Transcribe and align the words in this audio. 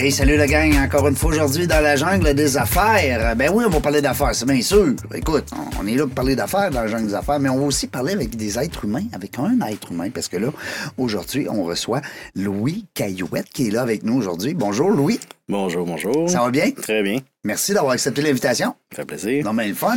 Hey, 0.00 0.12
salut 0.12 0.36
la 0.36 0.46
gang, 0.46 0.72
encore 0.78 1.08
une 1.08 1.16
fois 1.16 1.30
aujourd'hui 1.30 1.66
dans 1.66 1.80
la 1.80 1.96
jungle 1.96 2.32
des 2.32 2.56
affaires. 2.56 3.34
Ben 3.34 3.50
oui, 3.52 3.64
on 3.66 3.68
va 3.68 3.80
parler 3.80 4.00
d'affaires, 4.00 4.32
c'est 4.32 4.46
bien 4.46 4.62
sûr. 4.62 4.94
Écoute, 5.12 5.46
on 5.76 5.86
est 5.88 5.96
là 5.96 6.04
pour 6.04 6.14
parler 6.14 6.36
d'affaires 6.36 6.70
dans 6.70 6.82
la 6.82 6.86
jungle 6.86 7.08
des 7.08 7.14
affaires, 7.14 7.40
mais 7.40 7.48
on 7.48 7.58
va 7.58 7.66
aussi 7.66 7.88
parler 7.88 8.12
avec 8.12 8.36
des 8.36 8.60
êtres 8.60 8.84
humains, 8.84 9.06
avec 9.12 9.36
un 9.40 9.58
être 9.66 9.90
humain, 9.90 10.10
parce 10.14 10.28
que 10.28 10.36
là, 10.36 10.50
aujourd'hui, 10.98 11.48
on 11.50 11.64
reçoit 11.64 12.00
Louis 12.36 12.84
Caillouette 12.94 13.48
qui 13.52 13.66
est 13.66 13.70
là 13.72 13.82
avec 13.82 14.04
nous 14.04 14.14
aujourd'hui. 14.14 14.54
Bonjour 14.54 14.90
Louis. 14.90 15.18
Bonjour, 15.48 15.84
bonjour. 15.84 16.30
Ça 16.30 16.42
va 16.42 16.50
bien? 16.52 16.70
Très 16.70 17.02
bien. 17.02 17.18
Merci 17.48 17.72
d'avoir 17.72 17.94
accepté 17.94 18.20
l'invitation. 18.20 18.74
Ça 18.90 18.96
fait 18.96 19.04
plaisir. 19.06 19.42
Non, 19.42 19.54
mais 19.54 19.68
le 19.68 19.74
fun. 19.74 19.96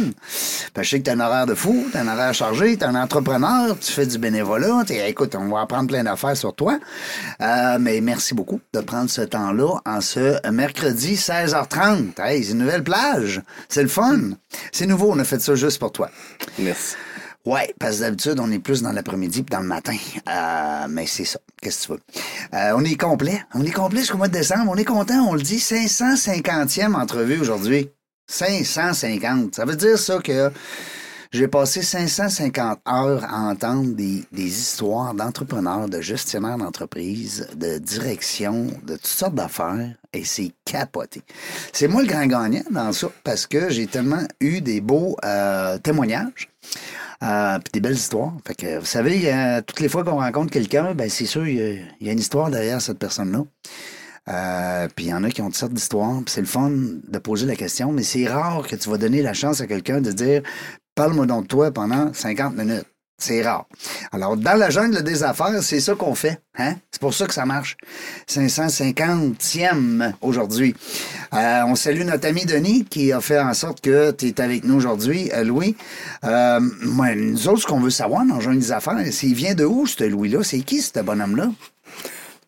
Parce 0.74 0.74
que 0.74 0.84
je 0.84 0.90
sais 0.92 1.00
que 1.00 1.04
t'as 1.04 1.16
un 1.16 1.20
horaire 1.20 1.46
de 1.46 1.54
fou, 1.54 1.86
t'as 1.92 2.00
un 2.00 2.08
horaire 2.08 2.34
chargé, 2.34 2.78
t'es 2.78 2.86
un 2.86 2.96
entrepreneur, 2.96 3.78
tu 3.78 3.92
fais 3.92 4.06
du 4.06 4.18
bénévolat. 4.18 4.84
T'es- 4.88 5.10
écoute, 5.10 5.36
on 5.36 5.50
va 5.50 5.60
apprendre 5.60 5.88
plein 5.90 6.06
d'affaires 6.06 6.38
sur 6.38 6.56
toi. 6.56 6.80
Euh, 7.42 7.78
mais 7.78 8.00
merci 8.00 8.34
beaucoup 8.34 8.62
de 8.74 8.80
prendre 8.80 9.10
ce 9.10 9.22
temps-là 9.22 9.82
en 9.86 10.00
ce 10.00 10.50
mercredi 10.50 11.16
16h30. 11.18 12.18
Hey, 12.22 12.42
c'est 12.42 12.54
une 12.54 12.60
nouvelle 12.60 12.86
plage. 12.86 13.42
C'est 13.68 13.84
le 13.84 13.90
fun. 13.90 14.18
C'est 14.72 14.86
nouveau, 14.86 15.12
on 15.12 15.20
a 15.20 15.26
fait 15.26 15.42
ça 15.42 15.54
juste 15.56 15.78
pour 15.80 15.92
toi. 15.92 16.10
Merci. 16.58 16.96
Ouais, 17.46 17.74
parce 17.80 17.98
que 17.98 18.02
d'habitude, 18.02 18.40
on 18.40 18.52
est 18.52 18.60
plus 18.60 18.84
dans 18.84 18.92
l'après-midi 18.92 19.44
que 19.44 19.50
dans 19.50 19.62
le 19.62 19.68
matin. 19.68 19.96
Euh, 20.30 20.88
mais 20.90 21.08
c'est 21.08 21.26
ça. 21.26 21.40
Qu'est-ce 21.62 21.88
que 21.88 21.94
tu 21.94 22.00
veux? 22.00 22.60
Euh, 22.60 22.74
on 22.76 22.84
est 22.84 23.00
complet. 23.00 23.42
On 23.56 23.64
est 23.64 23.72
complet 23.72 24.02
jusqu'au 24.02 24.18
mois 24.18 24.28
de 24.28 24.34
décembre. 24.34 24.72
On 24.72 24.78
est 24.78 24.86
content, 24.86 25.28
on 25.28 25.34
le 25.34 25.42
dit. 25.42 25.58
550e 25.58 26.94
entrevue 26.94 27.40
aujourd'hui. 27.40 27.90
550. 28.28 29.56
Ça 29.56 29.66
veut 29.66 29.76
dire 29.76 29.98
ça 29.98 30.20
que 30.20 30.52
j'ai 31.32 31.48
passé 31.48 31.82
550 31.82 32.80
heures 32.88 33.24
à 33.24 33.50
entendre 33.50 33.96
des, 33.96 34.24
des 34.32 34.48
histoires 34.48 35.14
d'entrepreneurs, 35.14 35.88
de 35.88 36.02
gestionnaires 36.02 36.58
d'entreprise, 36.58 37.48
de 37.56 37.78
direction, 37.78 38.68
de 38.84 38.96
toutes 38.96 39.08
sortes 39.08 39.36
d'affaires, 39.36 39.96
et 40.14 40.26
c'est 40.26 40.52
capoté. 40.66 41.22
C'est 41.72 41.88
moi 41.88 42.02
le 42.02 42.08
grand 42.08 42.26
gagnant 42.26 42.64
dans 42.70 42.92
ça, 42.92 43.08
parce 43.24 43.48
que 43.48 43.70
j'ai 43.70 43.88
tellement 43.88 44.28
eu 44.42 44.60
des 44.60 44.82
beaux 44.82 45.16
euh, 45.24 45.78
témoignages. 45.78 46.50
Euh, 47.24 47.60
puis 47.60 47.72
des 47.74 47.82
belles 47.82 47.94
histoires. 47.94 48.34
Fait 48.46 48.56
que, 48.56 48.80
vous 48.80 48.86
savez, 48.86 49.32
euh, 49.32 49.62
toutes 49.62 49.80
les 49.80 49.90
fois 49.90 50.04
qu'on 50.04 50.20
rencontre 50.20 50.52
quelqu'un, 50.52 50.96
ben 50.96 51.08
c'est 51.08 51.28
sûr, 51.28 51.48
il 51.48 51.56
y, 51.56 51.62
a, 51.62 51.74
y 52.02 52.10
a 52.10 52.12
une 52.12 52.20
histoire 52.20 52.50
derrière 52.50 52.82
cette 52.82 52.98
personne-là. 52.98 53.44
Euh, 54.28 54.88
puis 54.96 55.06
il 55.06 55.08
y 55.10 55.14
en 55.14 55.24
a 55.24 55.30
qui 55.30 55.42
ont 55.42 55.48
toutes 55.48 55.56
sortes 55.56 55.74
d'histoires. 55.74 56.22
C'est 56.28 56.42
le 56.42 56.48
fun 56.48 56.72
de 56.72 57.20
poser 57.20 57.46
la 57.46 57.56
question, 57.56 57.92
mais 57.92 58.04
c'est 58.04 58.28
rare 58.28 58.68
que 58.68 58.76
tu 58.76 58.90
vas 58.90 58.98
donner 58.98 59.22
la 59.22 59.34
chance 59.34 59.62
à 59.62 59.68
quelqu'un 59.68 60.02
de 60.02 60.12
dire 60.12 60.42
Parle-moi 60.96 61.26
donc 61.26 61.44
de 61.44 61.48
toi 61.48 61.72
pendant 61.72 62.14
50 62.14 62.56
minutes. 62.56 62.86
C'est 63.22 63.44
rare. 63.44 63.68
Alors, 64.12 64.36
dans 64.36 64.58
la 64.58 64.72
jungle 64.72 65.04
des 65.04 65.22
affaires, 65.22 65.62
c'est 65.62 65.80
ça 65.80 65.94
qu'on 65.94 66.16
fait. 66.16 66.42
Hein? 66.58 66.78
C'est 66.90 67.00
pour 67.00 67.14
ça 67.14 67.28
que 67.28 67.36
ça 67.36 67.46
marche. 67.46 67.78
550e 68.28 70.14
aujourd'hui. 70.22 70.76
Euh, 71.36 71.62
on 71.68 71.76
salue 71.76 72.02
notre 72.02 72.28
ami 72.28 72.46
Denis 72.46 72.84
qui 72.84 73.12
a 73.12 73.22
fait 73.22 73.40
en 73.40 73.54
sorte 73.54 73.80
que 73.80 74.10
tu 74.10 74.30
es 74.30 74.42
avec 74.42 74.64
nous 74.64 74.74
aujourd'hui, 74.74 75.30
euh, 75.34 75.44
Louis. 75.44 75.76
Euh, 76.24 76.60
moi, 76.82 77.14
nous 77.14 77.48
autres, 77.48 77.62
ce 77.62 77.68
qu'on 77.68 77.80
veut 77.80 77.92
savoir 77.92 78.26
dans 78.26 78.38
la 78.38 78.42
jungle 78.42 78.58
des 78.58 78.72
affaires, 78.72 78.98
c'est 79.12 79.28
il 79.28 79.36
vient 79.36 79.54
de 79.54 79.66
où, 79.66 79.86
ce 79.86 80.04
Louis-là? 80.04 80.44
C'est 80.44 80.62
qui, 80.62 80.82
ce 80.82 81.00
bonhomme-là? 81.00 81.52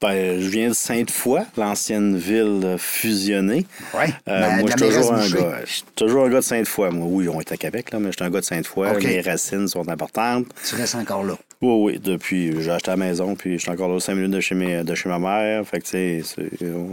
Ben, 0.03 0.41
je 0.41 0.49
viens 0.49 0.67
de 0.67 0.73
Sainte-Foy, 0.73 1.39
l'ancienne 1.55 2.17
ville 2.17 2.75
fusionnée. 2.77 3.65
Ouais. 3.97 4.09
Euh, 4.27 4.41
Ben, 4.41 4.59
moi, 4.59 4.69
je 4.77 4.83
suis 4.85 4.93
toujours 4.95 5.13
un 5.13 5.29
gars. 5.29 5.59
Toujours 5.95 6.25
un 6.25 6.29
gars 6.29 6.39
de 6.39 6.43
Sainte-Foy. 6.43 6.89
Moi, 6.91 7.07
oui, 7.09 7.29
on 7.29 7.39
est 7.39 7.49
à 7.53 7.55
Québec, 7.55 7.91
là, 7.93 7.99
mais 7.99 8.11
je 8.11 8.17
suis 8.17 8.25
un 8.25 8.29
gars 8.29 8.41
de 8.41 8.45
Sainte-Foy. 8.45 8.89
OK. 8.91 9.03
Mes 9.05 9.21
racines 9.21 9.69
sont 9.69 9.87
importantes. 9.87 10.47
Tu 10.67 10.75
restes 10.75 10.95
encore 10.95 11.23
là. 11.23 11.35
Oui, 11.61 11.93
oui. 11.93 11.99
Depuis, 12.03 12.61
j'ai 12.61 12.71
acheté 12.71 12.91
la 12.91 12.97
maison, 12.97 13.33
puis 13.35 13.53
je 13.53 13.59
suis 13.63 13.71
encore 13.71 13.87
là 13.87 13.97
5 14.01 14.15
minutes 14.15 14.31
de 14.31 14.41
chez, 14.41 14.55
mes- 14.55 14.83
de 14.83 14.93
chez 14.93 15.07
ma 15.07 15.19
mère. 15.19 15.65
Fait 15.65 15.79
que, 15.79 15.85
tu 15.85 16.21
sais, 16.23 16.45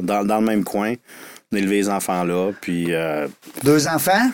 dans, 0.02 0.24
dans 0.24 0.38
le 0.38 0.46
même 0.46 0.62
coin. 0.62 0.94
On 1.52 1.56
élevé 1.56 1.78
les 1.78 1.88
enfants 1.88 2.22
là, 2.22 2.52
puis... 2.60 2.94
euh, 2.94 3.26
Deux 3.64 3.88
enfants? 3.88 4.30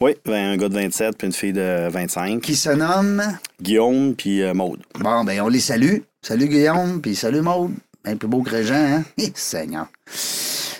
Oui, 0.00 0.16
ben, 0.26 0.52
un 0.52 0.56
gars 0.56 0.68
de 0.68 0.74
27 0.74 1.16
puis 1.16 1.28
une 1.28 1.32
fille 1.32 1.52
de 1.52 1.88
25. 1.88 2.40
qui 2.42 2.56
se 2.56 2.70
nomment. 2.70 3.38
Guillaume 3.62 4.14
puis 4.16 4.42
euh, 4.42 4.52
Maude. 4.52 4.80
Bon, 4.98 5.22
ben, 5.24 5.40
on 5.42 5.48
les 5.48 5.60
salue. 5.60 5.98
Salut 6.22 6.48
Guillaume, 6.48 7.00
puis 7.00 7.14
salut 7.14 7.40
Maude. 7.40 7.70
Un 8.06 8.16
plus 8.16 8.28
beau 8.28 8.42
que 8.42 8.50
Régent, 8.50 8.74
hein? 8.74 9.04
Hé, 9.18 9.32
Seigneur. 9.34 9.88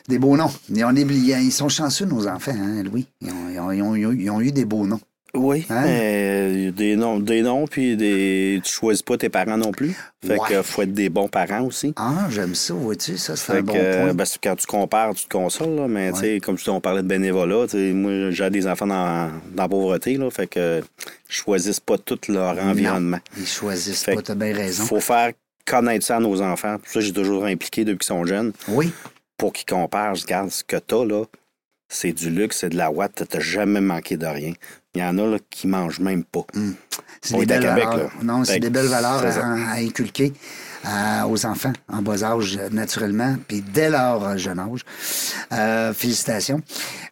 Des 0.09 0.19
beaux 0.19 0.37
noms. 0.37 0.50
Ils, 0.72 0.84
ont 0.84 0.92
des- 0.92 1.03
ils 1.03 1.50
sont 1.53 1.69
chanceux, 1.69 2.04
nos 2.06 2.26
enfants, 2.28 2.53
hein, 2.56 2.82
Louis? 2.84 3.06
Ils 3.20 3.31
ont, 3.31 3.50
ils 3.53 3.59
ont- 3.60 3.72
ils 3.72 3.82
ont 3.82 3.97
eu- 4.12 4.22
ils 4.22 4.31
ont 4.31 4.41
eu 4.41 4.53
des 4.53 4.64
beaux 4.64 4.87
noms. 4.87 5.00
Oui, 5.34 5.66
Hein? 5.69 5.82
mais 5.84 6.72
des 6.72 6.97
noms, 6.97 7.19
des 7.20 7.42
noms 7.42 7.66
puis 7.66 7.94
des... 7.94 8.59
tu 8.64 8.72
choisis 8.72 9.03
pas 9.03 9.19
tes 9.19 9.28
parents 9.28 9.59
non 9.59 9.70
plus. 9.70 9.94
Fait 10.25 10.38
Ouais. 10.38 10.48
que 10.48 10.62
faut 10.62 10.81
être 10.81 10.94
des 10.94 11.10
bons 11.10 11.28
parents 11.28 11.60
aussi. 11.62 11.92
Ah, 11.97 12.26
j'aime 12.31 12.54
ça, 12.54 12.72
vois-tu? 12.72 13.19
Ça, 13.19 13.37
c'est 13.37 13.53
un 13.53 13.60
bon 13.60 13.75
que, 13.75 13.97
point. 14.04 14.14
ben, 14.14 14.25
quand 14.43 14.56
tu 14.56 14.66
compares, 14.66 15.12
tu 15.14 15.25
te 15.25 15.28
consoles, 15.28 15.75
là, 15.76 15.88
mais 15.88 16.10
tu 16.12 16.20
sais, 16.20 16.41
comme 16.41 16.56
tu 16.56 16.70
on 16.70 16.81
parlait 16.81 17.03
de 17.03 17.08
bénévolat, 17.08 17.66
moi 17.93 18.31
j'ai 18.31 18.48
des 18.48 18.66
enfants 18.66 18.87
dans, 18.87 19.31
dans 19.54 19.64
la 19.64 19.69
pauvreté, 19.69 20.16
là, 20.16 20.31
fait 20.31 20.47
que 20.47 20.82
je 21.28 21.37
choisissent 21.37 21.81
pas 21.81 21.98
tout 21.98 22.19
leur 22.28 22.58
environnement. 22.58 23.19
Non, 23.37 23.38
ils 23.43 23.47
choisissent 23.47 24.04
Fait 24.04 24.14
pas, 24.14 24.22
t'as 24.22 24.34
bien 24.37 24.54
raison. 24.54 24.84
faut 24.84 25.00
faire 25.00 25.32
connaître 25.66 26.06
ça 26.06 26.16
à 26.16 26.21
nos 26.21 26.41
enfants. 26.41 26.78
Pour 26.78 26.88
ça, 26.93 27.00
j'ai 27.00 27.12
toujours 27.12 27.44
impliqué 27.44 27.84
depuis 27.84 27.99
qu'ils 27.99 28.06
sont 28.06 28.25
jeunes 28.25 28.53
Oui, 28.69 28.93
pour 29.37 29.53
qu'ils 29.53 29.66
comparent. 29.66 30.15
Je 30.15 30.22
regarde 30.22 30.50
ce 30.50 30.65
que 30.65 30.77
t'as 30.77 31.04
là, 31.04 31.25
c'est 31.88 32.12
du 32.12 32.31
luxe, 32.31 32.59
c'est 32.60 32.71
de 32.71 32.77
la 32.77 32.91
ouate, 32.91 33.22
t'as 33.28 33.41
jamais 33.41 33.81
manqué 33.81 34.16
de 34.16 34.26
rien. 34.26 34.53
Il 34.94 35.00
y 35.00 35.05
en 35.05 35.19
a 35.19 35.26
là, 35.26 35.37
qui 35.50 35.66
mangent 35.66 36.00
même 36.00 36.25
pas. 36.25 36.47
c'est 37.21 37.34
On 37.34 37.38
des 37.41 37.47
belles 37.47 37.60
Québec, 37.60 37.84
valeurs. 37.84 38.10
Non, 38.22 38.44
c'est 38.44 38.59
des 38.59 38.71
belles 38.71 38.87
valeurs 38.87 39.21
c'est 39.21 39.38
à, 39.41 39.53
à 39.53 39.76
inculquer 39.76 40.32
euh, 40.87 41.22
aux 41.28 41.44
enfants 41.44 41.72
en 41.93 42.00
bas 42.00 42.25
âge, 42.25 42.59
naturellement, 42.72 43.37
puis 43.47 43.60
dès 43.60 43.91
leur 43.91 44.38
jeune 44.38 44.59
âge. 44.59 44.81
Euh, 45.53 45.93
félicitations. 45.93 46.60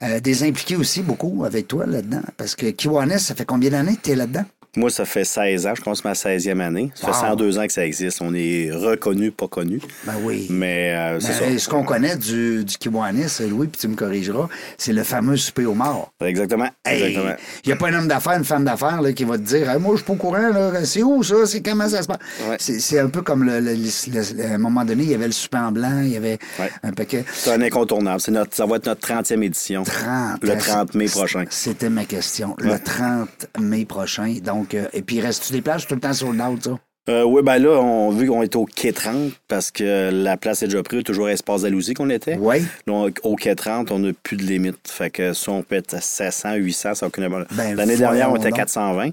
Euh, 0.03 0.19
des 0.21 0.45
impliqués 0.45 0.77
aussi 0.77 1.03
beaucoup 1.03 1.45
avec 1.45 1.69
toi 1.69 1.85
là-dedans, 1.87 2.23
parce 2.37 2.55
que 2.57 2.71
Kiwanis, 2.71 3.21
ça 3.21 3.35
fait 3.35 3.45
combien 3.45 3.71
d'années 3.71 3.97
que 3.97 4.03
tu 4.03 4.11
es 4.13 4.17
là-dedans? 4.17 4.45
Moi, 4.77 4.91
ça 4.91 5.05
fait 5.05 5.25
16 5.25 5.67
ans, 5.67 5.75
je 5.77 5.83
commence 5.83 6.05
ma 6.05 6.13
16e 6.15 6.61
année. 6.61 6.91
Ça 6.95 7.07
Wow. 7.09 7.13
fait 7.13 7.21
102 7.21 7.59
ans 7.59 7.67
que 7.67 7.73
ça 7.73 7.85
existe. 7.87 8.21
On 8.21 8.35
est 8.35 8.71
reconnu, 8.73 9.31
pas 9.31 9.49
connu. 9.49 9.81
Ben 10.05 10.15
oui. 10.23 10.47
Mais 10.51 10.95
euh, 10.95 11.21
c'est 11.21 11.39
Ben, 11.41 11.59
ce 11.59 11.69
qu'on 11.69 11.85
connaît 11.85 12.17
du, 12.17 12.65
du 12.65 12.77
Kiwanis, 12.79 13.27
Louis, 13.49 13.69
puis 13.69 13.81
tu 13.81 13.89
me 13.89 13.95
corrigeras, 13.97 14.49
c'est 14.79 14.93
le 14.93 15.05
fameux 15.05 15.37
souper 15.37 15.67
au 15.67 15.75
mort. 15.75 16.11
Exactement. 16.21 16.69
Exactement. 16.85 17.35
Il 17.65 17.69
n'y 17.69 17.73
a 17.73 17.77
pas 17.77 17.89
un 17.89 17.95
homme 17.95 18.09
d'affaires, 18.09 18.37
une 18.37 18.45
femme 18.45 18.65
d'affaires 18.65 19.01
qui 19.15 19.25
va 19.25 19.39
te 19.39 19.43
dire 19.43 19.71
Hey, 19.71 19.79
Moi, 19.79 19.93
je 19.93 19.99
suis 19.99 20.07
pas 20.07 20.13
au 20.13 20.17
courant, 20.17 20.73
c'est 20.85 21.03
où 21.03 21.23
ça? 21.23 21.35
C'est 21.47 21.63
comment 21.63 21.89
ça 21.89 22.03
se 22.03 22.07
passe? 22.09 22.19
Ouais. 22.49 22.57
C'est 22.59 22.99
un 22.99 23.09
peu 23.09 23.23
comme 23.23 23.45
le, 23.45 23.61
le- 23.61 23.75
le- 23.75 24.45
à 24.45 24.55
un 24.55 24.59
moment 24.59 24.85
donné, 24.85 25.05
il 25.05 25.11
y 25.11 25.15
avait 25.15 25.27
le 25.27 25.33
souper 25.33 25.59
en 25.59 25.73
blanc, 25.73 26.01
il 26.03 26.11
y 26.13 26.17
avait 26.17 26.39
Ouais. 26.59 26.71
un 26.83 26.93
paquet. 26.93 27.25
C'est 27.33 27.53
un 27.53 27.61
incontournable. 27.63 28.21
Notre, 28.29 28.55
ça 28.55 28.67
va 28.67 28.77
être 28.77 28.87
notre 28.87 29.01
30e 29.07 29.43
édition. 29.43 29.83
30. 29.85 30.43
Le 30.43 30.57
30 30.57 30.95
mai 30.95 31.07
prochain. 31.07 31.45
C'était 31.51 31.91
ma 31.91 32.05
question. 32.05 32.55
Le 32.59 32.71
Ouais. 32.73 32.79
30 32.79 33.47
mai 33.61 33.85
prochain. 33.85 34.37
Donc, 34.43 34.64
euh, 34.73 34.87
et 34.95 35.03
puis, 35.03 35.21
reste-tu 35.21 35.53
des 35.53 35.61
plages 35.61 35.87
tout 35.87 35.95
le 35.97 36.01
temps 36.01 36.15
sur 36.15 36.33
le 36.33 36.41
out, 36.41 36.65
ça? 36.65 36.79
Euh, 37.11 37.23
oui, 37.23 37.43
ben 37.43 37.59
là, 37.59 37.69
on 37.83 38.09
vu 38.13 38.27
qu'on 38.29 38.43
est 38.43 38.57
au 38.57 38.65
quai 38.65 38.91
30 38.95 39.33
parce 39.47 39.71
que 39.71 40.09
la 40.11 40.39
place 40.39 40.63
est 40.63 40.69
déjà 40.69 40.83
prise, 40.83 41.03
toujours 41.03 41.27
à 41.27 41.33
Espace 41.33 41.61
Dalousie 41.61 41.93
qu'on 41.93 42.09
était. 42.09 42.39
Oui. 42.41 42.65
On- 42.89 43.11
au 43.25 43.37
quai 43.37 43.55
30, 43.55 43.91
on 43.91 43.99
n'a 43.99 44.13
plus 44.23 44.39
de 44.39 44.43
limite. 44.43 44.89
Fait 44.89 45.11
que 45.11 45.35
si 45.35 45.51
on 45.51 45.63
peut 45.63 45.75
être 45.75 45.93
à 45.93 46.01
700, 46.01 46.55
800, 46.55 46.95
ça 46.95 47.05
n'a 47.05 47.09
aucune. 47.09 47.29
Ben, 47.55 47.77
L'année 47.77 47.99
dernière, 47.99 48.33
on 48.33 48.37
était 48.37 48.47
à 48.47 48.51
donc. 48.51 48.57
420. 48.61 49.11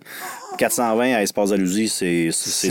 420 0.62 1.16
à 1.16 1.22
Espace 1.24 1.50
Dalousie, 1.50 1.90
c'est. 1.90 2.30
C'est 2.32 2.70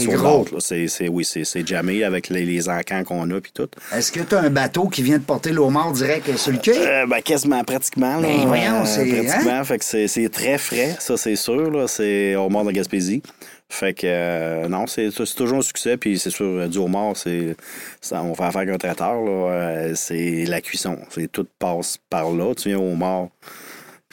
c'est- 0.88 1.08
oui, 1.08 1.24
c'est 1.24 1.66
jamais 1.66 2.04
avec 2.04 2.28
les, 2.28 2.44
les 2.44 2.68
encans 2.68 3.02
qu'on 3.04 3.28
a 3.30 3.40
puis 3.40 3.50
tout. 3.52 3.68
Est-ce 3.92 4.12
que 4.12 4.20
tu 4.20 4.34
as 4.34 4.40
un 4.40 4.50
bateau 4.50 4.88
qui 4.88 5.02
vient 5.02 5.18
de 5.18 5.24
porter 5.24 5.50
l'eau 5.50 5.70
mort 5.70 5.90
direct 5.92 6.36
sur 6.36 6.52
le 6.52 6.58
quai? 6.58 6.76
Euh, 6.78 7.06
ben, 7.06 7.20
quasiment, 7.20 7.62
pratiquement. 7.64 8.16
Là, 8.16 8.28
Ben, 8.28 8.46
voyons, 8.46 8.82
Euh, 8.82 8.84
c'est- 8.84 9.00
hein? 9.18 9.24
Pratiquement, 9.24 9.64
fait 9.64 9.78
que 9.78 10.06
c'est 10.06 10.28
très 10.28 10.56
frais, 10.58 10.94
ça, 11.00 11.16
c'est 11.16 11.36
sûr. 11.36 11.88
C'est 11.88 12.36
au 12.36 12.48
mort 12.48 12.64
de 12.64 12.70
Gaspésie. 12.70 13.22
Fait 13.68 13.94
que, 13.94 14.02
euh, 14.04 14.68
non, 14.68 14.86
c'est 14.86 15.10
toujours 15.36 15.58
un 15.58 15.62
succès. 15.62 15.96
Puis 15.96 16.18
c'est 16.18 16.30
sûr, 16.30 16.68
du 16.68 16.78
homard, 16.78 17.16
c'est. 17.16 17.56
On 18.12 18.34
fait 18.34 18.42
affaire 18.44 18.62
avec 18.62 18.74
un 18.74 18.78
traiteur, 18.78 19.14
là. 19.22 19.30
euh, 19.30 19.92
c'est 19.96 20.44
la 20.46 20.60
cuisson. 20.60 20.96
C'est 21.10 21.30
tout 21.30 21.46
passe 21.58 21.98
par 22.08 22.30
là. 22.32 22.52
Tu 22.54 22.68
viens 22.68 22.78
au 22.78 22.92
homard. 22.92 23.28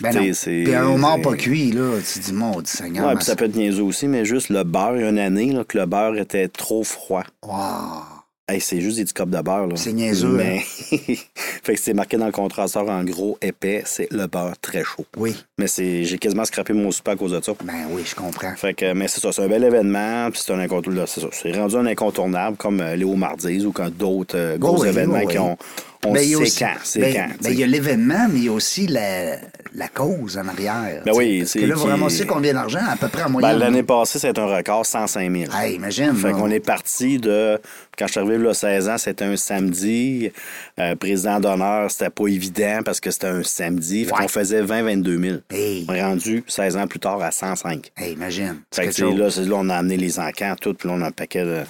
Ben 0.02 0.12
Puis 0.14 0.76
un 0.76 0.86
homard 0.86 1.20
pas 1.22 1.36
cuit, 1.36 1.72
là, 1.72 1.98
tu 2.14 2.20
dis, 2.20 2.34
mon 2.34 2.52
Dieu 2.52 2.62
Seigneur. 2.66 3.08
Ouais, 3.08 3.16
puis 3.16 3.24
ça 3.26 3.36
peut 3.36 3.46
être 3.46 3.56
niaiseux 3.56 3.84
aussi, 3.84 4.08
mais 4.08 4.26
juste 4.26 4.50
le 4.50 4.64
beurre, 4.64 4.96
il 4.98 5.02
y 5.02 5.06
a 5.06 5.10
une 5.10 5.18
année 5.20 5.52
là, 5.52 5.64
que 5.64 5.78
le 5.78 5.86
beurre 5.88 6.18
était 6.18 6.48
trop 6.48 6.84
froid. 6.84 7.24
Wow. 7.44 8.04
Hey, 8.50 8.62
c'est 8.62 8.80
juste 8.80 8.96
des 8.98 9.04
petits 9.04 9.14
copes 9.14 9.30
de 9.32 9.42
beurre. 9.42 9.68
là. 9.68 9.76
C'est 9.76 9.92
niaiseux, 9.92 10.30
Mais... 10.38 10.60
fait 11.64 11.74
que 11.76 11.80
c'est 11.82 11.94
marqué 11.94 12.16
dans 12.16 12.28
le 12.28 12.32
contrat 12.32 12.68
sort 12.70 12.90
en 12.90 13.04
gros 13.04 13.38
épais, 13.42 13.82
c'est 13.86 14.08
le 14.12 14.28
beurre 14.28 14.54
très 14.62 14.84
chaud. 14.86 15.06
Oui. 15.18 15.36
Mais 15.58 15.68
c'est 15.68 16.06
j'ai 16.06 16.18
quasiment 16.18 16.46
scrappé 16.46 16.72
mon 16.74 16.92
souper 16.92 17.12
à 17.12 17.16
cause 17.18 17.32
de 17.34 17.42
ça. 17.44 17.52
Ben 17.64 17.74
oui, 17.90 18.04
je 18.06 18.16
comprends. 18.16 18.56
Fait 18.56 18.74
que, 18.74 18.94
mais 18.94 19.08
c'est 19.10 19.20
ça, 19.20 19.32
c'est 19.34 19.42
un 19.44 19.50
bel 19.50 19.64
événement, 19.66 20.30
puis 20.32 20.40
c'est 20.46 20.54
un 20.54 20.60
incontournable. 20.60 21.10
C'est 21.34 21.52
rendu 21.58 21.76
un 21.76 21.86
incontournable 21.88 22.56
comme 22.56 22.80
euh, 22.80 22.96
Léo 22.96 23.16
Mardise 23.16 23.66
ou 23.66 23.74
quand 23.74 23.90
d'autres 23.90 24.38
euh, 24.38 24.58
gros 24.58 24.78
Oh 24.78 24.82
oui, 24.84 24.90
événements 24.90 25.20
oh 25.24 25.26
oui. 25.26 25.32
qui 25.34 25.40
ont. 25.40 25.58
On 26.06 26.14
Ben, 26.14 26.24
sait 26.24 26.36
aussi- 26.36 26.60
quand, 26.60 26.76
ben, 27.02 27.14
quand. 27.14 27.28
ben, 27.42 27.52
il 27.52 27.60
y 27.60 27.64
a 27.64 27.68
l'événement, 27.68 28.28
mais 28.32 28.40
il 28.40 28.46
y 28.46 28.50
a 28.50 28.54
aussi 28.54 28.88
la, 28.88 29.36
la 29.78 29.88
cause 29.90 30.38
en 30.38 30.48
arrière. 30.48 31.04
Ben 31.06 31.12
oui, 31.16 31.40
Parce 31.42 31.52
c'est 31.52 31.60
que 31.60 31.66
là, 31.66 31.76
vraiment, 31.76 32.10
c'est 32.10 32.26
combien 32.26 32.52
d'argent, 32.54 32.80
à 32.90 32.96
peu 32.98 33.08
près 33.10 33.22
en 33.22 33.26
Ben, 33.28 33.32
moyenne? 33.34 33.60
L'année 33.60 33.84
passée, 33.84 34.18
c'était 34.18 34.40
un 34.40 34.48
record 34.48 34.86
105 34.86 35.32
000. 35.32 35.52
Hey, 35.56 35.76
imagine. 35.76 36.16
Fait 36.16 36.32
qu'on 36.32 36.50
est 36.50 36.60
parti 36.60 37.20
de. 37.20 37.60
Quand 37.98 38.06
je 38.08 38.12
suis 38.12 38.20
arrivé 38.20 38.38
là, 38.38 38.54
16 38.54 38.90
ans, 38.90 38.98
c'était 38.98 39.26
un 39.26 39.36
samedi. 39.38 40.32
Euh, 40.80 40.96
président 40.96 41.40
d'honneur, 41.40 41.90
c'était 41.92 42.10
pas 42.10 42.28
évident 42.28 42.80
parce 42.84 43.00
que 43.00 43.12
c'était 43.12 43.28
un 43.28 43.44
samedi. 43.44 44.06
Fait 44.06 44.14
Ouais. 44.14 44.22
qu'on 44.24 44.28
faisait 44.28 44.62
20-22 44.64 45.18
000. 45.22 45.38
Hey. 45.52 45.86
On 45.90 45.94
est 45.94 46.04
rendu 46.04 46.44
16 46.48 46.76
ans 46.78 46.88
plus 46.88 47.00
tard 47.00 47.22
à 47.22 47.32
105. 47.32 47.92
Hey, 47.98 48.14
imagine. 48.14 48.58
Fait 48.74 48.88
que, 48.88 49.04
là, 49.04 49.30
c'est- 49.32 49.46
là, 49.46 49.56
on 49.58 49.70
a 49.70 49.76
amené 49.76 49.98
les 49.98 50.20
encans, 50.20 50.56
tout, 50.60 50.74
puis 50.74 50.88
là, 50.90 50.96
on 50.98 51.02
a 51.02 51.08
un 51.08 51.12
paquet 51.12 51.44
de. 51.44 51.62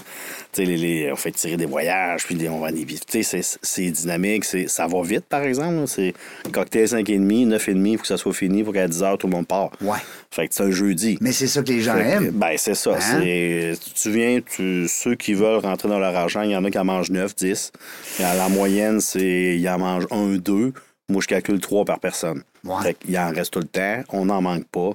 Les, 0.58 0.76
les- 0.76 1.12
on 1.12 1.16
fait 1.16 1.32
tirer 1.32 1.56
des 1.56 1.68
voyages, 1.68 2.26
puis 2.26 2.34
des- 2.36 2.50
on 2.50 2.60
va 2.62 2.72
des 2.72 2.84
Tu 2.86 3.22
sais, 3.24 3.42
c'est- 3.62 3.92
dynamique, 3.92 4.44
ça 4.46 4.88
va 4.88 5.02
vite, 5.04 5.26
par 5.30 5.44
exemple. 5.44 5.84
C'est 5.88 6.14
cocktail 6.52 6.88
5,5, 6.88 7.46
9,5, 7.46 7.92
il 7.94 7.97
faut 7.98 8.04
que 8.04 8.08
ça 8.08 8.18
soit 8.18 8.34
fini, 8.34 8.60
il 8.60 8.66
faut 8.66 8.72
qu'à 8.72 8.88
10 8.88 9.04
heures, 9.04 9.18
tout 9.18 9.28
le 9.28 9.34
monde 9.34 9.48
part. 9.48 9.72
Ouais. 9.82 9.98
Fait 10.32 10.48
que 10.48 10.56
c'est 10.56 10.64
un 10.64 10.72
jeudi. 10.72 11.18
Mais 11.22 11.32
c'est 11.32 11.48
ça 11.48 11.62
que 11.62 11.70
les 11.70 11.82
gens 11.82 11.94
Fait 11.94 12.04
que, 12.04 12.08
aiment. 12.08 12.32
Ben, 12.32 12.56
c'est 12.58 12.76
ça. 12.76 12.92
Hein? 12.96 13.22
Tu 13.22 14.12
viens, 14.12 14.40
tu, 14.42 14.88
ceux 14.88 15.16
qui 15.16 15.34
veulent 15.34 15.60
rentrer 15.60 15.90
dans 15.90 16.00
leur 16.00 16.16
argent, 16.16 16.42
il 16.42 16.52
y 16.52 16.56
en 16.56 16.64
a 16.64 16.72
qui 16.72 16.80
en 16.80 16.86
mangent 16.86 17.12
9, 17.12 17.36
10. 17.36 17.72
Et 18.20 18.24
à 18.24 18.36
la 18.36 18.50
moyenne, 18.50 19.02
c'est 19.02 19.58
ils 19.58 19.70
en 19.70 19.80
mangent 19.80 20.08
1, 20.12 20.38
2. 20.38 20.74
Moi, 21.10 21.22
je 21.22 21.28
calcule 21.28 21.60
3 21.60 21.86
par 21.86 22.00
personne. 22.00 22.44
Ouais. 22.64 22.82
Fait 22.84 22.94
qu'il 22.94 23.18
en 23.18 23.32
reste 23.32 23.54
tout 23.54 23.60
le 23.60 23.68
temps. 23.68 24.04
On 24.10 24.26
n'en 24.26 24.42
manque 24.42 24.68
pas. 24.68 24.92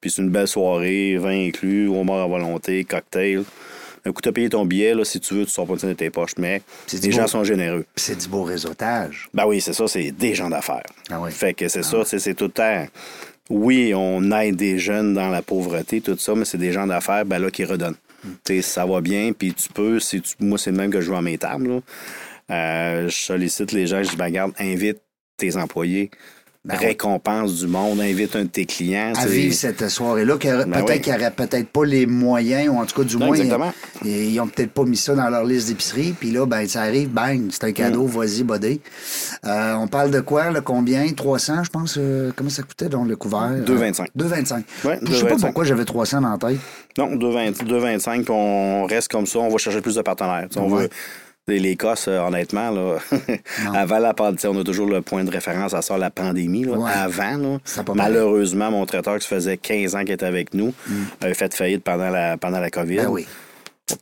Puis 0.00 0.10
c'est 0.10 0.22
une 0.22 0.30
belle 0.30 0.48
soirée, 0.48 1.16
vin 1.16 1.46
inclus, 1.46 1.88
homard 1.88 2.20
à 2.20 2.26
volonté, 2.26 2.84
cocktail. 2.84 3.44
Un 4.06 4.12
coup, 4.12 4.22
t'as 4.22 4.30
payé 4.30 4.48
ton 4.48 4.64
billet, 4.64 4.94
là, 4.94 5.04
si 5.04 5.18
tu 5.18 5.34
veux, 5.34 5.44
tu 5.44 5.50
sors 5.50 5.66
pas 5.66 5.74
de 5.74 5.92
tes 5.94 6.10
poches, 6.10 6.36
mais 6.38 6.62
les 7.02 7.10
gens 7.10 7.26
sont 7.26 7.42
généreux. 7.42 7.84
C'est 7.96 8.16
du 8.16 8.28
beau 8.28 8.44
réseautage. 8.44 9.28
Ben 9.34 9.46
oui, 9.46 9.60
c'est 9.60 9.72
ça, 9.72 9.88
c'est 9.88 10.12
des 10.12 10.34
gens 10.34 10.48
d'affaires. 10.48 10.84
Ah 11.10 11.20
oui. 11.20 11.32
Fait 11.32 11.54
que 11.54 11.66
c'est 11.66 11.82
ça, 11.82 11.98
c'est 12.04 12.34
tout 12.34 12.44
le 12.44 12.50
temps. 12.50 12.86
Oui, 13.50 13.92
on 13.94 14.30
aide 14.32 14.56
des 14.56 14.78
jeunes 14.78 15.12
dans 15.14 15.28
la 15.28 15.42
pauvreté, 15.42 16.00
tout 16.00 16.16
ça, 16.18 16.34
mais 16.36 16.44
c'est 16.44 16.58
des 16.58 16.72
gens 16.72 16.86
d'affaires 16.86 17.24
ben 17.24 17.38
là, 17.40 17.50
qui 17.50 17.64
redonnent. 17.64 17.96
Hmm. 18.24 18.60
Ça 18.60 18.86
va 18.86 19.00
bien, 19.00 19.32
puis 19.32 19.54
tu 19.54 19.68
peux, 19.68 19.98
si 20.00 20.20
tu- 20.20 20.34
moi, 20.40 20.58
c'est 20.58 20.70
le 20.70 20.76
même 20.76 20.90
que 20.90 21.00
je 21.00 21.06
joue 21.06 21.16
à 21.16 21.22
mes 21.22 21.38
tables. 21.38 21.68
là. 21.68 21.80
Euh, 22.50 23.08
je 23.08 23.16
sollicite 23.16 23.72
les 23.72 23.86
gens, 23.88 24.02
je 24.02 24.10
dis, 24.10 24.16
ben, 24.16 24.26
regarde, 24.26 24.52
invite 24.60 24.98
tes 25.36 25.56
employés, 25.56 26.10
Ben 26.66 26.74
oui. 26.80 26.86
récompense 26.86 27.54
du 27.54 27.68
monde, 27.68 28.00
invite 28.00 28.34
un 28.34 28.42
de 28.42 28.48
tes 28.48 28.66
clients. 28.66 29.12
À 29.16 29.26
vivre 29.26 29.54
cette 29.54 29.88
soirée-là, 29.88 30.34
Ben 30.36 30.64
peut-être 30.70 30.88
oui. 30.90 31.00
qu'il 31.00 31.12
n'y 31.12 31.18
aurait 31.20 31.30
peut-être 31.30 31.68
pas 31.68 31.84
les 31.84 32.06
moyens, 32.06 32.68
ou 32.70 32.78
en 32.78 32.84
tout 32.86 33.00
cas, 33.00 33.06
du 33.06 33.16
Non, 33.16 33.26
moins, 33.26 33.36
exactement. 33.36 33.72
ils, 34.04 34.32
ils 34.34 34.40
ont 34.40 34.48
peut-être 34.48 34.72
pas 34.72 34.82
mis 34.84 34.96
ça 34.96 35.14
dans 35.14 35.28
leur 35.30 35.44
liste 35.44 35.68
d'épicerie, 35.68 36.12
puis 36.18 36.32
là, 36.32 36.44
ben, 36.44 36.66
ça 36.66 36.82
arrive, 36.82 37.08
bang, 37.10 37.42
c'est 37.50 37.64
un 37.64 37.72
cadeau, 37.72 38.06
Mm. 38.06 38.10
vas-y, 38.10 38.42
buddy. 38.42 38.80
Euh, 39.44 39.74
on 39.74 39.86
parle 39.86 40.10
de 40.10 40.18
quoi, 40.20 40.50
là, 40.50 40.60
combien? 40.60 41.06
300, 41.12 41.62
je 41.64 41.70
pense, 41.70 41.94
euh, 41.98 42.32
comment 42.34 42.50
ça 42.50 42.62
coûtait, 42.62 42.88
donc, 42.88 43.06
le 43.08 43.14
couvert? 43.16 43.52
2,25. 43.64 44.08
2,25. 44.16 44.64
Ouais, 44.84 44.98
je 45.02 45.12
sais 45.14 45.22
pas 45.22 45.34
2,25. 45.36 45.40
pourquoi 45.40 45.64
j'avais 45.64 45.84
300 45.84 46.20
dans 46.20 46.30
la 46.32 46.38
tête. 46.38 46.58
Non, 46.98 47.14
2,20 47.14 47.62
2,25, 47.64 48.22
puis 48.24 48.32
on 48.34 48.86
reste 48.86 49.08
comme 49.12 49.26
ça, 49.26 49.38
on 49.38 49.50
va 49.50 49.58
chercher 49.58 49.80
plus 49.80 49.94
de 49.94 50.02
partenaires. 50.02 50.48
On 50.56 50.68
Ouais. 50.72 50.82
veut. 50.82 50.88
COS, 51.48 52.08
euh, 52.08 52.18
honnêtement, 52.18 52.70
là, 52.70 52.98
avant 53.74 53.98
la 53.98 54.14
pandémie, 54.14 54.56
on 54.56 54.60
a 54.60 54.64
toujours 54.64 54.88
le 54.88 55.00
point 55.00 55.22
de 55.22 55.30
référence 55.30 55.74
à 55.74 55.82
ça, 55.82 55.96
la 55.96 56.10
pandémie. 56.10 56.64
là. 56.64 56.72
Ouais. 56.72 56.90
Avant, 56.92 57.36
là, 57.36 57.58
malheureusement, 57.94 58.72
mon 58.72 58.84
traiteur 58.84 59.18
qui 59.20 59.28
faisait 59.28 59.56
15 59.56 59.94
ans 59.94 60.00
qu'il 60.00 60.10
était 60.10 60.26
avec 60.26 60.54
nous 60.54 60.74
avait 61.20 61.34
fait 61.34 61.54
faillite 61.54 61.84
pendant 61.84 62.10
la, 62.10 62.36
pendant 62.36 62.58
la 62.58 62.68
COVID. 62.70 62.96
Mm. 62.96 63.02
Ben 63.02 63.08
oui. 63.10 63.26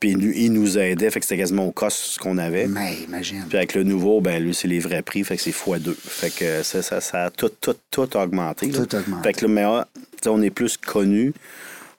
Puis 0.00 0.12
il, 0.12 0.52
nous- 0.54 0.78
aidait, 0.78 1.10
fait 1.10 1.20
que 1.20 1.26
c'était 1.26 1.36
quasiment 1.36 1.66
au 1.66 1.70
COS 1.70 2.14
ce 2.14 2.18
qu'on 2.18 2.38
avait. 2.38 2.66
Mais 2.66 2.94
imagine. 3.06 3.44
Puis 3.46 3.58
avec 3.58 3.74
le 3.74 3.82
nouveau, 3.82 4.22
ben 4.22 4.42
lui, 4.42 4.54
c'est 4.54 4.66
les 4.68 4.78
vrais 4.78 5.02
prix, 5.02 5.22
fait 5.24 5.36
que 5.36 5.42
c'est 5.42 5.50
x2. 5.50 5.94
Fait 5.94 6.30
que 6.34 6.62
ça, 6.62 6.80
ça, 6.80 7.02
ça 7.02 7.24
a 7.24 7.30
tout, 7.30 7.50
tout, 7.60 7.76
tout 7.90 8.16
augmenté. 8.16 8.68
là. 8.68 8.86
Tout 8.86 8.96
augmenté. 8.96 9.22
Fait 9.22 9.32
que 9.34 9.44
là, 9.44 9.48
mais 9.52 9.62
ah, 9.64 9.86
on 10.26 10.40
est 10.40 10.48
plus 10.48 10.78
connu. 10.78 11.34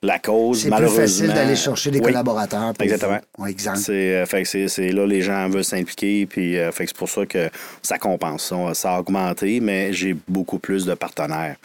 La 0.01 0.19
cause, 0.19 0.63
C'est 0.63 0.69
plus 0.69 0.89
facile 0.89 1.27
d'aller 1.27 1.55
chercher 1.55 1.91
des 1.91 1.99
Oui. 1.99 2.05
collaborateurs. 2.05 2.73
Exactement. 2.79 3.19
exact. 3.47 3.77
C'est, 3.77 4.15
euh, 4.15 4.25
fait 4.25 4.43
que 4.43 4.47
c'est, 4.47 4.67
c'est 4.67 4.89
là, 4.91 5.05
les 5.05 5.21
gens 5.21 5.49
veulent 5.49 5.63
s'impliquer, 5.63 6.25
puis 6.25 6.57
euh, 6.57 6.71
fait 6.71 6.85
que 6.85 6.91
c'est 6.91 6.97
pour 6.97 7.09
ça 7.09 7.25
que 7.25 7.49
ça 7.81 7.97
compense. 7.97 8.45
Ça, 8.45 8.73
ça 8.73 8.95
a 8.95 8.99
augmenté, 8.99 9.59
mais 9.59 9.93
j'ai 9.93 10.15
beaucoup 10.27 10.59
plus 10.59 10.85
de 10.85 10.93
partenaires. 10.93 11.55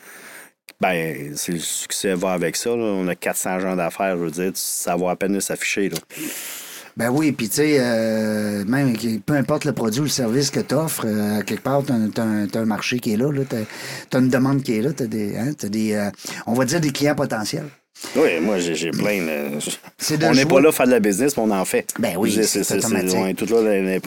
Ben, 0.81 1.32
c'est 1.37 1.53
le 1.53 1.59
succès 1.59 2.15
va 2.15 2.32
avec 2.32 2.56
ça. 2.56 2.71
là. 2.71 2.77
On 2.77 3.06
a 3.09 3.15
400 3.15 3.61
gens 3.61 3.77
d'affaires, 3.77 4.17
je 4.17 4.23
veux 4.25 4.31
dire, 4.31 4.53
ça 4.55 4.97
va 4.97 5.11
à 5.11 5.17
peine 5.17 5.35
de 5.35 5.41
s'afficher. 5.41 5.91
Ben 6.97 7.11
oui, 7.11 7.33
puis 7.33 7.49
tu 7.49 7.56
sais, 7.56 7.76
euh, 7.79 8.65
même 8.65 8.94
peu 9.25 9.35
importe 9.35 9.65
le 9.65 9.73
produit 9.73 10.00
ou 10.00 10.05
le 10.05 10.09
service 10.09 10.50
que 10.50 10.61
tu 10.61 10.75
offres, 10.75 11.06
quelque 11.44 11.62
part, 11.62 11.83
tu 11.85 11.93
as, 11.93 12.59
un 12.61 12.65
marché 12.65 12.99
qui 12.99 13.12
est 13.12 13.17
là, 13.17 13.31
là 13.31 13.43
tu 13.49 14.17
as, 14.17 14.19
une 14.19 14.29
demande 14.29 14.62
qui 14.62 14.76
est 14.76 14.83
là, 14.83 14.93
tu 14.93 15.05
as 15.05 15.06
des, 15.06 15.37
hein, 15.37 15.53
t'as 15.56 15.69
des 15.69 15.94
euh, 15.94 16.11
on 16.47 16.55
va 16.55 16.65
dire 16.65 16.81
des 16.81 16.91
clients 16.91 17.15
potentiels. 17.15 17.69
Oui, 18.17 18.41
moi, 18.41 18.58
j'ai, 18.58 18.91
plein. 18.91 19.19
de- 19.20 20.17
de 20.17 20.26
on 20.26 20.32
n'est 20.35 20.44
pas 20.47 20.61
là 20.61 20.69
pour 20.69 20.75
faire 20.75 20.87
de 20.87 20.91
la 20.93 21.00
business, 21.00 21.37
mais 21.37 21.43
on 21.43 21.50
en 21.50 21.64
fait. 21.64 21.93
Ben 21.99 22.14
oui, 22.17 22.32
c'est 22.43 22.61
automatique. 22.73 23.17
on 23.19 23.26
est 23.26 23.35
tous 23.35 23.50
là, 23.50 23.62
les, 23.62 24.00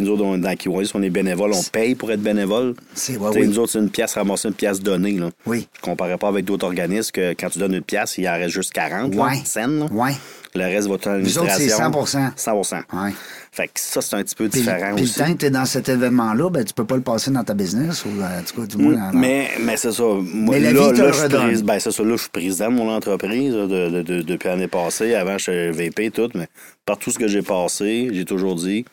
nous 0.00 0.08
autres, 0.10 0.24
on- 0.24 0.38
dans 0.38 0.56
Kiwis, 0.56 0.90
on 0.94 1.02
est 1.02 1.10
bénévoles, 1.10 1.52
on 1.52 1.62
paye 1.64 1.94
pour 1.94 2.10
être 2.12 2.22
bénévole. 2.22 2.74
C'est- 2.94 3.16
ouais, 3.16 3.30
oui. 3.34 3.46
Nous 3.46 3.58
autres, 3.58 3.72
c'est 3.72 3.78
une 3.78 3.90
pièce 3.90 4.14
ramassée, 4.14 4.48
une 4.48 4.54
pièce 4.54 4.80
donnée. 4.80 5.12
Là. 5.18 5.30
Oui. 5.46 5.66
Je 5.76 5.80
comparais 5.80 6.16
pas 6.16 6.28
avec 6.28 6.44
d'autres 6.44 6.66
organismes 6.66 7.10
que 7.12 7.32
quand 7.32 7.50
tu 7.50 7.58
donnes 7.58 7.74
une 7.74 7.82
pièce, 7.82 8.16
il 8.18 8.28
en 8.28 8.32
reste 8.32 8.54
juste 8.54 8.72
40 8.72 9.14
là, 9.14 9.22
Ouais. 9.24 9.36
scènes. 9.44 9.80
là. 9.80 9.86
Ouais. 9.90 10.12
Le 10.54 10.64
reste 10.64 10.88
va 10.88 10.94
être 10.96 11.06
à 11.06 11.18
Nous 11.18 11.38
autres, 11.38 11.50
c'est 11.56 11.66
l'administration. 11.68 12.32
100 12.36 12.62
100 12.64 12.76
Ouais. 12.92 13.12
Fait 13.52 13.66
que 13.66 13.72
ça, 13.76 14.00
c'est 14.00 14.16
un 14.16 14.22
petit 14.22 14.34
peu 14.34 14.48
Puis, 14.48 14.60
différent 14.60 14.94
puis 14.94 15.04
le 15.04 15.08
aussi. 15.08 15.18
temps 15.18 15.32
que 15.32 15.38
tu 15.38 15.46
es 15.46 15.50
dans 15.50 15.64
cet 15.64 15.88
événement-là, 15.88 16.50
ben, 16.50 16.64
tu 16.64 16.74
peux 16.74 16.84
pas 16.84 16.96
le 16.96 17.02
passer 17.02 17.30
dans 17.30 17.44
ta 17.44 17.54
business, 17.54 18.04
ou 18.04 18.08
euh, 18.20 18.40
en 18.40 18.42
tout 18.42 18.60
cas, 18.60 18.66
du 18.66 18.76
moins. 18.82 18.94
dans- 18.94 19.12
dans- 19.12 19.18
Mais, 19.18 19.50
mais 19.60 19.76
c'est 19.76 19.92
ça. 19.92 20.02
Moi, 20.02 20.56
Mais 20.56 20.60
la 20.60 20.72
là, 20.72 20.88
vie 20.90 20.96
te 20.96 21.02
là, 21.02 21.12
je 21.54 21.62
ben, 21.62 21.78
c'est 21.78 21.92
ça. 21.92 22.02
Là, 22.02 22.10
je 22.16 22.20
suis 22.22 22.30
président 22.30 22.68
de 22.70 22.74
mon 22.74 22.90
entreprise 22.90 23.52
de- 23.52 23.66
de- 23.66 24.02
de- 24.02 24.22
depuis 24.22 24.48
l'année 24.48 24.66
passée. 24.68 25.14
Avant, 25.14 25.38
je 25.38 25.50
suis 25.50 25.70
VP 25.70 26.06
et 26.06 26.10
tout. 26.10 26.28
Mais 26.34 26.48
par 26.84 26.98
tout 26.98 27.10
ce 27.12 27.18
que 27.18 27.28
j'ai 27.28 27.42
passé, 27.42 28.10
j'ai 28.12 28.24
toujours 28.24 28.56
dit 28.56 28.84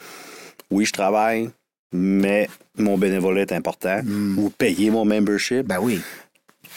oui, 0.70 0.86
je 0.86 0.94
travaille, 0.94 1.50
mais 1.92 2.50
mon 2.78 2.98
bénévolat 3.00 3.42
est 3.42 3.52
important. 3.54 4.02
Ou 4.38 4.50
payer 4.52 4.92
mon 4.92 5.06
membership. 5.06 5.66
Ben 5.66 5.78
oui. 5.82 6.02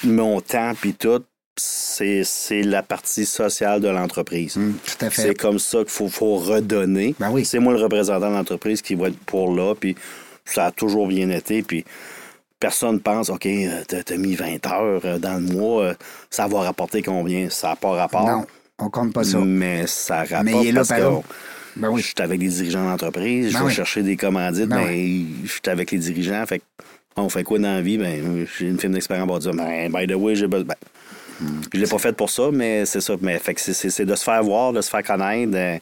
Mon 0.04 0.40
temps 0.40 0.72
puis 0.80 0.94
tout, 0.94 1.22
c'est 1.56 2.62
la 2.62 2.82
partie 2.82 3.26
sociale 3.26 3.80
de 3.80 3.88
l'entreprise. 3.88 4.56
Hum, 4.56 4.74
tout 4.84 5.04
à 5.04 5.10
fait. 5.10 5.22
C'est 5.22 5.34
comme 5.34 5.58
ça 5.58 5.78
qu'il 5.78 5.90
faut, 5.90 6.08
faut 6.08 6.36
redonner. 6.36 7.14
Ben 7.18 7.30
oui. 7.30 7.44
C'est 7.44 7.58
moi 7.58 7.74
le 7.74 7.80
représentant 7.82 8.30
de 8.30 8.34
l'entreprise 8.34 8.80
qui 8.82 8.94
va 8.94 9.08
être 9.08 9.18
pour 9.18 9.54
là, 9.54 9.74
puis 9.74 9.94
ça 10.44 10.66
a 10.66 10.70
toujours 10.70 11.06
bien 11.06 11.28
été, 11.30 11.62
puis 11.62 11.84
personne 12.58 13.00
pense, 13.00 13.30
OK, 13.30 13.46
euh, 13.46 13.82
t'as 13.86 14.16
mis 14.16 14.34
20 14.34 14.66
heures 14.66 15.00
euh, 15.04 15.18
dans 15.18 15.34
le 15.34 15.52
mois, 15.52 15.82
euh, 15.82 15.94
ça 16.28 16.46
va 16.46 16.60
rapporter 16.60 17.02
combien? 17.02 17.48
Ça 17.50 17.68
n'a 17.68 17.76
pas 17.76 17.90
rapport. 17.92 18.26
Non, 18.26 18.46
on 18.78 18.90
compte 18.90 19.12
pas 19.12 19.24
ça. 19.24 19.38
Mais 19.38 19.86
ça 19.86 20.20
rapporte 20.24 20.44
Mais 20.44 20.52
il 20.62 20.68
est 20.68 20.72
là, 20.72 20.84
parce 20.86 21.00
que. 21.00 21.26
Ben 21.76 21.88
oui. 21.88 22.00
je 22.02 22.06
suis 22.08 22.14
avec 22.18 22.40
des 22.40 22.48
dirigeants 22.48 22.84
d'entreprise, 22.84 23.48
je 23.50 23.52
Ben 23.54 23.60
vais 23.60 23.66
oui. 23.66 23.72
chercher 23.72 24.02
des 24.02 24.16
commandites, 24.16 24.66
Ben 24.68 24.84
mais 24.86 25.20
je 25.44 25.50
suis 25.52 25.60
avec 25.66 25.92
les 25.92 25.98
dirigeants, 25.98 26.44
fait 26.44 26.58
que, 26.58 26.64
on 27.16 27.28
fait 27.28 27.44
quoi 27.44 27.58
dans 27.60 27.72
la 27.74 27.80
vie? 27.80 27.96
Ben, 27.96 28.44
j'ai 28.58 28.66
une 28.66 28.78
firme 28.78 28.94
d'expérience 28.94 29.28
en 29.28 29.32
bâtiment. 29.32 29.64
Ben, 29.64 29.92
by 29.92 30.06
the 30.12 30.16
way, 30.16 30.34
j'ai 30.34 30.48
besoin. 30.48 30.74
Je 31.72 31.78
l'ai 31.78 31.86
pas 31.86 31.98
fait 31.98 32.12
pour 32.12 32.30
ça, 32.30 32.50
mais 32.52 32.84
c'est 32.86 33.00
ça. 33.00 33.14
Mais 33.20 33.38
fait 33.38 33.54
que 33.54 33.60
c'est- 33.60 34.04
de 34.04 34.14
se 34.14 34.24
faire 34.24 34.42
voir, 34.42 34.72
de 34.72 34.80
se 34.80 34.90
faire 34.90 35.02
connaître, 35.02 35.50
de, 35.52 35.78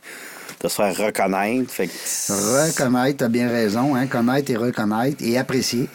de 0.62 0.68
se 0.68 0.74
faire 0.74 0.96
reconnaître. 0.96 1.70
Fait 1.70 1.86
que 1.88 1.92
Reconnaître, 2.32 3.18
t'as 3.18 3.28
bien 3.28 3.48
raison, 3.48 3.94
hein, 3.94 4.06
connaître 4.06 4.50
et 4.50 4.56
reconnaître 4.56 5.16
et 5.20 5.38
apprécier. 5.38 5.88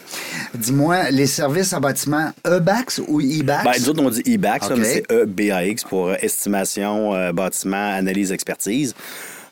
Dis-moi, 0.54 1.10
les 1.10 1.26
services 1.26 1.72
en 1.72 1.80
bâtiment 1.80 2.30
EBAX 2.46 3.00
ou 3.08 3.20
IBAX? 3.20 3.64
Ben, 3.64 3.72
nous 3.78 3.88
autres, 3.90 4.02
on 4.02 4.10
dit 4.10 4.22
EBAX, 4.26 4.68
là, 4.68 4.74
OK. 4.74 4.80
mais 4.80 5.02
c'est 5.08 5.12
EBAX 5.12 5.84
pour 5.84 6.12
estimation, 6.14 7.14
euh, 7.14 7.32
bâtiment, 7.32 7.92
analyse, 7.94 8.32
expertise. 8.32 8.94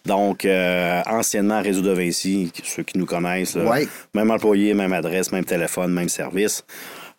Donc, 0.04 0.44
euh, 0.44 1.00
anciennement 1.06 1.62
Réseau 1.62 1.80
de 1.82 1.92
Vinci, 1.92 2.50
ceux 2.64 2.82
qui 2.82 2.98
nous 2.98 3.06
connaissent, 3.06 3.54
là, 3.54 3.64
Ouais. 3.64 3.86
même 4.14 4.30
employé, 4.32 4.74
même 4.74 4.92
adresse, 4.92 5.30
même 5.30 5.44
téléphone, 5.44 5.92
même 5.92 6.08
service. 6.08 6.64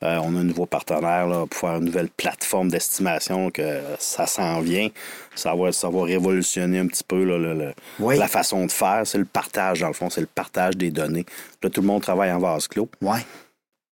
Euh, 0.03 0.19
on 0.23 0.35
a 0.35 0.39
un 0.39 0.43
nouveau 0.43 0.65
partenaire 0.65 1.27
là, 1.27 1.45
pour 1.49 1.57
faire 1.59 1.77
une 1.77 1.85
nouvelle 1.85 2.09
plateforme 2.09 2.67
d'estimation 2.69 3.49
que 3.51 3.79
ça 3.99 4.27
s'en 4.27 4.59
vient. 4.59 4.89
Ça 5.33 5.55
va, 5.55 5.71
ça 5.71 5.89
va 5.89 6.03
révolutionner 6.03 6.79
un 6.79 6.87
petit 6.87 7.03
peu 7.05 7.23
là, 7.23 7.37
le- 7.37 7.53
le- 7.53 7.73
Oui. 7.99 8.17
la 8.17 8.27
façon 8.27 8.65
de 8.65 8.71
faire. 8.71 9.03
C'est 9.05 9.17
le 9.17 9.25
partage, 9.25 9.79
dans 9.79 9.87
le 9.87 9.93
fond, 9.93 10.09
c'est 10.09 10.19
le 10.21 10.27
partage 10.27 10.75
des 10.75 10.91
données. 10.91 11.25
Là, 11.61 11.69
tout 11.69 11.79
le 11.81 11.87
monde 11.87 12.01
travaille 12.01 12.31
en 12.31 12.39
vase 12.39 12.67
clos. 12.67 12.89
Ouais. 13.01 13.21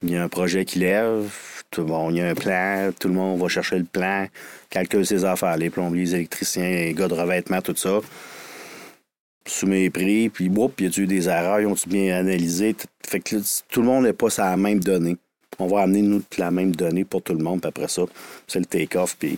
Il 0.03 0.11
y 0.11 0.17
a 0.17 0.23
un 0.23 0.27
projet 0.29 0.65
qui 0.65 0.79
lève, 0.79 1.29
tout, 1.69 1.83
bon, 1.85 2.09
il 2.09 2.17
y 2.17 2.21
a 2.21 2.27
un 2.27 2.33
plan, 2.35 2.89
tout 2.99 3.07
le 3.07 3.13
monde 3.13 3.39
va 3.39 3.47
chercher 3.47 3.77
le 3.77 3.85
plan, 3.85 4.27
calcule 4.69 5.05
ses 5.05 5.23
affaires, 5.23 5.55
les 5.57 5.69
plombiers, 5.69 6.01
les 6.03 6.15
électriciens, 6.15 6.69
les 6.69 6.93
gars 6.93 7.07
de 7.07 7.13
revêtement, 7.13 7.61
tout 7.61 7.75
ça. 7.75 7.99
sous 9.47 9.65
mes 9.67 9.89
prix, 9.89 10.29
puis 10.29 10.49
whoop, 10.49 10.79
y 10.81 10.85
a-tu 10.87 11.01
eu 11.03 11.07
des 11.07 11.27
erreurs, 11.27 11.59
ils 11.59 11.65
ont-tu 11.67 11.89
bien 11.89 12.15
analysé? 12.15 12.75
Fait 13.05 13.19
que 13.19 13.37
là, 13.37 13.41
tout 13.69 13.81
le 13.81 13.87
monde 13.87 14.03
n'est 14.05 14.13
pas 14.13 14.29
sur 14.29 14.43
la 14.43 14.55
même 14.55 14.79
donnée. 14.79 15.17
On 15.61 15.67
va 15.67 15.81
amener, 15.81 16.01
nous, 16.01 16.21
la 16.37 16.51
même 16.51 16.75
donnée 16.75 17.05
pour 17.05 17.21
tout 17.21 17.33
le 17.33 17.43
monde, 17.43 17.61
puis 17.61 17.69
après 17.69 17.87
ça, 17.87 18.03
c'est 18.47 18.59
le 18.59 18.65
take-off, 18.65 19.15
puis 19.17 19.37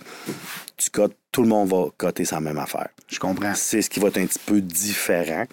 tu 0.78 0.90
cotes, 0.90 1.16
tout 1.32 1.42
le 1.42 1.48
monde 1.48 1.70
va 1.70 1.86
coter 1.98 2.26
sa 2.26 2.40
même 2.40 2.58
affaire. 2.58 2.90
Je 3.08 3.20
comprends. 3.20 3.54
C'est 3.56 3.82
ce 3.82 3.90
qui 3.90 4.00
va 4.00 4.08
être 4.08 4.18
un 4.18 4.26
petit 4.26 4.40
peu 4.46 4.62
différent. 4.62 5.46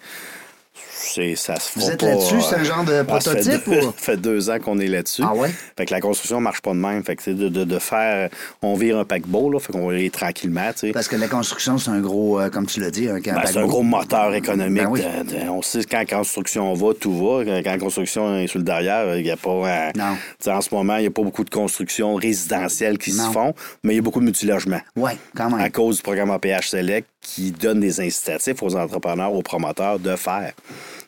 Ça 1.35 1.55
se 1.59 1.77
Vous 1.79 1.89
êtes 1.89 2.01
là-dessus, 2.03 2.35
euh, 2.35 2.39
c'est 2.41 2.55
un 2.55 2.63
genre 2.63 2.83
de 2.83 2.91
ça 2.91 2.97
fait 2.99 3.03
prototype 3.05 3.69
deux- 3.69 3.77
ou? 3.79 3.81
Ça 3.91 3.91
fait 3.97 4.17
deux 4.17 4.49
ans 4.49 4.59
qu'on 4.59 4.79
est 4.79 4.87
là-dessus. 4.87 5.23
Ah 5.25 5.33
ouais? 5.33 5.49
Fait 5.77 5.85
que 5.85 5.93
la 5.93 5.99
construction 5.99 6.39
marche 6.39 6.61
pas 6.61 6.71
de 6.71 6.77
même. 6.77 7.03
Fait 7.03 7.15
que 7.15 7.23
c'est 7.23 7.33
de, 7.33 7.49
de, 7.49 7.63
de 7.63 7.79
faire. 7.79 8.29
On 8.61 8.75
vire 8.75 8.97
un 8.99 9.03
paquebot, 9.05 9.49
là. 9.49 9.59
Fait 9.59 9.73
qu'on 9.73 9.89
aller 9.89 10.09
tranquillement, 10.09 10.71
tu 10.73 10.79
sais. 10.87 10.91
Parce 10.91 11.07
que 11.07 11.15
la 11.15 11.27
construction, 11.27 11.77
c'est 11.77 11.89
un 11.89 11.99
gros, 11.99 12.39
euh, 12.39 12.49
comme 12.49 12.65
tu 12.67 12.79
l'as 12.79 12.91
dit, 12.91 13.09
un 13.09 13.19
Ben, 13.19 13.41
c'est 13.45 13.57
un 13.57 13.65
gros 13.65 13.81
moteur 13.83 14.33
économique. 14.35 14.83
Ben 14.83 14.89
oui. 14.89 15.01
de- 15.01 15.49
on 15.49 15.61
sait 15.61 15.83
quand 15.83 15.97
la 15.97 16.05
construction 16.05 16.73
va, 16.73 16.93
tout 16.93 17.13
va. 17.17 17.43
Quand 17.45 17.61
la 17.71 17.77
construction 17.77 18.37
est 18.37 18.47
sur 18.47 18.59
le 18.59 18.65
derrière, 18.65 19.15
il 19.17 19.23
n'y 19.23 19.31
a 19.31 19.37
pas. 19.37 19.49
euh, 19.49 19.89
Non. 19.95 20.13
tu 20.15 20.45
sais, 20.45 20.51
En 20.51 20.61
ce 20.61 20.73
moment, 20.73 20.95
il 20.97 21.01
n'y 21.01 21.07
a 21.07 21.11
pas 21.11 21.23
beaucoup 21.23 21.43
de 21.43 21.49
constructions 21.49 22.15
résidentielles 22.15 22.97
qui 22.97 23.11
se 23.11 23.21
font, 23.31 23.53
mais 23.83 23.93
il 23.93 23.95
y 23.97 23.99
a 23.99 24.03
beaucoup 24.03 24.19
de 24.19 24.25
multilogements. 24.25 24.81
Oui, 24.95 25.11
quand 25.35 25.51
À 25.53 25.57
même. 25.57 25.71
cause 25.71 25.97
du 25.97 26.03
programme 26.03 26.31
APH 26.31 26.67
Select 26.69 27.07
qui 27.21 27.51
donne 27.51 27.79
des 27.79 28.01
incitatifs 28.01 28.61
aux 28.63 28.75
entrepreneurs, 28.75 29.33
aux 29.33 29.41
promoteurs 29.43 29.99
de 29.99 30.15
faire. 30.15 30.53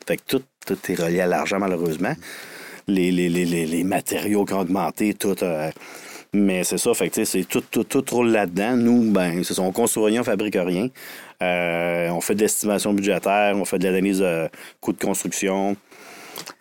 Fait 0.08 0.18
que 0.18 0.24
tout, 0.28 0.44
tout 0.66 0.78
est 0.90 0.96
relié 0.96 1.22
à 1.22 1.28
l'argent, 1.28 1.60
malheureusement. 1.60 2.14
Les, 2.88 3.12
les, 3.12 3.30
les, 3.30 3.46
les, 3.46 3.84
matériaux 3.84 4.44
qui 4.46 4.54
ont 4.54 4.60
augmenté, 4.60 5.14
tout. 5.14 5.42
euh, 5.42 5.72
mais 6.34 6.64
c'est 6.64 6.80
ça, 6.80 6.94
fait 6.96 7.10
que 7.10 7.24
c'est 7.24 7.44
tout, 7.44 7.62
tout, 7.62 7.84
tout 7.84 8.04
roule 8.12 8.32
là-dedans. 8.32 8.76
Nous, 8.76 9.12
ben, 9.12 9.44
c'est 9.44 9.54
ça, 9.54 9.62
on 9.62 9.72
construit 9.72 10.06
rien, 10.06 10.22
on 10.22 10.24
fabrique 10.24 10.58
rien. 10.60 10.90
Euh, 11.44 12.10
on 12.10 12.22
fait 12.22 12.34
de 12.34 12.42
l'estimation 12.42 12.92
budgétaire, 12.94 13.56
on 13.56 13.66
fait 13.66 13.78
de 13.78 13.86
l'analyse 13.86 14.20
de 14.20 14.50
coûts 14.82 14.94
de 14.94 15.04
construction, 15.04 15.78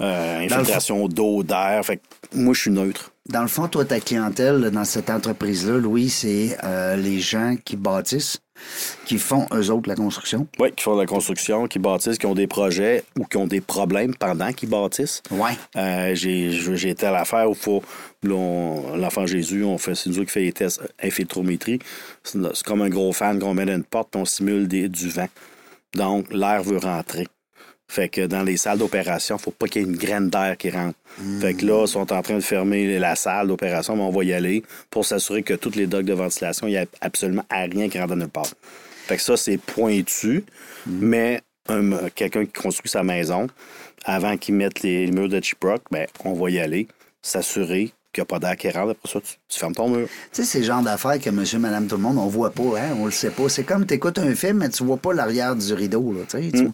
euh, 0.02 0.40
infiltration 0.40 1.08
d'eau, 1.08 1.42
d'air. 1.42 1.80
Fait 1.84 1.96
que 1.96 2.02
moi, 2.34 2.52
je 2.52 2.60
suis 2.60 2.70
neutre. 2.70 3.12
Dans 3.30 3.42
le 3.42 3.48
fond, 3.48 3.66
toi, 3.66 3.84
ta 3.84 3.98
clientèle 4.00 4.70
dans 4.70 4.84
cette 4.84 5.08
entreprise-là, 5.08 5.78
Louis, 5.78 6.10
c'est 6.10 6.56
euh, 6.64 6.96
les 6.96 7.20
gens 7.20 7.54
qui 7.64 7.76
bâtissent, 7.76 8.41
qui 9.04 9.18
font 9.18 9.46
eux 9.52 9.70
autres 9.70 9.88
la 9.88 9.94
construction. 9.96 10.46
Oui, 10.58 10.70
qui 10.76 10.82
font 10.84 10.94
de 10.94 11.00
la 11.00 11.06
construction, 11.06 11.66
qui 11.66 11.78
bâtissent, 11.78 12.18
qui 12.18 12.26
ont 12.26 12.34
des 12.34 12.46
projets 12.46 13.04
ou 13.18 13.24
qui 13.24 13.36
ont 13.36 13.46
des 13.46 13.60
problèmes 13.60 14.14
pendant 14.14 14.52
qu'ils 14.52 14.68
bâtissent. 14.68 15.22
Ouais. 15.30 15.52
Euh, 15.76 16.14
j'ai 16.14 16.88
été 16.90 17.06
à 17.06 17.10
l'affaire 17.12 17.50
où 17.50 17.54
faut 17.54 17.82
l'enfant 18.22 19.26
Jésus, 19.26 19.64
on 19.64 19.78
fait 19.78 19.94
c'est 19.94 20.10
nous 20.10 20.24
qui 20.24 20.30
fait 20.30 20.40
les 20.42 20.52
tests 20.52 20.80
infiltrométrie. 21.02 21.78
C'est 22.22 22.38
comme 22.64 22.82
un 22.82 22.88
gros 22.88 23.12
fan 23.12 23.38
qu'on 23.38 23.54
met 23.54 23.64
dans 23.66 23.74
une 23.74 23.84
porte, 23.84 24.14
on 24.16 24.24
simule 24.24 24.68
des- 24.68 24.88
du 24.88 25.08
vent. 25.08 25.28
Donc 25.94 26.32
l'air 26.32 26.62
veut 26.62 26.78
rentrer. 26.78 27.26
Fait 27.92 28.08
que 28.08 28.24
dans 28.26 28.42
les 28.42 28.56
salles 28.56 28.78
d'opération, 28.78 29.36
faut 29.36 29.50
pas 29.50 29.66
qu'il 29.68 29.82
y 29.82 29.84
ait 29.84 29.88
une 29.88 29.96
graine 29.98 30.30
d'air 30.30 30.56
qui 30.56 30.70
rentre. 30.70 30.96
Fait 31.42 31.52
que 31.52 31.66
là, 31.66 31.84
ils 31.84 31.88
sont 31.88 32.10
en 32.10 32.22
train 32.22 32.36
de 32.36 32.40
fermer 32.40 32.98
la 32.98 33.14
salle 33.16 33.48
d'opération, 33.48 33.94
mais 33.96 34.02
on 34.02 34.10
va 34.10 34.24
y 34.24 34.32
aller 34.32 34.62
pour 34.88 35.04
s'assurer 35.04 35.42
que 35.42 35.52
toutes 35.52 35.76
les 35.76 35.86
docks 35.86 36.06
de 36.06 36.14
ventilation, 36.14 36.66
il 36.66 36.70
n'y 36.70 36.78
a 36.78 36.86
absolument 37.02 37.44
rien 37.50 37.90
qui 37.90 37.98
rentre 37.98 38.10
dans 38.14 38.16
nulle 38.16 38.28
part. 38.28 38.46
Fait 39.06 39.16
que 39.16 39.22
ça, 39.22 39.36
c'est 39.36 39.58
pointu, 39.58 40.42
mais 40.86 41.42
un- 41.68 42.08
quelqu'un 42.14 42.46
qui 42.46 42.52
construit 42.52 42.88
sa 42.88 43.02
maison, 43.02 43.46
avant 44.06 44.38
qu'il 44.38 44.54
mette 44.54 44.80
les 44.82 45.10
murs 45.10 45.28
de 45.28 45.42
Chiprock, 45.42 45.82
ben, 45.90 46.06
on 46.24 46.32
va 46.32 46.48
y 46.48 46.58
aller, 46.60 46.88
s'assurer 47.20 47.92
qu'il 48.12 48.20
n'y 48.20 48.22
a 48.22 48.26
pas 48.26 48.38
d'air 48.38 48.56
qui 48.56 48.68
rentre. 48.70 48.90
Après 48.90 49.08
ça, 49.10 49.20
tu, 49.20 49.34
tu 49.48 49.58
fermes 49.58 49.74
ton 49.74 49.88
mur. 49.88 50.06
Tu 50.06 50.12
sais, 50.32 50.44
c'est 50.44 50.58
le 50.58 50.64
genre 50.64 50.82
d'affaires 50.82 51.18
que 51.18 51.30
monsieur, 51.30 51.58
madame, 51.58 51.86
tout 51.86 51.96
le 51.96 52.02
monde, 52.02 52.18
on 52.18 52.26
voit 52.26 52.50
pas, 52.50 52.62
hein, 52.78 52.96
on 52.98 53.06
le 53.06 53.10
sait 53.10 53.30
pas. 53.30 53.48
C'est 53.48 53.64
comme 53.64 53.86
tu 53.86 53.94
écoutes 53.94 54.18
un 54.18 54.34
film, 54.34 54.58
mais 54.58 54.68
tu 54.68 54.84
vois 54.84 54.96
pas 54.98 55.12
l'arrière 55.14 55.56
du 55.56 55.72
rideau, 55.72 56.12
là, 56.12 56.20
tu 56.28 56.50
sais. 56.50 56.66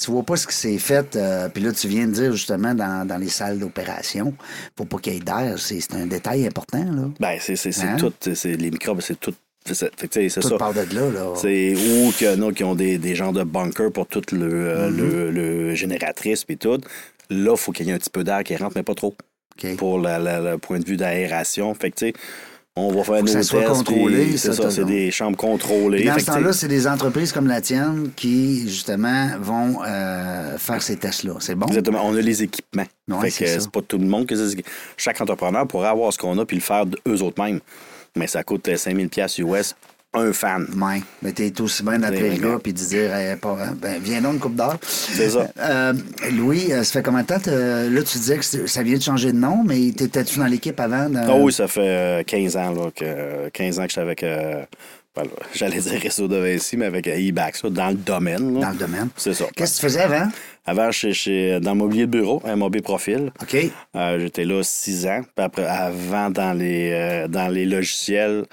Tu 0.00 0.10
vois 0.10 0.22
pas 0.22 0.36
ce 0.36 0.46
qui 0.46 0.54
s'est 0.54 0.78
fait. 0.78 1.16
euh, 1.16 1.48
Puis 1.48 1.62
là, 1.62 1.72
tu 1.72 1.88
viens 1.88 2.06
de 2.06 2.12
dire, 2.12 2.32
justement, 2.32 2.74
dans, 2.74 3.06
dans 3.06 3.18
les 3.18 3.28
salles 3.28 3.58
d'opération, 3.58 4.34
faut 4.76 4.84
pas 4.84 4.98
qu'il 4.98 5.14
y 5.14 5.16
ait 5.16 5.20
d'air. 5.20 5.54
C'est 5.58 5.80
un 5.94 6.06
détail 6.06 6.46
important, 6.46 6.84
là. 6.84 7.08
Ben, 7.18 7.38
c'est 7.40 7.54
Hein? 7.82 7.96
tout. 7.98 8.12
les 8.44 8.70
microbes, 8.70 9.00
c'est 9.00 9.18
tout. 9.18 9.34
c'est- 9.64 9.74
ça. 10.28 10.56
part 10.56 10.72
de 10.72 10.80
là, 10.94 11.10
là. 11.10 11.32
C'est 11.34 11.74
ou 11.74 12.10
qu'il 12.12 12.26
y 12.26 12.30
en 12.30 12.40
a 12.48 12.52
qui 12.52 12.64
ont 12.64 12.74
des, 12.74 12.98
des 12.98 13.14
genres 13.14 13.32
de 13.32 13.42
bunkers 13.44 13.92
pour 13.92 14.06
tout 14.06 14.22
le, 14.32 14.48
euh, 14.50 14.90
Mm-hmm. 14.90 14.96
le, 14.96 15.30
le 15.30 15.74
génératrice 15.74 16.44
et 16.48 16.56
tout. 16.56 16.78
Là, 17.30 17.50
il 17.52 17.58
faut 17.58 17.72
qu'il 17.72 17.86
y 17.86 17.90
ait 17.90 17.92
un 17.92 17.98
petit 17.98 18.08
peu 18.10 18.24
d'air 18.24 18.42
qui 18.44 18.56
rentre, 18.56 18.72
mais 18.76 18.82
pas 18.82 18.94
trop. 18.94 19.14
Pour 19.76 19.98
la- 20.00 20.18
la- 20.18 20.40
le 20.40 20.58
point 20.58 20.78
de 20.78 20.84
vue 20.84 20.96
d'aération. 20.96 21.74
Fait 21.74 21.90
que, 21.90 21.96
tu 21.96 22.06
sais, 22.06 22.12
on 22.76 22.92
va 22.92 23.02
faire 23.02 23.20
nos 23.22 23.26
ça 23.26 23.38
tests, 23.40 23.52
contrôlé, 23.66 24.26
puis 24.26 24.38
C'est 24.38 24.52
ça, 24.52 24.70
c'est 24.70 24.84
des 24.84 25.10
chambres 25.10 25.36
contrôlées. 25.36 26.04
Dans 26.04 26.14
Fait 26.14 26.20
ce 26.20 26.26
temps-là, 26.26 26.52
c'est 26.52 26.68
des 26.68 26.86
entreprises 26.86 27.32
comme 27.32 27.48
la 27.48 27.60
tienne 27.60 28.10
qui, 28.14 28.68
justement, 28.68 29.30
vont 29.40 29.78
euh, 29.84 30.56
faire 30.58 30.80
ces 30.80 30.96
tests-là. 30.96 31.34
C'est 31.40 31.56
bon? 31.56 31.66
Exactement. 31.66 32.06
On 32.06 32.14
a 32.14 32.20
les 32.20 32.42
équipements. 32.44 32.84
Ouais, 33.08 33.30
fait 33.30 33.44
que 33.44 33.50
c'est 33.60 33.70
pas 33.70 33.82
tout 33.82 33.98
le 33.98 34.06
monde 34.06 34.26
que 34.26 34.36
c'est. 34.36 34.62
Chaque 34.96 35.20
entrepreneur 35.20 35.66
pourrait 35.66 35.88
avoir 35.88 36.12
ce 36.12 36.18
qu'on 36.18 36.38
a 36.38 36.44
puis 36.46 36.56
le 36.56 36.62
faire 36.62 36.86
d'eux 36.86 37.22
autres 37.22 37.42
mêmes. 37.42 37.58
Mais 38.16 38.28
ça 38.28 38.44
coûte 38.44 38.68
euh, 38.68 38.76
5000 38.76 39.08
pièces 39.08 39.38
US 39.38 39.74
un 40.14 40.32
fan. 40.32 40.66
Ouais. 40.76 41.02
Mais 41.22 41.32
t'es 41.32 41.60
aussi 41.60 41.82
bien 41.82 41.98
d'appeler 41.98 42.30
le 42.30 42.36
gars 42.38 42.58
puis 42.62 42.72
de 42.72 42.78
dire, 42.78 43.10
eh, 43.14 43.36
pas- 43.36 43.56
ben, 43.80 44.00
viens 44.02 44.20
donc 44.22 44.34
une 44.34 44.40
coupe 44.40 44.56
d'heure. 44.56 44.78
C'est 44.82 45.30
ça. 45.30 45.48
Euh, 45.60 45.92
Louis, 46.32 46.72
euh, 46.72 46.82
ça 46.82 46.92
fait 46.94 47.02
combien 47.02 47.22
de 47.22 47.26
temps? 47.26 47.40
Là, 47.46 48.02
tu 48.02 48.18
disais 48.18 48.38
que 48.38 48.66
ça 48.66 48.82
vient 48.82 48.96
de 48.96 49.02
changer 49.02 49.32
de 49.32 49.36
nom, 49.38 49.62
mais 49.64 49.92
t'étais-tu 49.92 50.38
dans 50.38 50.46
l'équipe 50.46 50.78
avant? 50.80 51.08
dans- 51.10 51.26
Ah 51.28 51.36
oui, 51.36 51.52
ça 51.52 51.68
fait 51.68 51.80
euh, 51.82 52.22
15 52.22 52.56
ans 52.56 52.72
là, 52.72 52.90
que 52.94 53.48
15 53.50 53.78
ans 53.78 53.84
que 53.84 53.90
j'étais 53.90 54.00
avec 54.00 54.22
euh, 54.22 54.62
j'allais 55.54 55.80
dire 55.80 56.00
Réseau 56.00 56.28
de 56.28 56.36
Vinci, 56.36 56.76
mais 56.76 56.86
avec 56.86 57.06
euh, 57.08 57.28
E-Bax, 57.28 57.64
là, 57.64 57.70
dans 57.70 57.88
le 57.88 57.94
domaine. 57.96 58.54
là. 58.54 58.60
Dans 58.66 58.70
le 58.70 58.76
domaine. 58.76 59.08
C'est 59.16 59.34
ça. 59.34 59.44
Qu'est-ce 59.54 59.72
que 59.76 59.80
tu 59.80 59.92
faisais 59.92 60.00
avant? 60.02 60.28
Avant, 60.64 60.90
chez, 60.92 61.12
chez- 61.12 61.58
dans 61.60 61.72
le 61.72 61.78
mobilier 61.78 62.06
de 62.06 62.10
bureau, 62.12 62.40
un 62.44 62.56
mobile 62.56 62.82
profil. 62.82 63.32
OK. 63.42 63.56
Euh, 63.96 64.18
J'étais 64.20 64.44
là 64.44 64.62
six 64.62 65.06
ans. 65.06 65.20
Puis 65.34 65.44
après, 65.44 65.64
avant, 65.66 66.30
dans 66.30 66.52
les, 66.52 66.90
euh, 66.92 67.28
dans 67.28 67.48
les 67.48 67.64
logiciels 67.66 68.44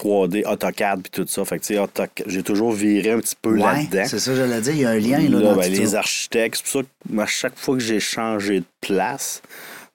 3D, 0.00 0.44
AutoCAD, 0.46 1.02
puis 1.02 1.10
tout 1.10 1.26
ça. 1.28 1.44
Fait 1.44 1.58
que, 1.58 1.64
tu 1.64 1.74
sais, 1.74 1.78
AutoCAD, 1.80 2.10
j'ai 2.26 2.42
toujours 2.42 2.72
viré 2.72 3.12
un 3.12 3.18
petit 3.20 3.36
peu 3.40 3.50
Ouais, 3.52 3.58
là-dedans. 3.60 4.04
c'est 4.06 4.18
ça, 4.18 4.34
j'allais 4.34 4.60
dire. 4.60 4.74
Il 4.74 4.80
y 4.80 4.84
a 4.84 4.90
un 4.90 4.98
lien, 4.98 5.18
là, 5.28 5.38
Là, 5.38 5.50
dans 5.54 5.56
ben, 5.56 5.70
les 5.72 5.94
architectes, 5.94 6.62
c'est 6.64 6.72
pour 6.72 6.82
ça 6.82 6.86
que 7.14 7.20
à 7.20 7.26
chaque 7.26 7.58
fois 7.58 7.74
que 7.76 7.80
j'ai 7.82 8.00
changé 8.00 8.60
de 8.60 8.64
place, 8.80 9.42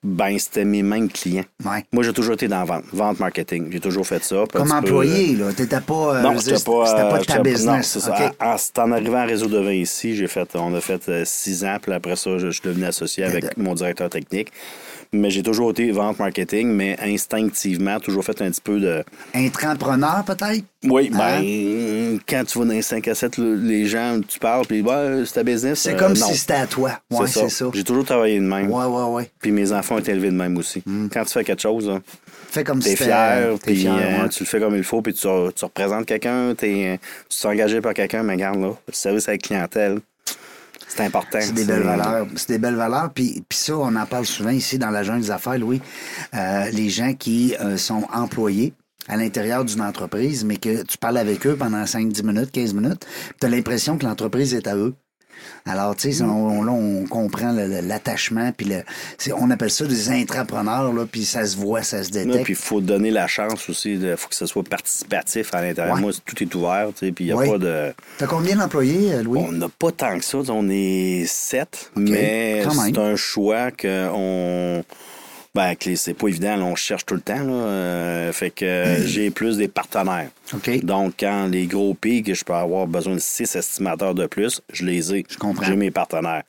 ben 0.03 0.37
c'était 0.37 0.65
mes 0.65 0.83
mêmes 0.83 1.09
clients. 1.09 1.45
Ouais. 1.65 1.83
Moi, 1.91 2.03
j'ai 2.03 2.13
toujours 2.13 2.35
été 2.35 2.47
dans 2.47 2.59
la 2.59 2.65
vente, 2.65 2.83
vente 2.93 3.19
marketing. 3.19 3.69
J'ai 3.71 3.79
toujours 3.79 4.05
fait 4.05 4.23
ça. 4.23 4.43
Comme 4.53 4.61
petit 4.63 4.69
peu, 4.71 4.77
employé, 4.77 5.35
là. 5.35 5.51
T'étais 5.51 5.81
pas. 5.81 6.17
euh, 6.17 6.21
non, 6.21 6.33
je 6.33 6.39
c'était 6.41 6.63
pas, 6.63 6.85
C'était 6.85 7.01
pas 7.09 7.15
euh, 7.15 7.19
de 7.19 7.25
ta 7.25 7.39
business. 7.39 7.65
Non, 7.65 7.81
c'est 7.81 7.99
ça. 8.01 8.31
En, 8.39 8.81
en- 8.83 8.91
arrivant 8.91 9.17
à 9.17 9.25
Réseau 9.25 9.47
de 9.47 9.57
vin 9.57 9.71
ici, 9.71 10.15
j'ai 10.15 10.27
fait, 10.27 10.47
on 10.55 10.75
a 10.75 10.79
fait 10.81 11.09
euh, 11.09 11.23
six 11.25 11.65
ans, 11.65 11.77
puis 11.81 11.91
après 11.91 12.15
ça, 12.17 12.37
je, 12.37 12.47
je 12.47 12.51
suis 12.51 12.61
devenu 12.69 12.85
associé 12.85 13.23
avec 13.23 13.43
de- 13.57 13.63
mon 13.63 13.73
directeur 13.73 14.11
technique. 14.11 14.49
Mais 15.19 15.29
j'ai 15.29 15.43
toujours 15.43 15.71
été 15.71 15.91
vente 15.91 16.19
marketing, 16.19 16.67
mais 16.69 16.97
instinctivement, 17.01 17.99
toujours 17.99 18.23
fait 18.23 18.41
un 18.41 18.49
petit 18.51 18.61
peu 18.61 18.79
de. 18.79 19.03
Intrapreneur, 19.33 20.23
peut-être? 20.25 20.63
Oui, 20.83 21.09
Hein? 21.13 21.17
ben, 21.41 22.19
quand 22.27 22.43
tu 22.45 22.59
vas 22.59 22.65
dans 22.65 22.71
les 22.73 22.81
5 22.81 23.07
à 23.07 23.15
7, 23.15 23.37
le- 23.37 23.55
les 23.55 23.85
gens, 23.85 24.19
tu 24.27 24.39
parles, 24.39 24.65
puis 24.67 24.83
c'est 25.25 25.33
ta 25.33 25.43
business. 25.43 25.79
C'est 25.79 25.93
Euh, 25.93 25.97
comme 25.97 26.13
non. 26.13 26.27
si 26.27 26.37
c'était 26.37 26.53
à 26.53 26.67
toi. 26.67 26.91
Ouais, 27.11 27.27
c'est 27.27 27.49
ça. 27.49 27.65
J'ai 27.73 27.83
toujours 27.83 28.05
travaillé 28.05 28.37
de 28.39 28.43
même. 28.45 28.69
Ouais, 28.71 28.85
ouais, 28.85 29.03
ouais. 29.13 29.29
Puis 29.41 29.51
mes 29.51 29.71
enfants 29.71 29.95
ont 29.95 29.99
été 29.99 30.11
élevés 30.11 30.29
de 30.31 30.35
même 30.35 30.57
aussi. 30.57 30.83
Quand 31.11 31.23
tu 31.23 31.31
fais 31.33 31.43
quelque 31.43 31.61
chose, 31.61 31.87
là, 31.87 31.99
Fais 32.49 32.63
comme 32.63 32.81
si 32.81 32.89
c'était- 32.91 33.05
fier, 33.05 33.55
puis 33.63 33.75
fier, 33.75 33.93
euh, 34.23 34.27
tu 34.29 34.43
le 34.43 34.47
fais 34.47 34.59
comme 34.59 34.75
il 34.75 34.83
faut, 34.83 35.01
puis 35.01 35.13
tu, 35.13 35.21
tu 35.55 35.65
représentes 35.65 36.05
quelqu'un, 36.05 36.51
euh, 36.51 36.53
tu 36.55 37.39
t'es 37.41 37.47
engagé 37.47 37.81
par 37.81 37.93
quelqu'un, 37.93 38.23
mais 38.23 38.33
regarde 38.33 38.59
là, 38.61 38.69
le 38.87 38.93
service 38.93 39.27
à 39.27 39.31
la 39.33 39.37
clientèle, 39.37 39.99
c'est 40.87 41.03
important. 41.03 41.39
C'est 41.41 41.53
des 41.53 41.65
belles 41.65 41.83
valeurs. 41.83 42.27
C'est 42.35 42.49
des 42.49 42.57
belles 42.57 42.75
valeurs. 42.75 43.11
Puis, 43.13 43.43
puis 43.47 43.57
ça, 43.57 43.77
on 43.77 43.95
en 43.95 44.05
parle 44.05 44.25
souvent 44.25 44.51
ici 44.51 44.77
dans 44.77 44.89
la 44.89 45.03
jungle 45.03 45.21
des 45.21 45.31
affaires, 45.31 45.57
Louis. 45.57 45.81
Euh, 46.33 46.69
les 46.71 46.89
gens 46.89 47.13
qui 47.13 47.55
euh, 47.59 47.77
sont 47.77 48.07
employés 48.13 48.73
à 49.07 49.17
l'intérieur 49.17 49.65
d'une 49.65 49.81
entreprise, 49.81 50.43
mais 50.43 50.57
que 50.57 50.83
tu 50.83 50.97
parles 50.97 51.17
avec 51.17 51.45
eux 51.45 51.55
pendant 51.55 51.85
5, 51.85 52.11
10 52.11 52.23
minutes, 52.23 52.51
15 52.51 52.73
minutes, 52.73 53.05
tu 53.39 53.45
as 53.45 53.49
l'impression 53.49 53.97
que 53.97 54.05
l'entreprise 54.05 54.53
est 54.53 54.67
à 54.67 54.75
eux. 54.75 54.95
Alors, 55.65 55.95
tu 55.95 56.13
sais, 56.13 56.21
on, 56.23 56.59
on- 56.59 56.63
là, 56.63 56.71
on 56.71 57.05
comprend 57.05 57.51
l'attachement, 57.51 58.51
puis 58.55 58.67
le, 58.67 58.83
on 59.37 59.49
appelle 59.49 59.71
ça 59.71 59.85
des 59.85 60.09
intrapreneurs, 60.09 60.93
là, 60.93 61.05
puis 61.11 61.25
ça 61.25 61.45
se 61.45 61.57
voit, 61.57 61.81
ça 61.83 62.03
se 62.03 62.09
détecte. 62.11 62.43
puis 62.43 62.53
il 62.53 62.55
faut 62.55 62.81
donner 62.81 63.11
la 63.11 63.27
chance 63.27 63.67
aussi, 63.69 63.93
il 63.95 64.15
faut 64.17 64.27
que 64.29 64.35
ce 64.35 64.45
soit 64.45 64.63
participatif 64.63 65.53
à 65.53 65.61
l'intérieur. 65.61 65.95
Ouais. 65.95 66.01
Moi, 66.01 66.11
tout 66.25 66.41
est 66.43 66.53
ouvert, 66.55 66.87
tu 66.97 67.07
sais, 67.07 67.11
puis 67.11 67.25
il 67.25 67.27
n'y 67.27 67.33
a 67.33 67.35
Ouais. 67.37 67.49
pas 67.49 67.57
de... 67.57 67.93
T'as 68.17 68.27
combien 68.27 68.55
d'employés, 68.55 69.13
euh, 69.13 69.23
Louis? 69.23 69.39
On 69.47 69.51
n'a 69.51 69.69
pas 69.69 69.91
tant 69.91 70.17
que 70.19 70.23
ça, 70.25 70.37
on 70.49 70.69
est 70.69 71.25
sept, 71.27 71.91
mais 71.95 72.63
c'est 72.71 72.97
un 72.97 73.15
choix 73.15 73.71
qu'on. 73.71 74.83
Ben, 75.55 75.73
c'est 75.95 76.13
pas 76.13 76.27
évident, 76.27 76.57
là, 76.57 76.65
on 76.65 76.75
cherche 76.75 77.05
tout 77.05 77.15
le 77.15 77.21
temps. 77.21 77.41
Là, 77.41 77.53
euh, 77.53 78.31
fait 78.33 78.49
que 78.51 78.65
euh, 78.65 79.05
j'ai 79.07 79.29
plus 79.31 79.55
des 79.55 79.69
partenaires. 79.69 80.29
Donc, 80.83 81.13
quand 81.17 81.47
les 81.47 81.65
gros 81.65 81.93
pics, 81.93 82.35
je 82.35 82.43
peux 82.43 82.51
avoir 82.53 82.87
besoin 82.87 83.13
de 83.15 83.19
six 83.19 83.55
estimateurs 83.55 84.13
de 84.13 84.27
plus, 84.27 84.61
je 84.73 84.83
les 84.85 85.15
ai. 85.15 85.25
Je 85.29 85.37
comprends. 85.37 85.63
J'ai 85.63 85.77
mes 85.77 85.91
partenaires. 85.91 86.43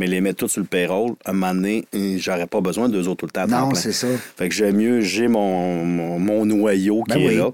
Mais 0.00 0.06
les 0.08 0.20
mettre 0.20 0.38
tous 0.38 0.48
sur 0.48 0.62
le 0.62 0.66
payroll, 0.66 1.12
à 1.24 1.30
un 1.30 1.32
moment 1.34 1.54
donné, 1.54 1.84
j'aurais 2.16 2.46
pas 2.48 2.60
besoin 2.60 2.88
d'eux 2.88 3.06
autres 3.06 3.18
tout 3.18 3.26
le 3.26 3.32
temps. 3.32 3.46
Non, 3.46 3.74
c'est 3.74 3.92
ça. 3.92 4.08
Fait 4.36 4.48
que 4.48 4.54
j'aime 4.54 4.76
mieux, 4.78 5.00
j'ai 5.02 5.28
mon, 5.28 5.84
mon, 5.84 6.18
mon 6.18 6.44
noyau 6.46 7.04
qui 7.04 7.12
Ben 7.14 7.20
est 7.20 7.28
oui. 7.28 7.36
là. 7.36 7.50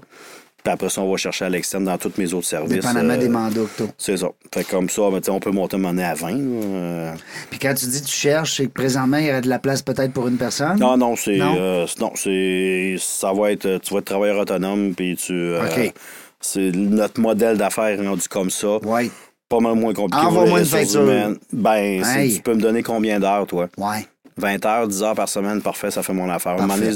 Puis 0.67 0.73
après 0.73 0.89
ça, 0.89 0.99
on 0.99 1.09
va 1.09 1.15
chercher 1.15 1.45
à 1.45 1.49
l'externe 1.49 1.85
dans 1.85 1.97
tous 1.97 2.11
mes 2.17 2.33
autres 2.33 2.45
services. 2.45 2.73
Dépendamment 2.73 3.13
euh, 3.13 3.17
des 3.17 3.29
mandats 3.29 3.61
que. 3.77 3.83
C'est 3.97 4.17
ça. 4.17 4.27
Fait 4.53 4.65
comme 4.65 4.89
ça, 4.89 5.03
ben, 5.09 5.21
on 5.29 5.39
peut 5.39 5.51
monter 5.51 5.77
mon 5.77 5.93
nez 5.93 6.03
à 6.03 6.13
20. 6.13 6.31
là, 6.31 6.35
euh. 6.41 7.13
Puis 7.49 7.57
quand 7.57 7.73
tu 7.73 7.85
dis 7.85 8.01
tu 8.01 8.11
cherches, 8.11 8.57
c'est 8.57 8.65
que 8.65 8.71
présentement, 8.73 9.15
il 9.15 9.27
y 9.27 9.29
aurait 9.29 9.39
de 9.39 9.47
la 9.47 9.59
place 9.59 9.81
peut-être 9.81 10.11
pour 10.11 10.27
une 10.27 10.35
personne? 10.35 10.77
Non, 10.77 10.97
non, 10.97 11.15
c'est. 11.15 11.37
Non? 11.37 11.55
euh, 11.57 11.87
non, 12.01 12.11
c'est. 12.15 12.97
Ça 12.99 13.31
va 13.31 13.53
être. 13.53 13.77
Tu 13.77 13.93
vas 13.93 13.99
être 14.01 14.05
travailleur 14.05 14.39
autonome, 14.39 14.93
puis 14.93 15.15
tu. 15.15 15.55
OK. 15.55 15.93
C'est 16.41 16.71
notre 16.75 17.21
modèle 17.21 17.55
d'affaires 17.57 17.97
rendu 18.03 18.27
comme 18.27 18.49
ça. 18.49 18.75
Ouais. 18.85 19.09
Pas 19.47 19.61
mal 19.61 19.75
moins 19.75 19.93
compliqué. 19.93 20.25
Envoie-moi 20.25 20.59
une 20.59 20.65
facture. 20.65 21.03
humaines. 21.03 21.37
Ben, 21.53 22.03
Hey. 22.03 22.35
tu 22.35 22.41
peux 22.41 22.55
me 22.55 22.61
donner 22.61 22.83
combien 22.83 23.21
d'heures, 23.21 23.47
toi? 23.47 23.69
Ouais. 23.77 24.05
20 24.39 24.65
heures, 24.67 24.87
10 24.87 25.01
heures 25.03 25.15
par 25.15 25.27
semaine, 25.27 25.61
parfait, 25.63 25.89
ça 25.89 26.03
fait 26.03 26.13
mon 26.13 26.29
affaire. 26.29 26.51
À 26.51 26.55
un 26.57 26.67
moment 26.67 26.77
donné, 26.77 26.91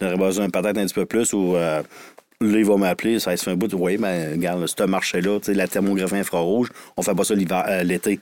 j'aurais 0.00 0.16
besoin 0.16 0.50
peut-être 0.50 0.76
un 0.76 0.84
petit 0.86 0.94
peu 0.94 1.06
plus 1.06 1.32
ou 1.32 1.54
euh, 1.54 1.82
là, 2.42 2.58
il 2.58 2.64
va 2.64 2.76
m'appeler, 2.76 3.18
ça 3.20 3.36
se 3.36 3.42
fait 3.44 3.50
un 3.50 3.56
bout. 3.56 3.72
Oui, 3.74 3.96
ben, 3.96 4.32
regarde, 4.32 4.66
ce 4.66 4.82
marché-là, 4.84 5.38
tu 5.40 5.46
sais, 5.46 5.54
la 5.54 5.66
thermographie 5.68 6.16
infrarouge, 6.16 6.68
on 6.96 7.02
fait 7.02 7.14
pas 7.14 7.24
ça 7.24 7.34
l'hiver, 7.34 7.64
euh, 7.68 7.82
l'été. 7.82 8.20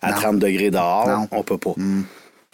À 0.00 0.10
Non. 0.10 0.16
30 0.16 0.38
degrés 0.40 0.70
dehors, 0.70 1.06
Non. 1.08 1.28
on 1.30 1.42
peut 1.42 1.58
pas. 1.58 1.74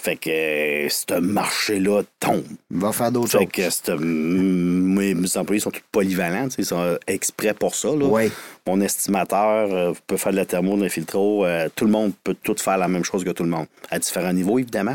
Fait 0.00 0.14
que 0.16 0.30
euh, 0.30 0.88
ce 0.88 1.18
marché-là 1.18 2.02
tombe. 2.20 2.44
Va 2.70 2.92
faire 2.92 3.10
d'autres 3.10 3.30
Fait 3.32 3.38
choses. 3.38 3.48
que 3.52 3.70
c'est, 3.70 3.94
mm, 3.96 5.14
mes, 5.20 5.36
employés 5.36 5.60
sont 5.60 5.72
tous 5.72 5.82
polyvalents, 5.90 6.48
ils 6.56 6.64
sont 6.64 6.96
exprès 7.08 7.52
pour 7.52 7.74
ça. 7.74 7.88
Là. 7.88 8.06
Ouais. 8.06 8.30
Mon 8.66 8.80
estimateur 8.80 9.68
euh, 9.72 9.92
peut 10.06 10.16
faire 10.16 10.30
de 10.32 10.36
la 10.36 10.44
thermo, 10.44 10.76
de 10.76 10.82
l'infiltro. 10.82 11.44
euh, 11.44 11.68
tout 11.74 11.84
le 11.84 11.90
monde 11.90 12.12
peut 12.22 12.36
tout 12.42 12.54
faire 12.58 12.78
la 12.78 12.86
même 12.86 13.02
chose 13.04 13.24
que 13.24 13.30
tout 13.30 13.42
le 13.42 13.48
monde. 13.50 13.66
À 13.90 13.98
différents 13.98 14.32
niveaux, 14.32 14.58
évidemment. 14.60 14.94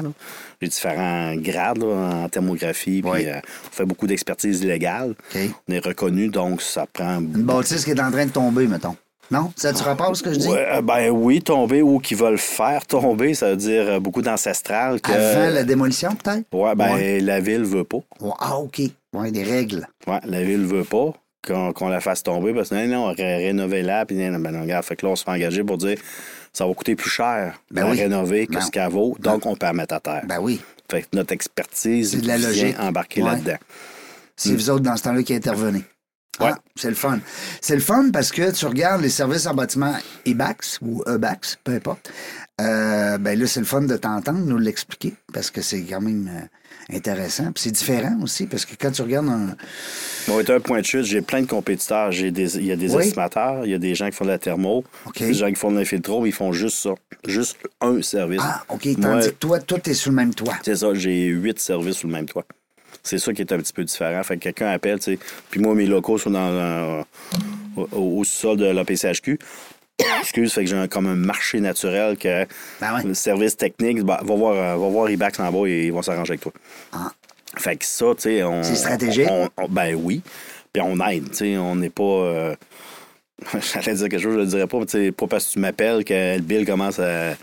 J'ai 0.61 0.69
différents 0.69 1.35
grades 1.35 1.79
là, 1.79 2.23
en 2.23 2.29
thermographie. 2.29 3.01
Puis, 3.01 3.11
Ouais. 3.11 3.27
euh, 3.27 3.39
on 3.67 3.71
fait 3.75 3.85
beaucoup 3.85 4.07
d'expertise 4.07 4.63
légale. 4.63 5.15
On 5.35 5.73
est 5.73 5.79
reconnu, 5.85 6.29
donc 6.29 6.61
ça 6.61 6.85
prend. 6.91 7.17
Une 7.19 7.43
bâtisse 7.43 7.83
qui 7.83 7.91
est 7.91 7.99
en 8.01 8.09
train 8.11 8.25
de 8.25 8.31
tomber, 8.31 8.67
mettons. 8.67 8.95
Non? 9.33 9.51
Ça 9.55 9.73
tu 9.73 9.81
rapport 9.83 10.15
ce 10.15 10.21
que 10.23 10.31
je 10.31 10.37
dis? 10.39 10.47
Ouais, 10.47 10.65
euh, 10.71 10.81
ben 10.81 11.09
oui, 11.09 11.41
tomber 11.41 11.81
ou 11.81 11.97
qui 11.99 12.13
veulent 12.13 12.37
faire 12.37 12.85
tomber, 12.85 13.33
ça 13.33 13.49
veut 13.49 13.57
dire 13.57 13.83
euh, 13.89 13.99
beaucoup 13.99 14.21
d'ancestral. 14.21 15.01
Que... 15.01 15.11
Avant 15.11 15.49
la 15.53 15.63
démolition, 15.63 16.15
peut-être? 16.15 16.45
Ouais, 16.53 16.75
ben 16.75 16.93
Ouais. 16.93 17.19
la 17.19 17.39
ville 17.39 17.63
veut 17.63 17.83
pas. 17.83 17.97
Ouais, 18.21 18.31
Ah, 18.39 18.57
OK. 18.59 18.81
Ouais, 19.13 19.31
des 19.31 19.43
règles. 19.43 19.87
Ouais, 20.07 20.19
la 20.25 20.43
ville 20.43 20.65
veut 20.65 20.83
pas 20.83 21.13
qu'on 21.45 21.87
la 21.89 21.99
fasse 21.99 22.21
tomber 22.23 22.53
parce 22.53 22.69
que 22.69 22.75
non, 22.75 22.87
non, 22.87 23.05
on 23.07 23.11
aurait 23.11 23.37
rénové 23.37 23.81
là, 23.81 24.05
puis 24.05 24.15
non, 24.15 24.39
ben 24.39 24.51
non, 24.51 24.61
regarde, 24.61 24.85
fait 24.85 24.95
que 24.95 25.05
là, 25.05 25.11
on 25.11 25.15
se 25.15 25.23
fait 25.23 25.31
engager 25.31 25.63
pour 25.63 25.77
dire 25.77 25.97
ça 26.53 26.65
va 26.67 26.73
coûter 26.73 26.95
plus 26.95 27.09
cher 27.09 27.59
Ben 27.71 27.85
de 27.85 27.91
oui. 27.91 27.97
rénover 27.99 28.45
que 28.47 28.53
Ben. 28.53 28.61
ce 28.61 28.69
qu'elle 28.71 28.89
vaut, 28.89 29.17
donc 29.19 29.45
on 29.47 29.55
peut 29.55 29.65
la 29.65 29.73
mettre 29.73 29.95
à 29.95 29.99
terre. 29.99 30.21
Ben 30.25 30.37
oui. 30.39 30.61
Fait 30.89 31.01
que 31.01 31.07
notre 31.13 31.33
expertise 31.33 32.11
C'est 32.11 32.21
de 32.21 32.27
la 32.27 32.37
vient 32.37 32.47
logique. 32.47 32.75
embarquer 32.79 33.23
Ouais. 33.23 33.31
là-dedans. 33.31 33.57
C'est 34.35 34.53
vous 34.53 34.69
autres, 34.69 34.83
dans 34.83 34.95
ce 34.95 35.03
temps-là, 35.03 35.23
qui 35.23 35.33
intervenez. 35.33 35.83
Ouais. 36.39 36.47
Ah, 36.51 36.57
c'est 36.75 36.89
le 36.89 36.95
fun. 36.95 37.19
C'est 37.61 37.75
le 37.75 37.81
fun 37.81 38.09
parce 38.11 38.31
que 38.31 38.49
tu 38.51 38.65
regardes 38.65 39.01
les 39.01 39.09
services 39.09 39.45
en 39.45 39.53
bâtiment 39.53 39.93
EBAX 40.25 40.79
ou 40.81 41.03
EBAX, 41.07 41.59
peu 41.63 41.73
importe. 41.73 42.11
Euh, 42.59 43.17
ben 43.19 43.37
là, 43.39 43.45
c'est 43.47 43.59
le 43.59 43.65
fun 43.65 43.81
de 43.83 43.97
t'entendre 43.97 44.39
nous 44.39 44.57
l'expliquer 44.57 45.13
parce 45.31 45.51
que 45.51 45.61
c'est 45.61 45.81
quand 45.83 46.01
même 46.01 46.29
euh, 46.33 46.95
intéressant. 46.95 47.51
Puis 47.51 47.63
c'est 47.65 47.71
différent 47.71 48.17
aussi 48.21 48.47
parce 48.47 48.65
que 48.65 48.73
quand 48.79 48.91
tu 48.91 49.01
regardes 49.03 49.29
un. 49.29 49.55
Bon, 50.27 50.39
être 50.39 50.51
un 50.51 50.59
point 50.59 50.79
de 50.81 50.85
chute, 50.85 51.03
j'ai 51.03 51.21
plein 51.21 51.41
de 51.41 51.47
compétiteurs. 51.47 52.11
J'ai 52.11 52.31
des, 52.31 52.57
il 52.57 52.65
y 52.65 52.71
a 52.71 52.75
des 52.75 52.95
Oui. 52.95 53.05
estimateurs, 53.05 53.65
il 53.65 53.71
y 53.71 53.75
a 53.75 53.79
des 53.79 53.93
gens 53.93 54.09
qui 54.09 54.15
font 54.15 54.25
de 54.25 54.29
la 54.29 54.39
thermo, 54.39 54.83
OK. 55.05 55.19
des 55.19 55.33
gens 55.35 55.49
qui 55.49 55.55
font 55.55 55.71
de 55.71 55.77
l'infiltro, 55.77 56.25
ils 56.25 56.31
font 56.31 56.51
juste 56.51 56.77
ça. 56.79 56.91
Juste 57.27 57.57
un 57.81 58.01
service. 58.01 58.41
Ah, 58.43 58.63
OK. 58.69 58.85
Moi, 58.97 59.11
Tandis 59.11 59.27
que 59.29 59.33
toi, 59.35 59.59
tout 59.59 59.89
est 59.89 59.93
sous 59.93 60.09
le 60.09 60.15
même 60.15 60.33
toit. 60.33 60.55
C'est 60.63 60.77
ça, 60.77 60.93
j'ai 60.95 61.25
huit 61.27 61.59
services 61.59 61.97
sous 61.97 62.07
le 62.07 62.13
même 62.13 62.25
toit. 62.27 62.45
C'est 63.03 63.17
ça 63.17 63.33
qui 63.33 63.41
est 63.41 63.51
un 63.51 63.57
petit 63.57 63.73
peu 63.73 63.83
différent. 63.83 64.23
Fait 64.23 64.37
que 64.37 64.43
quelqu'un 64.43 64.69
appelle, 64.69 64.97
tu 64.99 65.13
sais. 65.13 65.19
Puis 65.49 65.59
moi, 65.59 65.75
mes 65.75 65.85
locaux 65.85 66.17
sont 66.17 66.29
dans 66.31 66.39
un- 66.39 67.05
au, 67.75 67.87
au- 68.19 68.23
sol 68.23 68.57
de 68.57 68.65
l'APCHQ. 68.65 69.37
Excuse, 70.21 70.53
fait 70.53 70.63
que 70.63 70.69
j'ai 70.69 70.77
un- 70.77 70.87
comme 70.87 71.07
un 71.07 71.15
marché 71.15 71.59
naturel 71.59 72.17
que 72.17 72.45
Ben 72.79 72.95
ouais. 72.95 73.03
le 73.03 73.13
service 73.13 73.57
technique, 73.57 74.01
bah, 74.03 74.21
va 74.23 74.35
voir, 74.35 74.53
euh, 74.55 74.77
va 74.77 74.89
voir 74.89 75.09
Ibax 75.09 75.39
en 75.39 75.51
bas 75.51 75.67
et 75.67 75.85
ils 75.87 75.91
vont 75.93 76.01
s'arranger 76.01 76.31
avec 76.31 76.41
toi. 76.41 76.53
Ah. 76.93 77.11
Fait 77.57 77.75
que 77.75 77.85
ça, 77.85 78.05
tu 78.15 78.21
sais, 78.23 78.43
on. 78.43 78.63
C'est 78.63 78.75
stratégique? 78.75 79.27
on- 79.29 79.49
on- 79.57 79.67
ben 79.67 79.95
oui. 79.95 80.21
Puis 80.71 80.81
on 80.81 80.97
aide, 81.07 81.29
tu 81.29 81.35
sais. 81.37 81.57
On 81.57 81.75
n'est 81.75 81.89
pas. 81.91 82.03
euh, 82.03 82.55
J'allais 83.73 83.95
dire 83.97 84.09
quelque 84.09 84.21
chose, 84.21 84.33
je 84.35 84.39
le 84.39 84.45
dirais 84.45 84.67
pas, 84.67 84.79
mais 84.79 84.87
sais, 84.87 85.11
pas 85.11 85.27
parce 85.27 85.47
que 85.47 85.53
tu 85.53 85.59
m'appelles 85.59 86.03
que 86.05 86.35
le 86.35 86.41
bill 86.41 86.65
commence 86.65 86.99
à, 86.99 87.33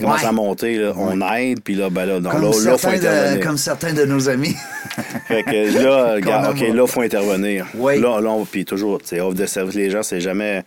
commence 0.00 0.20
Ouais. 0.22 0.26
à 0.28 0.32
monter. 0.32 0.76
là. 0.78 0.92
On 0.96 1.20
aide, 1.34 1.60
puis 1.62 1.74
là, 1.74 1.90
ben 1.90 2.06
là, 2.06 2.14
Comme, 2.30 2.42
là, 2.42 2.50
là, 2.64 2.78
faut 2.78 2.88
de, 2.88 2.94
intervenir. 2.94 3.46
comme 3.46 3.56
certains 3.58 3.92
de 3.92 4.04
nos 4.04 4.28
amis. 4.28 4.54
Fait 5.28 5.42
que 5.42 5.82
là, 5.82 6.14
regarde, 6.14 6.50
OK, 6.54 6.60
là, 6.60 6.82
il 6.82 6.88
faut 6.88 7.00
intervenir. 7.02 7.66
Oui. 7.74 8.00
Là, 8.00 8.20
là, 8.20 8.30
on- 8.30 8.44
puis 8.44 8.64
toujours, 8.64 9.00
tu 9.00 9.08
sais, 9.08 9.20
offre 9.20 9.34
de 9.36 9.46
service, 9.46 9.74
les 9.74 9.90
gens, 9.90 10.02
c'est 10.02 10.20
jamais. 10.20 10.62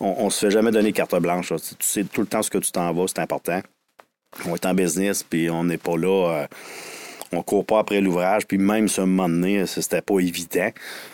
On, 0.00 0.14
on 0.18 0.30
se 0.30 0.46
fait 0.46 0.50
jamais 0.50 0.70
donner 0.70 0.92
carte 0.92 1.14
blanche. 1.20 1.50
là. 1.50 1.58
Tu 1.58 1.74
sais 1.80 2.04
tout 2.04 2.22
le 2.22 2.26
temps 2.26 2.42
ce 2.42 2.50
que 2.50 2.58
tu 2.58 2.72
t'en 2.72 2.92
vas, 2.92 3.04
c'est 3.08 3.20
important. 3.20 3.60
On 4.46 4.54
est 4.54 4.66
en 4.66 4.74
business, 4.74 5.22
puis 5.22 5.50
on 5.50 5.64
n'est 5.64 5.78
pas 5.78 5.96
là. 5.96 6.08
euh, 6.42 6.46
on 7.32 7.42
court 7.42 7.64
pas 7.64 7.80
après 7.80 8.00
l'ouvrage, 8.00 8.46
puis 8.46 8.58
même 8.58 8.88
ce 8.88 9.00
moment 9.02 9.28
donné, 9.28 9.66
ça, 9.66 9.82
c'était 9.82 10.00
pas 10.02 10.18
évident. 10.20 10.70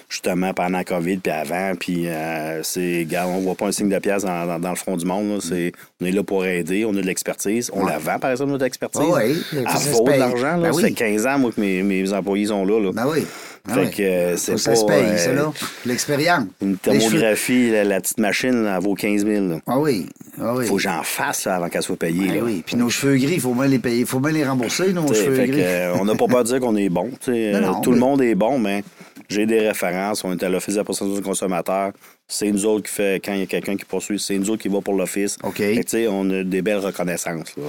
Justement, 0.09 0.55
pendant 0.55 0.79
la 0.79 0.85
COVID, 0.85 1.16
puis 1.16 1.33
avant, 1.33 1.72
puis 1.79 2.07
euh, 2.07 2.62
c'est, 2.62 3.05
on 3.27 3.40
voit 3.40 3.55
pas 3.57 3.66
un 3.66 3.72
signe 3.72 3.88
de 3.88 3.98
pièce 3.98 4.22
dans, 4.22 4.46
dans- 4.46 4.61
dans 4.61 4.70
le 4.70 4.77
front 4.77 4.96
du 4.96 5.05
monde. 5.07 5.40
C'est, 5.42 5.72
on 6.00 6.05
est 6.07 6.12
là 6.12 6.22
pour 6.22 6.44
aider, 6.46 6.85
on 6.85 6.90
a 6.90 7.00
de 7.00 7.07
l'expertise. 7.07 7.70
On 7.74 7.85
Ouais. 7.85 7.90
la 7.92 7.98
vend, 7.98 8.18
par 8.20 8.31
exemple, 8.31 8.53
notre 8.53 8.64
expertise. 8.64 9.00
Ah 9.05 9.20
oui, 9.24 9.42
ça 9.66 9.90
vaut 9.90 10.05
de 10.05 10.11
l'argent. 10.12 10.59
Ben 10.59 10.70
Ça 10.72 10.77
oui. 10.77 10.83
fait 10.85 10.92
15 10.92 11.27
ans, 11.27 11.38
moi, 11.38 11.50
que 11.50 11.61
mes, 11.61 11.83
mes 11.83 12.12
employés 12.12 12.46
sont 12.46 12.64
là. 12.64 12.79
là. 12.81 12.92
Ben 12.92 13.07
oui. 13.11 13.24
Fait 13.66 13.90
que 13.90 14.03
euh, 14.03 14.37
c'est 14.37 14.59
ça 14.59 14.74
se 14.74 14.85
paye, 14.85 15.05
euh, 15.05 15.16
ça, 15.16 15.33
là. 15.33 15.50
L'expérience. 15.87 16.44
Une 16.61 16.77
thermographie, 16.77 17.70
la, 17.70 17.85
la 17.85 18.00
petite 18.00 18.18
machine, 18.18 18.66
elle 18.70 18.83
vaut 18.83 18.94
15 18.94 19.24
000. 19.24 19.46
là. 19.46 19.59
Ah 19.66 19.79
oui. 19.79 20.07
Ah 20.38 20.55
oui. 20.55 20.66
Faut 20.66 20.77
que 20.77 20.83
j'en 20.83 21.03
fasse 21.03 21.46
avant 21.46 21.68
qu'elle 21.70 21.83
soit 21.83 21.96
payée. 21.96 22.27
Là. 22.29 22.40
oui. 22.42 22.62
Puis 22.66 22.77
nos 22.77 22.90
cheveux 22.90 23.16
gris, 23.16 23.35
il 23.35 23.40
faut 23.40 23.55
bien 23.55 23.66
les 23.66 23.79
payer. 23.79 24.00
Il 24.00 24.07
faut 24.07 24.20
bien 24.20 24.33
les 24.33 24.44
rembourser, 24.44 24.92
nos 24.92 25.05
T'sais, 25.07 25.24
cheveux 25.24 25.46
que, 25.46 25.50
gris. 25.50 25.62
euh, 25.62 25.94
on 25.98 26.05
n'a 26.05 26.14
pas 26.14 26.27
peur 26.27 26.42
de 26.44 26.48
dire 26.48 26.61
qu'on 26.61 26.77
est 26.77 26.90
bon. 26.90 27.05
Non, 27.07 27.16
euh, 27.29 27.61
non, 27.61 27.81
tout 27.81 27.92
le 27.92 27.98
monde 27.98 28.20
est 28.20 28.35
bon, 28.35 28.59
mais 28.59 28.85
j'ai 29.31 29.46
des 29.46 29.61
références. 29.61 30.24
On 30.24 30.33
est 30.33 30.42
à 30.42 30.48
l'Office 30.50 30.74
de 30.74 30.81
la 30.81 30.85
protection 30.85 31.14
du 31.14 31.22
consommateur. 31.22 31.92
C'est 32.29 32.50
nous 32.50 32.66
autres 32.66 32.87
qui 32.88 32.92
fait, 32.94 33.22
quand 33.24 33.33
il 33.33 33.40
y 33.40 33.44
a 33.44 33.46
quelqu'un 33.46 33.77
qui 33.77 33.87
poursuit, 33.87 34.18
c'est 34.18 34.37
nous 34.38 34.50
autres 34.50 34.62
qui 34.62 34.68
va 34.68 34.83
pour 34.83 34.94
l'Office. 34.94 35.38
OK. 35.42 35.57
Fait 35.57 36.07
on 36.09 36.29
a 36.31 36.42
des 36.44 36.61
belles 36.61 36.79
reconnaissances. 36.79 37.55
Là. 37.57 37.64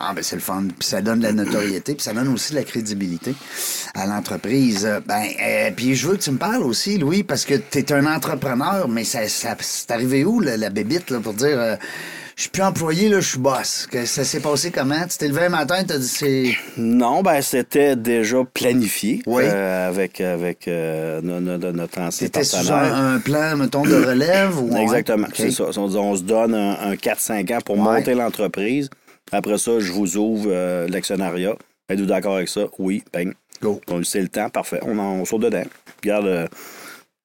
Ah, 0.00 0.12
ben 0.14 0.22
c'est 0.22 0.36
le 0.36 0.42
fun. 0.42 0.64
Puis 0.78 0.88
ça 0.88 1.00
donne 1.00 1.20
de 1.20 1.24
la 1.24 1.32
notoriété, 1.32 1.94
puis 1.94 2.02
ça 2.02 2.12
donne 2.12 2.28
aussi 2.28 2.52
de 2.52 2.58
la 2.58 2.64
crédibilité 2.64 3.34
à 3.94 4.06
l'entreprise. 4.06 4.88
Ben, 5.06 5.22
euh, 5.42 5.70
puis 5.74 5.94
je 5.94 6.08
veux 6.08 6.16
que 6.16 6.22
tu 6.22 6.30
me 6.30 6.38
parles 6.38 6.62
aussi, 6.64 6.98
Louis, 6.98 7.22
parce 7.22 7.44
que 7.44 7.54
tu 7.54 7.78
es 7.78 7.92
un 7.92 8.06
entrepreneur, 8.06 8.88
mais 8.88 9.04
ça, 9.04 9.26
ça 9.28 9.56
c'est 9.60 9.90
arrivé 9.90 10.24
où, 10.24 10.40
la, 10.40 10.56
la 10.56 10.70
bébite, 10.70 11.10
là, 11.10 11.20
pour 11.20 11.34
dire 11.34 11.58
euh, 11.58 11.76
je 12.36 12.42
suis 12.42 12.50
plus 12.50 12.62
employé, 12.62 13.08
là, 13.08 13.20
je 13.20 13.28
suis 13.28 13.38
boss? 13.38 13.86
Que 13.88 14.04
ça 14.06 14.24
s'est 14.24 14.40
passé 14.40 14.72
comment? 14.72 15.06
Tu 15.08 15.18
t'es 15.18 15.28
levé 15.28 15.44
un 15.44 15.48
matin, 15.50 15.84
tu 15.86 15.94
as 15.94 15.98
dit 15.98 16.08
c'est. 16.08 16.56
Non, 16.76 17.22
ben 17.22 17.40
c'était 17.40 17.94
déjà 17.94 18.38
planifié 18.52 19.22
Oui. 19.26 19.44
euh, 19.46 19.88
avec, 19.88 20.20
avec 20.20 20.66
euh, 20.66 21.20
no- 21.22 21.38
no- 21.40 21.56
no- 21.58 21.70
notre 21.70 22.00
ancien 22.00 22.26
C'était 22.26 22.42
sous 22.42 22.72
un, 22.72 23.14
un 23.14 23.18
plan, 23.20 23.56
mettons, 23.56 23.84
de 23.84 23.94
relève 23.94 24.58
ou. 24.60 24.76
Exactement, 24.76 25.28
OK. 25.28 25.34
c'est 25.36 25.52
ça. 25.52 25.66
On, 25.76 25.94
on 25.94 26.16
se 26.16 26.22
donne 26.22 26.54
un, 26.56 26.72
un 26.90 26.94
4-5 26.96 27.54
ans 27.54 27.60
pour 27.64 27.76
Ouais. 27.78 27.82
monter 27.98 28.14
l'entreprise. 28.14 28.90
Après 29.32 29.58
ça, 29.58 29.80
je 29.80 29.92
vous 29.92 30.16
ouvre 30.16 30.48
euh, 30.50 30.88
l'actionnariat. 30.88 31.56
Êtes-vous 31.88 32.06
d'accord 32.06 32.36
avec 32.36 32.48
ça? 32.48 32.66
Oui, 32.78 33.02
bang. 33.12 33.34
Go. 33.60 33.80
C'est 34.02 34.20
le 34.22 34.28
temps, 34.28 34.48
parfait. 34.50 34.80
On, 34.82 34.98
en, 34.98 35.22
on 35.30 35.38
dedans. 35.38 35.64
Regarde. 36.02 36.26
euh, 36.26 36.46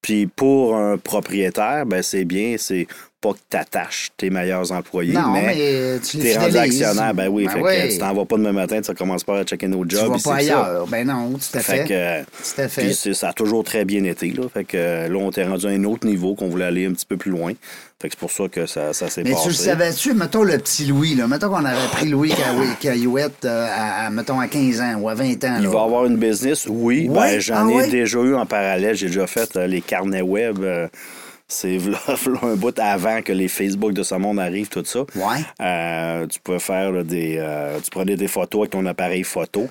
puis 0.02 0.28
pour 0.28 0.76
un 0.76 0.98
propriétaire, 0.98 1.86
ben 1.86 2.02
c'est 2.02 2.24
bien, 2.24 2.56
c'est 2.58 2.88
pas 3.22 3.34
que 3.34 3.40
tu 3.50 3.58
attaches 3.58 4.10
tes 4.16 4.30
meilleurs 4.30 4.72
employés, 4.72 5.14
Non, 5.14 5.32
mais, 5.34 5.42
mais, 5.56 6.00
tu 6.00 6.20
t'es 6.20 6.38
rendu 6.38 6.58
actionnaire. 6.58 7.14
Ben 7.14 7.28
oui, 7.28 7.46
Ben 7.46 7.52
fait 7.54 7.62
oui. 7.62 7.88
que 7.90 7.92
tu 7.94 7.98
t'en 8.00 8.14
vas 8.14 8.26
pas 8.26 8.38
demain 8.38 8.54
matin, 8.54 8.80
tu 8.82 8.94
commences 8.94 9.24
pas 9.26 9.40
à 9.40 9.44
checker 9.44 9.68
nos 9.68 9.86
Tu 9.86 9.96
jobs. 9.98 10.10
vas 10.10 10.16
ici 10.16 10.24
pas 10.24 10.30
ça. 10.32 10.36
ailleurs. 10.38 10.88
Ben 10.88 11.06
non, 11.08 11.32
tout 11.32 11.58
à 11.58 11.60
Fait 11.60 11.86
fait. 11.86 11.86
que, 11.86 12.22
Tout 12.56 12.62
à 12.62 12.68
fait. 12.70 13.14
ça 13.14 13.30
a 13.30 13.34
toujours 13.34 13.64
très 13.64 13.84
bien 13.84 14.04
été. 14.06 14.30
Là. 14.32 14.44
Fait 14.54 14.64
que 14.64 15.08
là, 15.10 15.18
on 15.18 15.30
était 15.32 15.44
rendu 15.44 15.66
à 15.66 15.70
un 15.70 15.84
autre 15.84 16.08
niveau 16.08 16.34
qu'on 16.36 16.48
voulait 16.48 16.66
aller 16.66 16.86
un 16.86 16.92
petit 16.94 17.06
peu 17.06 17.18
plus 17.18 17.32
loin. 17.32 17.52
Fait 18.02 18.08
que 18.08 18.14
c'est 18.14 18.20
pour 18.20 18.32
ça 18.32 18.48
que 18.48 18.66
ça, 18.66 18.94
ça 18.94 19.10
s'est 19.10 19.24
Mais 19.24 19.32
passé. 19.32 19.44
tu 19.44 19.50
le 19.50 19.54
savais-tu, 19.56 20.14
mettons 20.14 20.44
le 20.44 20.58
petit 20.58 20.86
Louis, 20.86 21.16
là, 21.16 21.28
mettons 21.28 21.50
qu'on 21.50 21.66
avait 21.66 21.88
pris 21.92 22.08
Louis 22.08 22.32
Caillouette 22.80 23.44
euh, 23.44 23.68
à, 23.70 24.06
à, 24.06 24.10
mettons, 24.10 24.40
à 24.40 24.48
15 24.48 24.80
ans 24.80 24.96
ou 25.02 25.10
à 25.10 25.14
20 25.16 25.44
ans. 25.44 25.56
Il 25.60 25.64
là. 25.66 25.70
va 25.70 25.82
avoir 25.84 26.06
une 26.06 26.16
business, 26.16 26.66
oui. 26.70 27.08
Ouais? 27.10 27.34
Ben, 27.34 27.40
j'en 27.42 27.68
Ah 27.78 27.84
ai 27.84 27.90
déjà 27.90 28.20
eu 28.20 28.36
en 28.36 28.46
parallèle. 28.46 28.96
J'ai 28.96 29.08
déjà 29.08 29.28
fait 29.28 29.54
euh, 29.58 29.68
les 29.68 29.82
carnets 29.82 30.22
web. 30.22 30.60
euh, 30.64 30.88
c'est 31.50 31.78
v'là- 31.80 32.16
v'là 32.16 32.40
un 32.44 32.56
bout 32.56 32.78
avant 32.80 33.22
que 33.22 33.34
les 33.34 33.48
Facebook 33.50 33.92
de 33.94 34.04
ce 34.04 34.16
monde 34.16 34.40
arrivent, 34.40 34.70
tout 34.70 34.86
ça. 34.86 35.00
Ouais. 35.16 35.44
Euh, 35.62 36.26
tu 36.28 36.40
pouvais 36.40 36.60
faire 36.60 36.92
là, 36.92 37.04
des. 37.04 37.36
euh, 37.40 37.78
tu 37.84 37.90
prenais 37.90 38.16
des 38.16 38.28
photos 38.30 38.62
avec 38.62 38.72
ton 38.72 38.86
appareil 38.86 39.24
photo, 39.24 39.68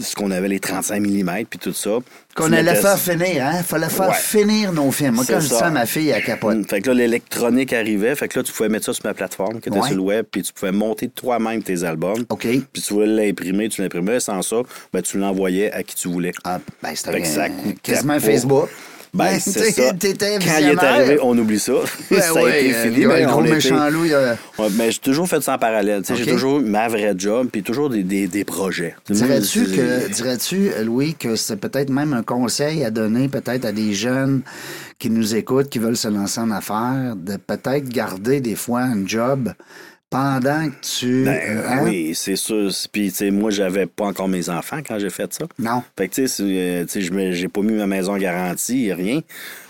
ce 0.00 0.14
qu'on 0.14 0.30
avait 0.30 0.48
les 0.48 0.60
35 0.60 1.00
mm, 1.00 1.44
puis 1.50 1.58
tout 1.58 1.72
ça. 1.72 1.98
Qu'on 2.34 2.46
allait 2.52 2.62
mettais- 2.62 2.80
faire 2.80 2.98
finir, 2.98 3.44
hein? 3.46 3.62
Fallait 3.62 3.88
faire 3.90 4.08
Ouais. 4.08 4.14
finir 4.14 4.72
nos 4.72 4.90
films. 4.90 5.14
Moi, 5.16 5.24
quand 5.26 5.40
je 5.40 5.48
dis 5.48 5.54
ça. 5.54 5.66
à 5.66 5.70
ma 5.70 5.84
fille, 5.86 6.08
elle 6.08 6.22
capote. 6.22 6.56
Mm. 6.58 6.64
Fait 6.64 6.80
que 6.80 6.88
là, 6.88 6.94
l'électronique 6.94 7.72
arrivait. 7.72 8.14
Fait 8.14 8.28
que 8.28 8.38
là, 8.38 8.42
tu 8.42 8.52
pouvais 8.52 8.68
mettre 8.70 8.86
ça 8.86 8.92
sur 8.94 9.04
ma 9.04 9.12
plateforme 9.14 9.60
qui 9.60 9.68
était 9.68 9.78
Ouais. 9.78 9.88
sur 9.88 9.96
le 9.96 10.02
web, 10.02 10.24
puis 10.30 10.42
tu 10.42 10.52
pouvais 10.52 10.72
monter 10.72 11.08
toi-même 11.08 11.62
tes 11.62 11.82
albums. 11.84 12.24
OK. 12.30 12.46
Puis 12.72 12.82
tu 12.82 12.94
voulais 12.94 13.06
l'imprimer, 13.26 13.68
tu 13.68 13.82
l'imprimais. 13.82 14.20
Sans 14.20 14.40
ça, 14.42 14.56
ben, 14.92 15.02
tu 15.02 15.18
l'envoyais 15.18 15.72
à 15.72 15.82
qui 15.82 15.94
tu 15.94 16.08
voulais. 16.08 16.32
Ah, 16.44 16.58
ben, 16.82 16.94
c'était 16.94 17.20
quasiment. 17.82 18.18
Facebook. 18.20 18.68
Ben, 19.14 19.38
c'est 19.40 19.72
ça. 19.72 19.92
T'étais 19.92 20.38
Quand 20.38 20.58
il 20.58 20.68
est 20.70 20.78
arrivé, 20.82 21.18
on 21.22 21.36
oublie 21.36 21.58
ça. 21.58 21.74
Ouais, 21.74 21.80
ça 22.20 22.30
a 22.30 22.32
ouais, 22.32 22.64
été 22.64 22.74
euh, 22.74 22.82
fini. 22.84 23.00
le 23.02 23.08
mais 23.08 23.24
gros 23.24 23.40
méchant 23.42 23.90
loup, 23.90 24.06
il 24.06 24.14
a- 24.14 24.38
Ouais, 24.58 24.68
mais 24.76 24.90
j'ai 24.90 24.98
toujours 25.00 25.28
fait 25.28 25.42
ça 25.42 25.54
en 25.54 25.58
parallèle. 25.58 26.00
Tu 26.00 26.06
sais, 26.08 26.12
Ok. 26.14 26.18
J'ai 26.26 26.32
toujours 26.32 26.60
ma 26.60 26.88
vraie 26.88 27.12
job, 27.16 27.48
puis 27.52 27.62
toujours 27.62 27.90
des, 27.90 28.02
des, 28.04 28.26
des 28.26 28.44
projets. 28.44 28.94
Dirais-tu 29.10 29.64
que, 29.66 30.08
dirais-tu, 30.08 30.70
Louis, 30.82 31.14
que 31.14 31.36
c'est 31.36 31.56
peut-être 31.56 31.90
même 31.90 32.14
un 32.14 32.22
conseil 32.22 32.84
à 32.84 32.90
donner 32.90 33.28
peut-être 33.28 33.66
à 33.66 33.72
des 33.72 33.92
jeunes 33.92 34.40
qui 34.98 35.10
nous 35.10 35.34
écoutent, 35.34 35.68
qui 35.68 35.78
veulent 35.78 35.96
se 35.96 36.08
lancer 36.08 36.40
en 36.40 36.50
affaires, 36.50 37.14
de 37.16 37.36
peut-être 37.36 37.88
garder 37.90 38.40
des 38.40 38.54
fois 38.54 38.80
un 38.80 39.06
job 39.06 39.52
pendant 40.12 40.68
que 40.68 40.74
tu... 41.00 41.24
Ben, 41.24 41.40
euh, 41.48 41.68
hein? 41.68 41.80
Oui, 41.82 42.12
c'est 42.14 42.36
sûr. 42.36 42.70
Puis, 42.92 43.10
tu 43.10 43.16
sais, 43.16 43.30
moi, 43.32 43.50
j'avais 43.50 43.86
pas 43.86 44.04
encore 44.04 44.28
mes 44.28 44.48
enfants 44.48 44.78
quand 44.86 44.98
j'ai 45.00 45.10
fait 45.10 45.32
ça. 45.34 45.46
Non. 45.58 45.82
Fait 45.98 46.06
que, 46.08 46.14
tu 46.14 46.28
sais, 46.28 46.42
euh, 46.44 47.32
j'ai 47.32 47.48
pas 47.48 47.62
mis 47.62 47.72
ma 47.72 47.86
maison 47.88 48.16
garantie, 48.16 48.92
rien. 48.92 49.20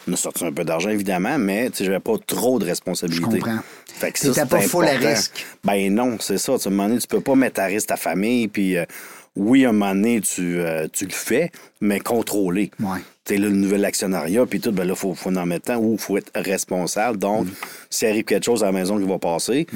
On 0.09 0.13
a 0.13 0.17
sorti 0.17 0.45
un 0.45 0.53
peu 0.53 0.65
d'argent, 0.65 0.91
évidemment, 0.91 1.39
mais, 1.39 1.71
tu 1.71 1.79
sais, 1.79 1.85
j'avais 1.85 2.01
pas 2.01 2.17
trop 2.27 2.59
de 2.59 2.67
responsabilités. 2.67 3.39
Je 3.39 3.41
comprends. 3.45 3.59
Fait 3.87 4.11
que 4.13 4.19
ça, 4.19 4.45
pas 4.47 4.61
full 4.61 4.87
à 4.87 4.93
risque. 4.99 5.47
Ben 5.65 5.95
non, 5.95 6.17
c'est 6.21 6.39
ça. 6.39 6.59
Tu 6.59 6.67
À 6.67 6.71
un 6.71 6.75
moment 6.75 6.89
donné, 6.89 7.01
tu 7.01 7.07
peux 7.07 7.21
pas 7.21 7.37
mettre 7.37 7.61
à 7.61 7.67
risque 7.67 7.87
ta 7.87 7.97
famille, 7.97 8.49
puis 8.49 8.77
euh, 8.77 8.85
oui, 9.37 9.65
à 9.65 9.69
un 9.69 9.73
moment 9.73 9.95
donné, 9.95 10.21
tu, 10.21 10.59
euh, 10.59 10.89
tu 10.93 11.05
le 11.05 11.13
fais, 11.13 11.53
mais 11.81 12.01
contrôlé. 12.01 12.71
Ouais. 12.81 12.99
Tu 13.25 13.35
sais, 13.35 13.41
là, 13.41 13.49
le 13.49 13.55
nouvel 13.55 13.85
actionnariat, 13.85 14.45
puis 14.47 14.59
tout, 14.59 14.73
ben 14.73 14.85
là, 14.85 14.95
il 14.95 14.99
faut, 14.99 15.15
faut 15.15 15.31
en 15.37 15.47
mettre 15.47 15.67
temps 15.67 15.77
ou 15.79 15.93
il 15.93 15.99
faut 16.01 16.17
être 16.19 16.33
responsable. 16.35 17.19
Donc, 17.19 17.47
Mm. 17.47 17.51
s'il 17.91 18.09
arrive 18.09 18.25
quelque 18.25 18.45
chose 18.45 18.65
à 18.65 18.67
la 18.67 18.73
maison 18.73 18.99
qui 18.99 19.07
va 19.07 19.19
passer, 19.19 19.67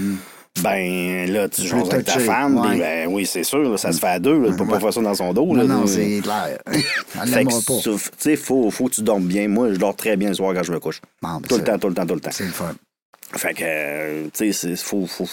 ben 0.63 1.31
là, 1.31 1.49
tu 1.49 1.63
joues 1.63 1.85
avec 1.91 2.07
ta 2.07 2.19
femme, 2.19 2.59
ouais. 2.59 2.79
ben 2.79 3.09
oui, 3.11 3.27
c'est 3.27 3.45
sûr, 3.45 3.59
là, 3.59 3.77
ça 3.77 3.93
se 3.93 3.99
fait 3.99 4.07
à 4.07 4.19
deux. 4.19 4.39
là, 4.41 4.49
tu 4.51 4.57
peux 4.57 4.67
pas 4.67 4.75
Ouais. 4.75 4.81
faire 4.81 4.93
ça 4.93 5.01
dans 5.01 5.15
son 5.15 5.33
dos. 5.33 5.47
Non, 5.47 5.55
là, 5.55 5.65
non, 5.65 5.83
tu- 5.85 5.89
c'est 5.93 6.21
clair. 6.23 6.59
Fait 7.27 7.45
que, 7.45 7.91
tu 7.93 7.99
sais, 8.19 8.37
faut, 8.37 8.71
faut 8.71 8.87
que 8.87 8.95
tu 8.95 9.03
dormes 9.03 9.25
bien. 9.27 9.49
Moi, 9.49 9.73
je 9.73 9.79
dors 9.79 9.95
très 9.95 10.17
bien 10.17 10.29
le 10.29 10.35
soir 10.35 10.55
quand 10.55 10.63
je 10.63 10.73
me 10.73 10.81
couche. 10.81 11.01
Ben, 11.23 11.41
tout 11.49 11.57
le 11.57 11.65
temps, 11.65 11.79
tout 11.79 11.89
le 11.89 11.95
temps, 11.95 12.07
tout 12.07 12.15
le 12.15 12.21
temps. 12.21 12.31
C'est 12.33 12.45
le 12.45 12.51
fun. 12.51 12.75
Fait 13.35 13.55
que, 13.55 13.63
euh, 13.65 14.25
tu 14.33 14.53
sais, 14.53 14.69
il 14.69 14.77
faut, 14.77 15.05
faut, 15.07 15.29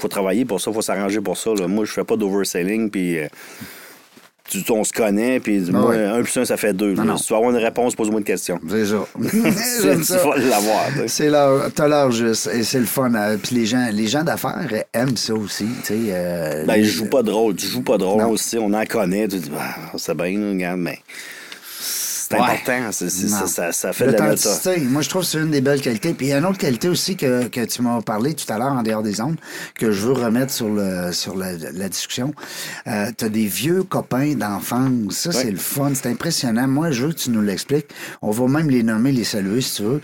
faut 0.00 0.08
travailler 0.08 0.44
pour 0.44 0.60
ça, 0.60 0.72
faut 0.72 0.80
s'arranger 0.82 1.20
pour 1.20 1.36
ça. 1.36 1.50
là. 1.54 1.66
Moi, 1.66 1.84
je 1.84 1.92
fais 1.92 2.04
pas 2.04 2.16
d'overselling, 2.16 2.88
puis 2.90 3.18
euh, 3.18 3.26
tu- 4.48 4.62
on 4.72 4.84
se 4.84 4.92
connaît, 4.92 5.40
puis 5.40 5.60
moi, 5.70 5.90
ouais. 5.90 6.04
un 6.04 6.22
plus 6.22 6.36
un, 6.38 6.44
ça 6.44 6.56
fait 6.56 6.72
deux. 6.72 6.94
là. 6.94 7.16
Si 7.16 7.26
tu 7.26 7.32
veux 7.32 7.36
avoir 7.38 7.50
une 7.52 7.56
réponse, 7.62 7.94
pose-moi 7.94 8.18
une 8.20 8.24
question. 8.24 8.58
C'est 8.68 8.84
ça. 10.04 10.18
tu 10.18 10.28
vas 10.28 10.36
l'avoir. 10.36 10.84
C'est 11.06 11.28
l'heure, 11.30 11.70
t'as 11.74 11.88
l'heure 11.88 12.10
juste, 12.10 12.48
et 12.52 12.62
c'est 12.62 12.80
le 12.80 12.86
fun. 12.86 13.12
euh, 13.14 13.36
Puis 13.42 13.56
les 13.56 13.66
gens, 13.66 13.88
les 13.92 14.06
gens 14.08 14.22
d'affaires 14.24 14.66
aiment 14.92 15.16
ça 15.16 15.34
aussi, 15.34 15.66
tu 15.84 15.86
sais. 15.94 15.94
euh, 16.10 16.64
Ben, 16.66 16.74
les- 16.76 16.84
je 16.84 16.90
joue 16.90 17.06
pas 17.08 17.22
de 17.22 17.30
rôle. 17.30 17.54
Tu 17.56 17.66
joues 17.66 17.82
pas 17.82 17.98
de 17.98 18.04
rôle 18.04 18.22
Non. 18.22 18.30
aussi. 18.30 18.58
On 18.58 18.72
en 18.72 18.84
connaît. 18.84 19.28
Tu 19.28 19.38
dis, 19.38 19.50
ah, 19.58 19.92
c'est 19.96 20.16
bien, 20.16 20.38
là, 20.38 20.50
regarde, 20.50 20.80
mais 20.80 20.98
c'est 22.36 22.42
Ouais. 22.42 22.48
important. 22.50 22.92
c'est- 22.92 23.08
c'est- 23.10 23.26
Non. 23.30 23.38
ça, 23.38 23.46
ça, 23.46 23.72
ça 23.72 23.92
fait 23.92 24.06
de 24.06 24.12
la 24.12 24.88
moi 24.90 25.02
je 25.02 25.08
trouve 25.08 25.22
que 25.22 25.28
c'est 25.28 25.38
une 25.38 25.50
des 25.50 25.60
belles 25.60 25.80
qualités. 25.80 26.14
Puis 26.14 26.26
il 26.26 26.28
y 26.30 26.32
a 26.32 26.38
une 26.38 26.46
autre 26.46 26.58
qualité 26.58 26.88
aussi 26.88 27.16
que, 27.16 27.48
que 27.48 27.64
tu 27.64 27.82
m'as 27.82 28.00
parlé 28.02 28.34
tout 28.34 28.50
à 28.52 28.58
l'heure 28.58 28.72
en 28.72 28.82
dehors 28.82 29.02
des 29.02 29.20
ondes, 29.20 29.36
que 29.74 29.92
je 29.92 30.06
veux 30.06 30.12
remettre 30.12 30.52
sur, 30.52 30.68
le, 30.68 31.12
sur 31.12 31.36
la, 31.36 31.52
la 31.52 31.88
discussion. 31.88 32.32
Euh, 32.86 33.10
tu 33.16 33.24
as 33.24 33.28
des 33.28 33.46
vieux 33.46 33.82
copains 33.82 34.34
d'enfance. 34.34 35.14
Ça, 35.14 35.32
c'est 35.32 35.50
le 35.50 35.56
fun. 35.58 35.92
C'est 35.94 36.08
impressionnant. 36.08 36.66
Moi, 36.68 36.90
je 36.90 37.06
veux 37.06 37.12
que 37.12 37.18
tu 37.18 37.30
nous 37.30 37.42
l'expliques. 37.42 37.86
On 38.22 38.30
va 38.30 38.46
même 38.48 38.70
les 38.70 38.82
nommer, 38.82 39.12
les 39.12 39.24
saluer 39.24 39.60
si 39.60 39.76
tu 39.76 39.82
veux. 39.82 40.00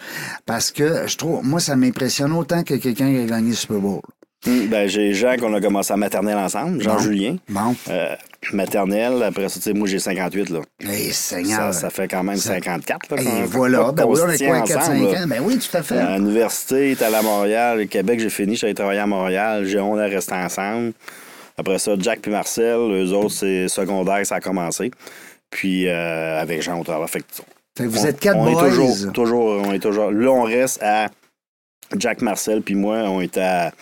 Parce 0.47 0.71
que 0.71 1.07
je 1.07 1.17
trouve, 1.17 1.45
moi, 1.45 1.61
ça 1.61 1.77
m'impressionne 1.77 2.33
autant 2.33 2.63
que 2.63 2.75
quelqu'un 2.75 3.11
qui 3.13 3.19
a 3.21 3.25
gagné 3.25 3.51
le 3.51 3.55
Super 3.57 3.79
Bowl. 3.79 4.01
Hum, 4.47 4.69
Ben, 4.69 4.89
j'ai 4.89 5.15
Jean 5.15 5.37
qu'on 5.37 5.53
a 5.55 5.61
commencé 5.61 5.93
à 5.93 5.97
maternelle 5.97 6.37
ensemble, 6.37 6.81
Jean-Julien. 6.81 7.37
Bon. 7.49 7.75
Euh, 7.91 8.15
maternelle, 8.53 9.23
après 9.23 9.49
ça, 9.49 9.57
tu 9.57 9.63
sais, 9.63 9.73
moi 9.73 9.87
j'ai 9.89 9.99
58, 9.99 10.51
là. 10.51 10.61
Ça, 10.81 11.13
Seigneur. 11.13 11.75
ça 11.75 11.91
fait 11.91 12.09
quand 12.09 12.23
même 12.23 12.37
54, 12.37 13.11
là. 13.17 13.23
Et 13.23 13.45
voilà. 13.45 13.93
Ben 13.93 14.05
oui, 14.07 14.19
on 14.23 14.27
quoi, 14.27 14.61
4-5 14.61 14.79
ensemble, 14.79 15.13
là. 15.13 15.23
ans? 15.23 15.27
Ben 15.27 15.43
oui, 15.45 15.59
tout 15.59 15.77
à 15.77 15.83
fait. 15.83 15.99
À 15.99 16.17
l'université, 16.19 16.95
t'es 16.97 17.05
allé 17.05 17.17
à 17.17 17.23
Montréal. 17.23 17.79
Le 17.79 17.85
Québec, 17.87 18.21
j'ai 18.21 18.31
fini, 18.31 18.57
j'allais 18.57 18.75
travailler 18.75 19.01
à 19.01 19.07
Montréal. 19.07 19.65
J'ai 19.67 19.81
on 19.81 19.99
est 19.99 20.07
resté 20.07 20.35
ensemble. 20.35 20.93
Après 21.57 21.79
ça, 21.79 21.93
Jack 21.99 22.21
puis 22.21 22.31
Marcel, 22.31 22.77
eux 22.79 23.13
autres, 23.13 23.33
c'est 23.35 23.67
secondaire, 23.69 24.25
ça 24.25 24.37
a 24.37 24.41
commencé. 24.41 24.91
Puis 25.51 25.89
euh, 25.89 26.41
avec 26.41 26.63
Jean 26.63 26.79
au 26.81 26.85
travail. 26.85 27.09
Fait 27.09 27.21
que, 27.21 27.27
Fait 27.77 27.85
que 27.85 27.89
vous 27.89 28.03
on- 28.03 28.07
êtes 28.07 28.21
quatre 28.21 28.37
on 28.39 28.53
boys. 28.53 28.67
Est 28.67 28.69
toujours, 28.71 29.13
toujours, 29.13 29.63
on 29.67 29.73
est 29.73 29.79
toujours. 29.81 30.11
Là, 30.13 30.31
on 30.31 30.43
reste 30.45 30.81
à 30.83 31.09
Jack, 31.97 32.21
Marcel, 32.23 32.63
puis 32.63 32.75
moi, 32.77 32.99
on 33.09 33.21
est 33.21 33.37
à. 33.39 33.73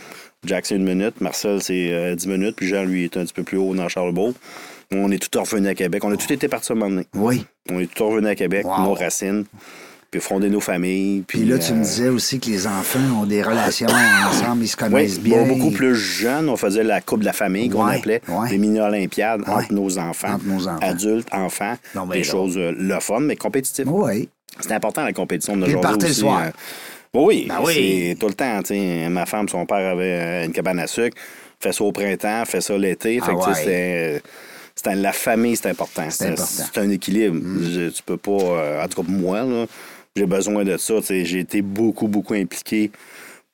Jack, 0.45 0.67
c'est 0.67 0.77
une 0.77 0.85
minute. 0.85 1.21
Marcel, 1.21 1.63
c'est 1.63 1.91
euh, 1.93 2.15
10 2.15 2.27
minutes. 2.29 2.57
Puis 2.57 2.69
Jean, 2.69 2.85
lui, 2.85 3.05
est 3.05 3.17
un 3.17 3.25
petit 3.25 3.33
peu 3.35 3.43
plus 3.43 3.59
haut 3.59 3.75
dans 3.75 3.89
Charlebourg. 3.89 4.35
On 4.93 5.11
est 5.11 5.19
tout 5.31 5.41
revenus 5.41 5.69
à 5.71 5.75
Québec. 5.75 6.05
On 6.05 6.13
a 6.13 6.17
tout 6.17 6.33
été 6.33 6.47
partis 6.49 6.71
à 6.73 6.75
un 6.75 6.79
moment 6.79 6.91
donné. 6.91 7.07
Oui. 7.15 7.45
On 7.71 7.81
est 7.81 7.93
tout 7.93 8.07
revenus 8.09 8.31
à 8.31 8.35
Québec, 8.37 8.65
Wow. 8.65 8.85
nos 8.85 8.95
racines, 8.95 9.45
puis 10.13 10.21
fonder 10.21 10.49
nos 10.49 10.61
familles. 10.61 11.25
Puis, 11.27 11.41
Puis 11.41 11.49
là, 11.49 11.59
tu 11.59 11.73
euh, 11.73 11.75
me 11.77 11.83
disais 11.83 12.09
aussi 12.09 12.39
que 12.39 12.47
les 12.49 12.69
enfants 12.69 13.01
ont 13.21 13.27
des 13.27 13.43
relations 13.43 13.89
ensemble, 14.29 14.63
ils 14.63 14.69
se 14.69 14.77
Oui, 14.77 14.91
connaissent 14.91 15.19
bien. 15.19 15.43
beaucoup 15.49 15.73
plus 15.73 15.97
jeunes, 15.97 16.49
on 16.49 16.57
faisait 16.57 16.85
la 16.85 17.01
Coupe 17.01 17.21
de 17.21 17.25
la 17.25 17.33
famille 17.33 17.69
qu'on 17.69 17.85
appelait, 17.85 18.21
ouais. 18.29 18.49
des 18.51 18.59
mini-olympiades 18.59 19.43
entre 19.49 19.73
nos 19.73 19.99
enfants, 19.99 20.35
Entre 20.35 20.45
nos 20.47 20.69
enfants. 20.69 20.79
adultes, 20.87 21.29
enfants, 21.33 21.75
Non, 21.97 22.07
des 22.07 22.23
choses 22.23 22.57
euh, 22.57 22.73
le 22.79 23.01
fun, 23.01 23.19
mais 23.21 23.35
compétitives. 23.35 23.89
Oui. 23.91 24.29
C'est 24.61 24.73
important 24.73 25.03
la 25.05 25.13
compétition 25.13 25.57
de 25.57 25.67
le 25.67 25.73
le 25.73 25.79
aussi, 25.79 26.15
soir. 26.15 26.51
Euh, 27.17 27.25
oui, 27.25 27.47
Ben 27.49 27.61
oui. 27.63 27.75
c'est 28.11 28.17
tout 28.19 28.29
le 28.29 28.35
temps. 28.35 28.61
Ma 29.11 29.27
femme, 29.27 29.49
son 29.49 29.67
père 29.67 29.93
avait 29.93 30.05
euh, 30.05 30.45
une 30.47 30.53
cabane 30.53 30.79
à 30.79 30.87
sucre, 30.87 31.17
fait 31.61 31.73
ça 31.73 31.85
au 31.85 31.93
printemps, 31.93 32.45
fait 32.45 32.61
ça 32.61 32.77
l'été. 32.79 33.19
Ah 33.23 33.35
ouais. 33.35 33.55
c'était- 33.55 34.23
c'était 34.75 34.95
la 34.95 35.13
famille, 35.13 35.57
c'est 35.57 35.69
important. 35.71 36.05
C'est 36.11 36.27
important. 36.27 36.43
Mm. 36.63 36.67
c'est 36.75 36.81
un 36.81 36.91
équilibre. 36.91 37.37
Je- 37.63 37.89
tu 37.91 38.03
peux 38.03 38.17
pas, 38.19 38.31
euh, 38.31 38.85
en 38.85 38.89
tout 38.89 39.03
cas 39.03 39.09
moi, 39.11 39.43
là, 39.43 39.67
j'ai 40.15 40.27
besoin 40.27 40.65
de 40.65 40.77
ça. 40.77 40.95
J'ai 41.09 41.39
été 41.41 41.63
beaucoup, 41.63 42.09
beaucoup 42.09 42.35
impliqué 42.35 42.91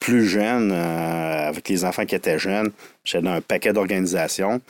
plus 0.01 0.27
jeune, 0.27 0.73
euh, 0.73 1.49
avec 1.49 1.69
les 1.69 1.85
enfants 1.85 2.05
qui 2.05 2.15
étaient 2.17 2.39
jeunes. 2.39 2.71
J'étais 3.05 3.23
dans 3.23 3.33
un 3.35 3.41
paquet 3.41 3.73
d'organisations. 3.73 4.61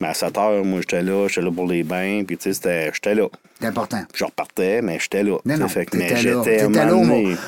Mais 0.00 0.08
à 0.08 0.14
7 0.14 0.36
heures, 0.38 0.64
moi, 0.64 0.80
j'étais 0.80 1.02
là, 1.02 1.26
j'étais 1.26 1.40
là 1.40 1.50
pour 1.50 1.66
les 1.66 1.82
bains, 1.82 2.22
puis 2.26 2.36
tu 2.36 2.52
sais, 2.54 2.90
j'étais 2.94 3.14
là. 3.14 3.26
C'est 3.60 3.66
important. 3.66 4.02
Je 4.14 4.24
repartais, 4.24 4.82
mais 4.82 4.98
j'étais 5.00 5.22
là. 5.22 5.38
Non, 5.44 5.56
non, 5.58 5.68
fait 5.68 5.86
que- 5.86 5.96
mais 5.96 6.16
j'étais 6.16 6.58
là 6.68 6.94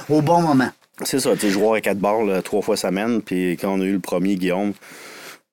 au, 0.09 0.23
bon 0.23 0.42
moment. 0.42 0.70
C'est 1.03 1.18
ça, 1.20 1.33
tu 1.35 1.40
sais, 1.40 1.51
jouais 1.51 1.79
à 1.79 1.81
quatre 1.81 1.99
balles 1.99 2.27
là, 2.27 2.42
trois 2.42 2.61
fois 2.62 2.77
semaine, 2.77 3.23
puis 3.23 3.53
quand 3.61 3.73
on 3.75 3.81
a 3.81 3.85
eu 3.85 3.92
le 3.94 4.01
premier, 4.01 4.37
Guillaume, 4.37 4.73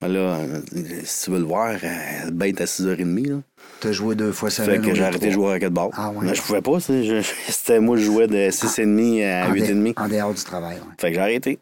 ben 0.02 0.10
là, 0.10 0.20
euh, 0.20 0.60
si 1.06 1.26
tu 1.26 1.32
veux 1.32 1.40
le 1.40 1.46
voir, 1.46 1.70
euh, 1.72 1.88
le 2.26 2.32
bête 2.32 2.60
à 2.62 2.66
6h30, 2.66 3.30
là. 3.30 3.36
T'as 3.80 3.92
joué 3.92 4.16
deux 4.16 4.32
fois 4.32 4.50
ça. 4.50 4.64
Fait 4.64 4.80
que 4.80 4.94
j'ai 4.94 5.04
arrêté 5.04 5.28
de 5.28 5.32
jouer 5.32 5.54
à 5.54 5.60
quatre 5.60 5.72
balles. 5.74 5.90
Ah 5.94 6.10
ouais. 6.10 6.18
Mais 6.26 6.36
je 6.36 6.42
pouvais 6.42 6.62
pas, 6.62 6.80
je- 6.80 7.22
c'était 7.50 7.80
moi, 7.80 7.96
je 7.98 8.04
jouais 8.04 8.28
de 8.28 8.50
6h30 8.50 9.24
à 9.24 9.48
en, 9.48 9.54
8h30. 9.54 9.84
dé- 9.84 9.94
en 9.98 10.08
dehors 10.08 10.34
du 10.34 10.44
travail. 10.44 10.76
ouais. 10.78 10.82
Fait 11.00 11.10
que 11.10 11.16
j'ai 11.16 11.22
arrêté. 11.22 11.60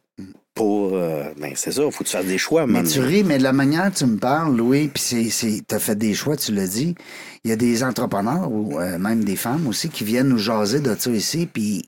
Pour. 0.56 0.96
euh, 0.96 1.26
ben, 1.38 1.52
c'est 1.56 1.72
ça, 1.74 1.82
faut 1.92 2.04
que 2.04 2.10
tu 2.10 2.16
fasses 2.16 2.26
des 2.26 2.38
choix, 2.38 2.66
Mais 2.66 2.74
man. 2.82 2.88
tu 2.88 3.00
ris, 3.02 3.24
mais 3.24 3.38
de 3.38 3.44
la 3.44 3.54
manière 3.54 3.92
que 3.92 3.98
tu 3.98 4.06
me 4.06 4.18
parles, 4.18 4.56
Louis, 4.56 4.88
puis 4.88 5.04
c'est, 5.04 5.30
c'est, 5.30 5.62
t'as 5.68 5.80
fait 5.80 5.96
des 5.96 6.14
choix, 6.14 6.38
tu 6.38 6.54
l'as 6.54 6.68
dit. 6.68 6.96
Il 7.44 7.50
y 7.50 7.54
a 7.54 7.56
des 7.58 7.84
entrepreneurs 7.84 8.50
ou 8.52 8.80
euh, 8.80 8.98
même 8.98 9.24
des 9.24 9.36
femmes 9.36 9.68
aussi 9.68 9.90
qui 9.90 10.04
viennent 10.04 10.30
nous 10.30 10.38
jaser 10.38 10.80
de 10.80 10.96
ça 10.98 11.12
ici, 11.12 11.46
puis 11.52 11.84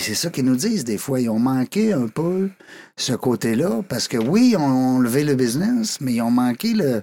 c'est 0.00 0.14
ça 0.14 0.30
qu'ils 0.30 0.44
nous 0.44 0.56
disent 0.56 0.84
des 0.84 0.98
fois. 0.98 1.20
Ils 1.20 1.30
ont 1.30 1.38
manqué 1.38 1.92
un 1.92 2.08
peu 2.08 2.50
ce 2.96 3.12
côté-là, 3.12 3.82
parce 3.88 4.08
que 4.08 4.16
oui, 4.18 4.54
on, 4.58 4.96
on 4.96 4.98
levé 4.98 5.22
le 5.24 5.34
business, 5.34 5.98
mais 6.00 6.14
ils 6.14 6.22
ont 6.22 6.30
manqué 6.30 6.72
le. 6.74 7.02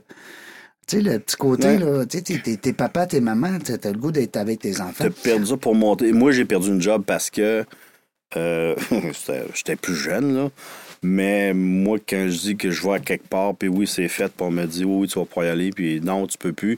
Tu 0.88 0.97
sais, 0.97 1.01
le 1.03 1.19
petit 1.19 1.35
côté, 1.38 1.67
Ouais. 1.67 1.77
là. 1.77 2.05
Tu 2.07 2.17
sais, 2.25 2.57
t'es, 2.57 2.73
papa, 2.73 3.05
t'es 3.05 3.21
maman, 3.21 3.59
tu 3.63 3.71
as 3.73 3.91
le 3.91 3.97
goût 3.97 4.12
d'être 4.12 4.38
avec 4.38 4.59
tes 4.59 4.81
enfants. 4.81 5.05
T'as 5.05 5.09
perdu 5.12 5.45
ça 5.45 5.55
pour 5.57 5.75
monter. 5.75 6.12
Moi, 6.13 6.31
j'ai 6.31 6.45
perdu 6.45 6.69
une 6.69 6.81
job 6.81 7.03
parce 7.05 7.29
que 7.29 7.63
euh, 8.35 8.75
j'étais 9.53 9.75
plus 9.75 9.95
jeune, 9.95 10.35
là. 10.35 10.49
Mais 11.01 11.53
moi, 11.53 11.97
quand 12.07 12.25
je 12.29 12.38
dis 12.39 12.55
que 12.57 12.71
je 12.71 12.83
vais 12.85 12.93
à 12.95 12.99
quelque 12.99 13.27
part, 13.27 13.55
puis 13.55 13.69
oui, 13.69 13.88
c'est 13.88 14.07
fait, 14.07 14.27
puis 14.27 14.45
on 14.45 14.51
me 14.51 14.65
dit, 14.65 14.83
oui, 14.85 15.01
oui, 15.01 15.07
tu 15.07 15.17
vas 15.19 15.25
pouvoir 15.25 15.45
y 15.45 15.49
aller, 15.49 15.69
puis 15.71 16.01
non, 16.01 16.27
tu 16.27 16.38
peux 16.38 16.53
plus. 16.53 16.77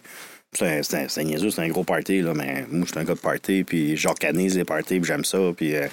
C'est 0.54 1.24
niaiseux, 1.24 1.50
c'est 1.50 1.62
un 1.62 1.70
gros 1.70 1.84
party, 1.84 2.22
là, 2.22 2.34
mais 2.36 2.66
moi, 2.70 2.86
je 2.86 2.92
suis 2.92 3.00
un 3.00 3.04
gars 3.04 3.14
de 3.16 3.20
party, 3.20 3.64
puis 3.64 3.96
j'organise 3.98 4.58
les 4.58 4.66
parties, 4.66 5.00
puis 5.00 5.08
j'aime 5.08 5.26
ça, 5.26 5.40
puis... 5.56 5.76
euh, 5.76 5.88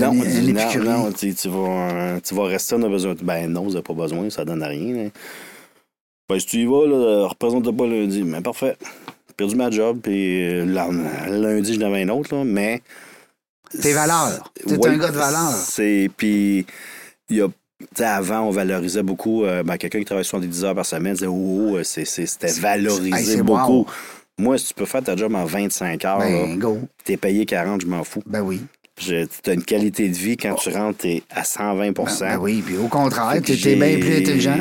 non, 0.00 0.08
on 0.10 0.14
dit, 0.14 0.52
non, 0.52 0.82
non, 0.82 1.12
tu, 1.12 1.32
tu 1.32 1.48
vas, 1.48 2.18
tu 2.20 2.34
vas 2.34 2.44
rester, 2.46 2.74
on 2.74 2.82
a 2.82 2.88
besoin. 2.88 3.14
Ben 3.22 3.46
non, 3.46 3.62
vous 3.62 3.70
n'avez 3.70 3.82
pas 3.82 3.94
besoin, 3.94 4.28
ça 4.30 4.44
donne 4.44 4.62
à 4.64 4.68
rien. 4.68 5.04
là. 5.04 5.10
Ben, 6.28 6.40
si 6.40 6.46
tu 6.46 6.56
y 6.58 6.66
vas, 6.66 6.86
là, 6.86 7.28
représente 7.28 7.76
pas 7.76 7.86
lundi. 7.86 8.24
Mais 8.24 8.40
parfait. 8.40 8.76
J'ai 9.28 9.34
perdu 9.36 9.54
ma 9.54 9.70
job, 9.70 10.00
puis 10.02 10.42
euh, 10.44 10.64
lundi, 11.28 11.74
je 11.74 11.78
n'avais 11.78 12.02
un 12.02 12.08
autre, 12.08 12.34
là, 12.34 12.42
mais. 12.44 12.82
Tes 13.80 13.92
valeurs. 13.92 14.52
T'es 14.66 14.76
Ouais, 14.76 14.88
un 14.88 14.98
gars 14.98 15.10
de 15.10 15.16
valeurs. 15.16 15.52
C'est. 15.52 16.10
Puis, 16.16 16.66
il 17.30 17.36
y 17.36 17.40
a. 17.40 17.48
tu 17.94 18.02
avant, 18.02 18.40
on 18.42 18.50
valorisait 18.50 19.02
beaucoup. 19.02 19.44
euh, 19.44 19.62
ben, 19.62 19.76
Quelqu'un 19.76 19.98
qui 20.00 20.04
travaille 20.04 20.24
70 20.24 20.64
heures 20.64 20.74
par 20.74 20.86
semaine 20.86 21.14
disait 21.14 21.26
Oh, 21.26 21.76
oh, 21.78 21.82
c'était 21.82 22.46
valorisé 22.60 23.42
beaucoup. 23.42 23.78
wow. 23.78 23.86
Moi, 24.38 24.58
si 24.58 24.68
tu 24.68 24.74
peux 24.74 24.84
faire 24.84 25.02
ta 25.02 25.16
job 25.16 25.34
en 25.34 25.44
25 25.46 26.04
heures, 26.04 26.18
Ben, 26.18 26.58
t'es 27.04 27.16
payé 27.16 27.46
40, 27.46 27.80
je 27.82 27.86
m'en 27.86 28.04
fous. 28.04 28.22
Ben 28.26 28.42
oui. 28.42 28.60
Tu 28.98 29.14
as 29.14 29.52
une 29.52 29.62
qualité 29.62 30.08
de 30.08 30.14
vie 30.14 30.38
quand 30.38 30.54
tu 30.54 30.70
rentres, 30.70 30.98
t'es 31.00 31.22
à 31.30 31.44
120 31.44 31.92
Ben, 31.92 32.04
ben 32.20 32.38
oui, 32.38 32.62
puis 32.64 32.78
au 32.78 32.88
contraire, 32.88 33.32
Fait 33.32 33.40
t'étais 33.42 33.76
bien 33.76 33.98
plus 33.98 34.16
intelligent. 34.16 34.56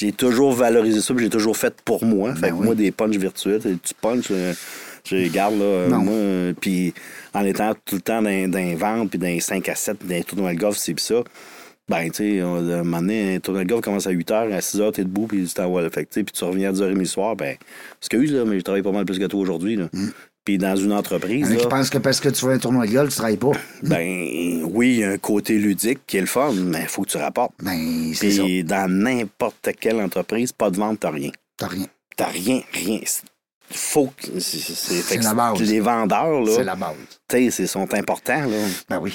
J'ai 0.00 0.12
toujours 0.12 0.52
valorisé 0.54 1.02
ça, 1.02 1.12
j'ai 1.18 1.28
toujours 1.28 1.54
fait 1.56 1.74
pour 1.84 2.02
moi. 2.02 2.34
fait 2.34 2.40
Ben 2.40 2.48
que 2.50 2.54
oui. 2.54 2.64
moi, 2.64 2.74
des 2.74 2.90
punches 2.92 3.16
virtuels, 3.16 3.60
tu 3.60 3.94
punches, 4.00 4.28
euh, 4.30 4.54
Je 5.06 5.16
regarde, 5.16 5.58
là, 5.58 5.88
Non. 5.88 5.98
moi, 5.98 6.14
euh, 6.14 6.52
puis 6.58 6.94
en 7.34 7.44
étant 7.44 7.74
tout 7.84 7.96
le 7.96 8.00
temps 8.00 8.22
dans, 8.22 8.50
dans 8.50 8.58
les 8.58 8.74
ventes, 8.74 9.10
puis 9.10 9.18
dans 9.18 9.26
les 9.26 9.40
5 9.40 9.68
à 9.68 9.74
7, 9.74 9.98
puis 9.98 10.08
dans 10.08 10.14
les 10.14 10.24
tournois 10.24 10.54
de 10.54 10.58
golf, 10.58 10.78
c'est 10.78 10.94
pis 10.94 11.02
ça, 11.02 11.16
ben, 11.88 12.10
tu 12.10 12.38
sais, 12.38 12.40
à 12.40 12.46
un 12.46 12.84
moment 12.84 13.00
donné, 13.00 13.36
un 13.36 13.40
tournoi 13.40 13.64
de 13.64 13.68
golf 13.68 13.82
commence 13.82 14.06
à 14.06 14.10
8 14.10 14.30
h, 14.30 14.52
à 14.52 14.60
6 14.60 14.78
h, 14.80 14.92
t'es 14.92 15.04
debout, 15.04 15.26
puis 15.26 15.46
tu 15.46 15.54
t'envoies 15.54 15.82
le 15.82 15.90
fait, 15.90 16.04
que, 16.06 16.10
puis 16.10 16.24
tu 16.32 16.44
reviens 16.44 16.70
à 16.70 16.72
10h30 16.72 16.94
le 16.94 17.04
soir, 17.04 17.36
ben, 17.36 17.56
excuse, 18.00 18.32
là, 18.32 18.44
mais 18.44 18.58
je 18.58 18.64
travaille 18.64 18.82
pas 18.82 18.92
mal 18.92 19.04
plus 19.04 19.18
que 19.18 19.26
toi 19.26 19.40
aujourd'hui, 19.40 19.76
là. 19.76 19.88
Puis 20.44 20.58
dans 20.58 20.76
une 20.76 20.92
entreprise, 20.92 21.46
Il 21.48 21.54
y 21.54 21.56
en 21.56 21.56
a 21.56 21.56
qui 21.56 21.62
là, 21.62 21.68
pensent 21.70 21.88
que 21.88 21.98
parce 21.98 22.20
que 22.20 22.28
tu 22.28 22.44
fais 22.44 22.52
un 22.52 22.58
tournoi 22.58 22.86
de 22.86 22.92
golf, 22.92 23.08
tu 23.08 23.16
travailles 23.16 23.38
pas. 23.38 23.52
ben, 23.82 24.62
oui, 24.64 24.88
il 24.90 24.98
y 24.98 25.04
a 25.04 25.10
un 25.10 25.18
côté 25.18 25.58
ludique 25.58 26.00
qui 26.06 26.18
est 26.18 26.20
le 26.20 26.26
fun, 26.26 26.52
mais 26.52 26.82
il 26.82 26.88
faut 26.88 27.02
que 27.02 27.10
tu 27.10 27.16
rapportes. 27.16 27.54
Ben, 27.62 28.12
c'est 28.14 28.30
ça. 28.30 28.42
Puis 28.42 28.62
dans 28.62 28.90
n'importe 28.90 29.70
quelle 29.80 30.00
entreprise, 30.00 30.52
pas 30.52 30.70
de 30.70 30.76
vente, 30.76 31.00
t'as 31.00 31.10
rien. 31.10 31.30
T'as 31.56 31.68
rien. 31.68 31.86
T'as 32.16 32.26
rien, 32.26 32.60
rien. 32.72 33.00
C'est- 33.70 33.78
Faut 33.78 34.12
que. 34.16 34.38
c'est- 34.40 35.02
C'est 35.02 35.22
la 35.22 35.34
base. 35.34 35.60
Les 35.60 35.80
vendeurs, 35.80 36.46
C'est 36.46 36.58
là, 36.58 36.64
la 36.64 36.74
base. 36.76 36.94
tu 37.28 37.36
sais, 37.36 37.50
c'est- 37.50 37.66
sont 37.66 37.92
importants, 37.94 38.44
là. 38.44 38.56
Ben 38.88 38.98
oui. 39.00 39.14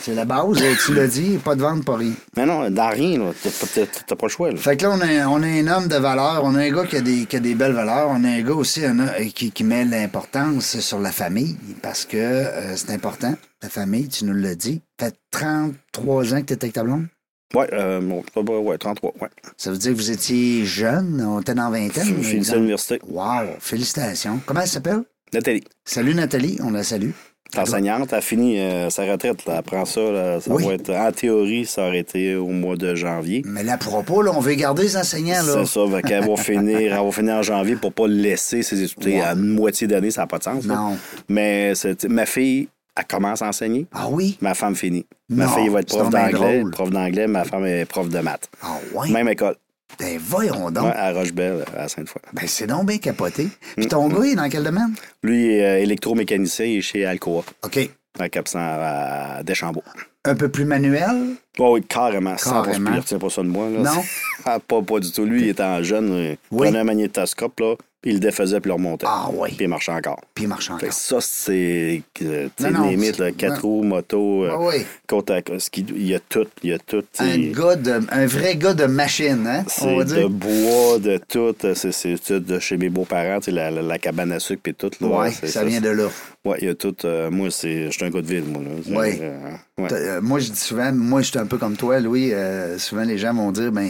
C'est 0.00 0.14
la 0.14 0.24
base. 0.24 0.62
tu 0.84 0.94
l'as 0.94 1.06
dit, 1.08 1.38
pas 1.44 1.54
de 1.56 1.60
vente, 1.62 1.84
pas 1.84 1.96
rien. 1.96 2.12
Mais 2.36 2.46
non, 2.46 2.70
dans 2.70 2.88
rien, 2.90 3.18
là. 3.18 3.32
T'as 3.42 4.16
pas- 4.16 4.26
le 4.26 4.28
choix, 4.30 4.50
là. 4.52 4.56
Fait 4.56 4.76
que 4.76 4.84
là, 4.84 4.90
on 4.92 5.00
a, 5.00 5.26
on 5.28 5.42
a 5.42 5.46
un 5.46 5.66
homme 5.66 5.88
de 5.88 5.96
valeur, 5.96 6.42
on 6.44 6.54
a 6.54 6.60
un 6.60 6.70
gars 6.70 6.86
qui 6.86 6.96
a 6.96 7.00
des, 7.00 7.26
qui 7.26 7.36
a 7.36 7.40
des 7.40 7.54
belles 7.54 7.72
valeurs, 7.72 8.08
on 8.08 8.22
a 8.24 8.28
un 8.28 8.40
gars 8.42 8.54
aussi 8.54 8.84
un- 8.84 9.06
qui, 9.34 9.50
qui 9.50 9.64
met 9.64 9.84
l'importance 9.84 10.78
sur 10.80 11.00
la 11.00 11.10
famille, 11.12 11.56
parce 11.82 12.04
que 12.04 12.16
euh, 12.16 12.76
c'est 12.76 12.90
important, 12.92 13.34
la 13.62 13.68
famille, 13.68 14.08
tu 14.08 14.24
nous 14.24 14.34
l'as 14.34 14.54
dit. 14.54 14.80
fait 14.98 15.14
33 15.30 16.34
ans 16.34 16.40
que 16.40 16.46
tu 16.46 16.52
étais 16.54 16.64
avec 16.66 16.74
ta 16.74 16.84
blonde? 16.84 17.06
Ouais, 17.54 17.66
euh, 17.72 18.00
ouais, 18.36 18.78
33, 18.78 19.12
ouais. 19.20 19.28
Ça 19.56 19.70
veut 19.72 19.76
dire 19.78 19.90
que 19.92 19.96
vous 19.96 20.10
étiez 20.10 20.64
jeune, 20.64 21.20
on 21.26 21.40
était 21.40 21.54
dans 21.54 21.70
vingtaine? 21.70 22.04
Je 22.06 22.14
finis 22.22 22.50
à 22.50 22.54
l'université. 22.54 23.00
Wow, 23.08 23.46
félicitations. 23.58 24.40
Comment 24.46 24.60
elle 24.60 24.68
s'appelle? 24.68 25.02
Nathalie, 25.32 25.64
Salut 25.84 26.14
Nathalie, 26.14 26.58
on 26.62 26.70
la 26.70 26.82
salue. 26.84 27.10
t'es 27.52 27.58
enseignante, 27.58 28.08
elle 28.12 28.18
a 28.18 28.20
fini 28.20 28.60
euh, 28.60 28.90
sa 28.90 29.02
retraite, 29.04 29.44
là. 29.46 29.56
Elle 29.56 29.62
prend 29.64 29.84
ça, 29.84 30.00
là. 30.00 30.40
Ça 30.40 30.52
Oui. 30.52 30.64
va 30.64 30.74
être, 30.74 30.90
en 30.90 31.10
théorie, 31.10 31.66
ça 31.66 31.88
aurait 31.88 31.98
été 31.98 32.36
au 32.36 32.46
mois 32.48 32.76
de 32.76 32.94
janvier. 32.94 33.42
Mais 33.44 33.64
là, 33.64 33.76
pour 33.76 34.04
pas, 34.04 34.22
là, 34.22 34.30
on 34.34 34.40
veut 34.40 34.54
garder 34.54 34.84
les 34.84 34.96
enseignants, 34.96 35.42
là. 35.44 35.64
C'est 35.64 35.66
ça, 35.66 35.80
fait 35.92 36.02
qu'elle 36.02 36.28
va 36.28 36.36
finir, 36.36 36.78
elle 36.96 37.04
va 37.04 37.10
finir 37.10 37.34
en 37.34 37.42
janvier 37.42 37.74
pour 37.74 37.92
pas 37.92 38.06
laisser 38.06 38.62
ses 38.62 38.80
études 38.82 39.04
Ouais. 39.06 39.20
à 39.20 39.32
une 39.32 39.48
moitié 39.48 39.88
d'année, 39.88 40.12
ça 40.12 40.20
n'a 40.22 40.26
pas 40.28 40.38
de 40.38 40.44
sens. 40.44 40.64
là. 40.66 40.74
Non. 40.76 40.96
Mais 41.28 41.74
c'est- 41.74 42.04
ma 42.04 42.26
fille, 42.26 42.68
elle 43.00 43.06
commence 43.06 43.42
à 43.42 43.48
enseigner. 43.48 43.86
Ah 43.92 44.08
oui? 44.08 44.36
Ma 44.40 44.54
femme 44.54 44.74
finit. 44.76 45.06
Ma 45.28 45.46
Non, 45.46 45.50
fille 45.52 45.68
va 45.68 45.80
être 45.80 45.88
prof 45.88 46.10
d'anglais. 46.10 46.62
Prof 46.70 46.90
d'anglais, 46.90 47.26
ma 47.26 47.44
femme 47.44 47.64
est 47.66 47.84
prof 47.86 48.08
de 48.08 48.18
maths. 48.20 48.48
Ah 48.62 48.78
ouais? 48.94 49.10
Même 49.10 49.28
école. 49.28 49.56
Ben 49.98 50.18
voyons 50.22 50.70
donc. 50.70 50.84
Ouais, 50.84 50.92
à 50.96 51.12
Rochebelle, 51.12 51.64
à 51.76 51.88
Sainte-Foy. 51.88 52.22
Ben 52.32 52.44
c'est 52.46 52.66
donc 52.66 52.86
bien 52.86 52.98
capoté. 52.98 53.44
Mm. 53.44 53.50
Puis 53.76 53.86
ton 53.88 54.08
gars, 54.08 54.24
il 54.24 54.32
est 54.32 54.36
dans 54.36 54.48
quel 54.48 54.62
domaine? 54.62 54.94
Lui 55.22 55.44
il 55.46 55.50
est 55.52 55.64
euh, 55.66 55.82
électromécanicien, 55.82 56.64
il 56.66 56.78
est 56.78 56.82
chez 56.82 57.04
Alcoa, 57.04 57.42
OK. 57.64 57.90
à 58.18 58.28
Cap-San, 58.28 58.62
à 58.62 59.42
Deschambault. 59.42 59.82
Un 60.24 60.34
peu 60.34 60.48
plus 60.50 60.64
manuel? 60.66 61.34
Oh, 61.58 61.72
oui, 61.74 61.82
carrément. 61.82 62.36
Carrément. 62.36 62.90
pas 62.90 63.30
ça 63.30 63.42
de 63.42 63.48
moi. 63.48 63.68
Là. 63.70 63.78
Non? 63.94 64.02
Ah, 64.44 64.58
pas, 64.58 64.80
pas 64.80 65.00
du 65.00 65.10
tout. 65.12 65.24
Lui, 65.26 65.42
il 65.42 65.48
était 65.48 65.62
en 65.62 65.82
jeune. 65.82 66.08
Il 66.14 66.36
Oui. 66.50 66.66
prenait 66.66 66.78
un 66.78 66.84
magnétoscope, 66.84 67.60
là, 67.60 67.74
puis 68.02 68.12
il 68.12 68.14
le 68.14 68.20
défaisait, 68.20 68.60
puis 68.60 68.68
il 68.68 68.72
le 68.72 68.74
remontait. 68.74 69.06
Ah 69.08 69.28
oui. 69.32 69.50
Puis 69.56 69.64
il 69.66 69.68
marchait 69.68 69.92
encore. 69.92 70.20
Puis 70.34 70.44
il 70.44 70.48
marche 70.48 70.66
Fait 70.68 70.72
encore. 70.72 70.88
que 70.88 70.94
ça, 70.94 71.16
c'est 71.20 72.02
euh, 72.22 72.48
tu 72.56 72.64
sais, 72.64 72.70
limite, 72.70 73.18
là, 73.18 73.32
quatre 73.32 73.62
roues, 73.62 73.82
moto, 73.82 74.44
euh, 74.44 74.50
Ah 74.52 74.58
oui. 74.58 74.84
côte 75.06 75.30
à 75.30 75.42
côte. 75.42 75.68
Il 75.76 76.06
y 76.06 76.14
a 76.14 76.20
tout. 76.20 76.46
Il 76.62 76.70
y 76.70 76.72
a 76.72 76.78
tout. 76.78 77.02
Un 77.18 77.38
gars 77.52 77.76
de, 77.76 78.00
un 78.10 78.26
vrai 78.26 78.56
gars 78.56 78.74
de 78.74 78.86
machine, 78.86 79.46
hein? 79.46 79.64
On 79.82 79.96
va 79.96 80.06
C'est 80.06 80.14
de 80.14 80.18
dire. 80.20 80.30
bois, 80.30 80.98
de 80.98 81.18
tout. 81.28 81.54
C'est, 81.74 81.92
c'est 81.92 82.40
de 82.40 82.58
chez 82.58 82.76
mes 82.76 82.88
beaux-parents, 82.88 83.40
la, 83.48 83.70
la, 83.70 83.82
la 83.82 83.98
cabane 83.98 84.32
à 84.32 84.40
sucre 84.40 84.62
et 84.70 84.72
tout. 84.74 84.90
Là, 85.00 85.08
Ouais, 85.08 85.30
ça 85.32 85.64
vient 85.64 85.80
de 85.80 85.90
là. 85.90 86.08
Ouais, 86.44 86.56
il 86.62 86.68
y 86.68 86.70
a 86.70 86.74
tout. 86.74 86.96
euh, 87.04 87.30
moi, 87.30 87.48
je 87.50 87.90
suis 87.90 88.04
un 88.04 88.10
gars 88.10 88.22
de 88.22 88.26
ville, 88.26 88.44
moi. 88.44 88.62
C'est, 88.84 88.96
Ouais. 88.96 89.18
euh, 89.20 89.56
euh, 89.92 90.20
moi, 90.22 90.38
je 90.38 90.50
dis 90.50 90.58
souvent, 90.58 90.90
moi, 90.92 91.20
je 91.20 91.28
suis 91.30 91.38
un 91.38 91.46
peu 91.46 91.58
comme 91.58 91.76
toi, 91.76 92.00
Louis. 92.00 92.32
euh, 92.32 92.78
souvent, 92.78 93.02
les 93.02 93.18
gens 93.18 93.34
vont 93.34 93.52
dire, 93.52 93.70
ben, 93.72 93.88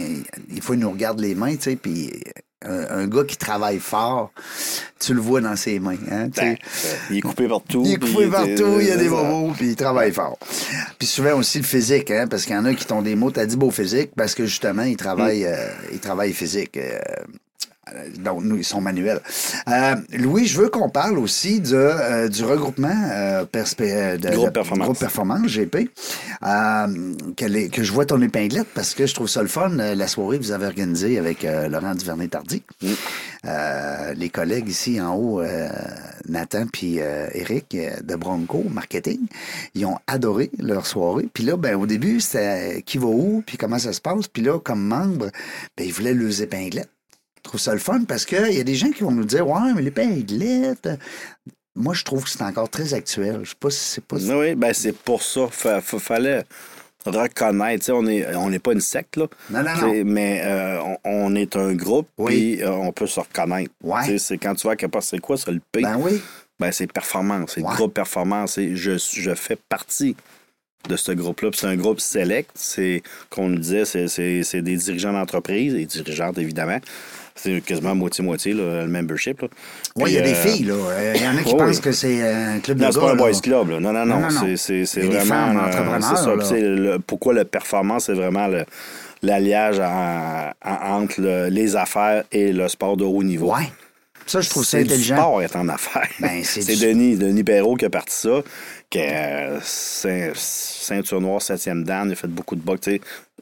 il 0.53 0.61
faut 0.61 0.73
qu'ils 0.73 0.81
nous 0.81 0.91
regardent 0.91 1.21
les 1.21 1.33
mains, 1.35 1.55
tu 1.55 1.61
sais, 1.61 1.75
puis 1.77 2.09
euh, 2.09 2.31
un, 2.65 2.99
un 2.99 3.07
gars 3.07 3.23
qui 3.23 3.37
travaille 3.37 3.79
fort, 3.79 4.31
tu 4.99 5.13
le 5.13 5.19
vois 5.21 5.41
dans 5.41 5.55
ses 5.55 5.79
mains, 5.79 5.97
hein. 6.11 6.27
Ben, 6.35 6.53
euh, 6.53 6.95
il 7.09 7.17
est 7.17 7.21
coupé 7.21 7.47
partout. 7.47 7.83
Il 7.85 7.93
est 7.93 7.97
coupé 7.97 8.27
partout, 8.27 8.77
il 8.79 8.87
y 8.87 8.91
a 8.91 8.97
des 8.97 9.09
bobos, 9.09 9.53
puis 9.57 9.69
il 9.69 9.75
travaille 9.75 10.11
fort. 10.11 10.37
Puis 10.99 11.07
souvent 11.07 11.37
aussi 11.37 11.57
le 11.57 11.63
physique, 11.63 12.11
hein, 12.11 12.27
parce 12.29 12.45
qu'il 12.45 12.53
y 12.55 12.57
en 12.57 12.65
a 12.65 12.73
qui 12.73 12.85
t'ont 12.85 13.01
des 13.01 13.15
mots, 13.15 13.31
t'as 13.31 13.45
dit 13.45 13.57
beau 13.57 13.71
physique, 13.71 14.11
parce 14.15 14.35
que 14.35 14.45
justement, 14.45 14.83
ils 14.83 14.97
travaillent, 14.97 15.45
euh, 15.45 15.67
ils 15.91 15.99
travaillent 15.99 16.33
physique. 16.33 16.77
euh, 16.77 16.99
donc, 18.19 18.43
nous, 18.43 18.57
ils 18.57 18.63
sont 18.63 18.81
manuels. 18.81 19.19
Euh, 19.69 19.95
Louis, 20.13 20.47
je 20.47 20.59
veux 20.61 20.69
qu'on 20.69 20.89
parle 20.89 21.17
aussi 21.19 21.59
de, 21.59 21.75
euh, 21.75 22.27
du 22.27 22.43
regroupement 22.43 22.89
euh, 23.13 23.45
euh, 23.81 24.17
de, 24.17 24.29
Groupe 24.29 24.45
de- 24.45 24.49
Performance. 24.51 24.85
Groupe 24.85 24.99
Performance, 24.99 25.47
GP, 25.47 25.89
euh, 26.43 27.13
qu'elle 27.35 27.55
est- 27.55 27.69
que 27.69 27.83
je 27.83 27.91
vois 27.91 28.05
ton 28.05 28.21
épinglette 28.21 28.67
parce 28.73 28.93
que 28.93 29.05
je 29.05 29.13
trouve 29.13 29.27
ça 29.29 29.41
le 29.41 29.47
fun, 29.47 29.77
euh, 29.79 29.95
la 29.95 30.07
soirée 30.07 30.37
que 30.39 30.43
vous 30.43 30.51
avez 30.51 30.65
organisée 30.65 31.17
avec 31.17 31.45
euh, 31.45 31.67
Laurent 31.67 31.95
Duvernay-Tardy. 31.95 32.63
Euh, 33.45 34.13
les 34.15 34.29
collègues 34.29 34.69
ici 34.69 35.01
en 35.01 35.15
haut, 35.15 35.41
euh, 35.41 35.67
Nathan 36.29 36.65
puis 36.71 36.97
euh, 37.01 37.27
Eric 37.33 37.73
euh, 37.75 37.99
de 38.03 38.15
Bronco 38.15 38.63
Marketing, 38.69 39.19
ils 39.73 39.85
ont 39.85 39.97
adoré 40.07 40.51
leur 40.59 40.85
soirée. 40.85 41.27
Puis 41.33 41.43
là, 41.43 41.57
ben, 41.57 41.75
au 41.75 41.87
début, 41.87 42.19
c'était 42.19 42.77
euh, 42.77 42.79
qui 42.85 42.97
va 42.99 43.07
où, 43.07 43.43
puis 43.45 43.57
comment 43.57 43.79
ça 43.79 43.93
se 43.93 44.01
passe. 44.01 44.27
Puis 44.27 44.43
là, 44.43 44.59
comme 44.59 44.81
membre, 44.85 45.31
ben, 45.77 45.83
ils 45.87 45.93
voulaient 45.93 46.13
leurs 46.13 46.41
épinglettes. 46.41 46.89
Trouve 47.51 47.59
ça 47.59 47.73
le 47.73 47.79
fun 47.79 48.05
parce 48.07 48.23
qu'il 48.25 48.53
y 48.53 48.61
a 48.61 48.63
des 48.63 48.75
gens 48.75 48.91
qui 48.91 49.03
vont 49.03 49.11
nous 49.11 49.25
dire 49.25 49.45
Ouais, 49.45 49.73
mais 49.75 49.81
l'épinglette. 49.81 50.85
euh, 50.85 50.95
Moi, 51.75 51.93
je 51.93 52.05
trouve 52.05 52.23
que 52.23 52.29
c'est 52.29 52.41
encore 52.43 52.69
très 52.69 52.93
actuel. 52.93 53.41
Je 53.43 53.49
sais 53.49 53.55
pas 53.59 53.69
si 53.69 53.79
c'est 53.79 54.03
pas. 54.05 54.15
Oui, 54.15 54.31
oui, 54.33 54.55
ben 54.55 54.73
c'est 54.73 54.93
pour 54.95 55.21
ça. 55.21 55.49
Fa- 55.51 55.81
fallait 55.81 56.45
reconnaître. 57.05 57.79
tu 57.79 57.85
sais, 57.87 57.91
On 57.91 58.03
n'est 58.03 58.35
on 58.35 58.49
n'est 58.49 58.59
pas 58.59 58.71
une 58.71 58.79
secte, 58.79 59.17
là. 59.17 59.27
Non, 59.49 59.63
non, 59.63 60.03
Mais 60.05 60.41
euh, 60.45 60.81
on, 60.81 60.97
on 61.03 61.35
est 61.35 61.57
un 61.57 61.73
groupe, 61.73 62.07
Oui. 62.17 62.31
puis 62.55 62.63
euh, 62.63 62.71
on 62.71 62.93
peut 62.93 63.05
se 63.07 63.19
reconnaître. 63.19 63.71
Ouais. 63.83 64.17
C'est 64.17 64.37
quand 64.37 64.55
tu 64.55 64.63
vois 64.63 64.77
part, 64.77 65.03
c'est 65.03 65.19
quoi 65.19 65.35
ça, 65.35 65.51
le 65.51 65.59
P? 65.73 65.81
Ben 65.81 65.97
oui. 65.99 66.21
Ben, 66.57 66.71
c'est 66.71 66.87
performance, 66.89 67.51
c'est 67.55 67.61
Ouais. 67.63 67.73
groupe 67.75 67.93
performance. 67.93 68.57
Et 68.59 68.77
je, 68.77 68.91
je 68.97 69.35
fais 69.35 69.57
partie 69.57 70.15
de 70.87 70.95
ce 70.95 71.11
groupe-là. 71.11 71.49
C'est 71.53 71.67
un 71.67 71.75
groupe 71.75 71.99
select. 71.99 72.51
C'est, 72.55 73.03
qu'on 73.29 73.49
nous 73.49 73.57
disait, 73.59 73.83
c'est, 73.85 74.07
c'est, 74.07 74.43
c'est 74.43 74.61
des 74.61 74.77
dirigeants 74.77 75.11
d'entreprise 75.13 75.73
et 75.75 75.85
dirigeantes, 75.85 76.37
évidemment. 76.37 76.79
C'est 77.35 77.61
quasiment 77.61 77.95
moitié-moitié, 77.95 78.53
le 78.53 78.85
membership. 78.87 79.41
Oui, 79.95 80.11
il 80.11 80.13
y 80.13 80.17
a 80.17 80.21
des 80.21 80.31
euh, 80.31 80.35
filles, 80.35 80.65
là. 80.65 80.73
Euh, 80.73 81.13
Il 81.15 81.21
y 81.23 81.27
en 81.27 81.37
a 81.37 81.41
qui 81.43 81.55
pensent 81.57 81.79
que 81.79 81.91
c'est 81.91 82.21
un 82.21 82.59
club 82.59 82.77
de 82.77 82.83
Non, 82.83 82.89
gars. 82.89 82.93
c'est 82.93 82.99
pas 82.99 83.11
un 83.11 83.15
boys 83.15 83.39
club. 83.41 83.69
Là. 83.69 83.79
Non, 83.79 83.91
non, 83.93 84.05
non. 84.05 84.19
Non, 84.19 84.29
non, 84.29 84.47
non. 84.47 84.55
C'est, 84.57 84.83
vraiment. 85.01 85.63
euh, 85.65 85.99
c'est 86.01 86.15
ça. 86.17 86.55
le- 86.55 86.99
pourquoi 86.99 87.33
le 87.33 87.45
performance, 87.45 88.05
c'est 88.05 88.13
vraiment 88.13 88.47
le- 88.47 88.65
l'alliage 89.23 89.79
en- 89.79 90.51
en- 90.63 91.01
entre 91.01 91.21
le- 91.21 91.47
les 91.49 91.75
affaires 91.75 92.23
et 92.31 92.51
le 92.51 92.67
sport 92.67 92.97
de 92.97 93.03
haut 93.05 93.23
niveau. 93.23 93.53
Ouais. 93.53 93.69
Ça, 94.27 94.39
je 94.39 94.49
trouve 94.49 94.63
ça 94.63 94.77
intelligent. 94.77 95.15
sport 95.17 95.41
est 95.41 95.55
en 95.55 95.67
affaires. 95.67 96.07
Ben, 96.19 96.41
c'est 96.43 96.61
du- 96.65 96.79
Denis, 96.79 97.15
Denis 97.17 97.43
Perrault 97.43 97.75
qui 97.75 97.85
a 97.85 97.89
parti 97.89 98.15
ça, 98.15 98.41
qui 98.89 98.99
est 98.99 99.13
euh, 99.13 99.59
ceint- 99.61 100.31
ceinture 100.35 101.19
noire, 101.21 101.41
septième 101.41 101.83
dan, 101.83 102.07
il 102.07 102.13
a 102.13 102.15
fait 102.15 102.27
beaucoup 102.27 102.55
de 102.55 102.61
boxe. 102.61 102.89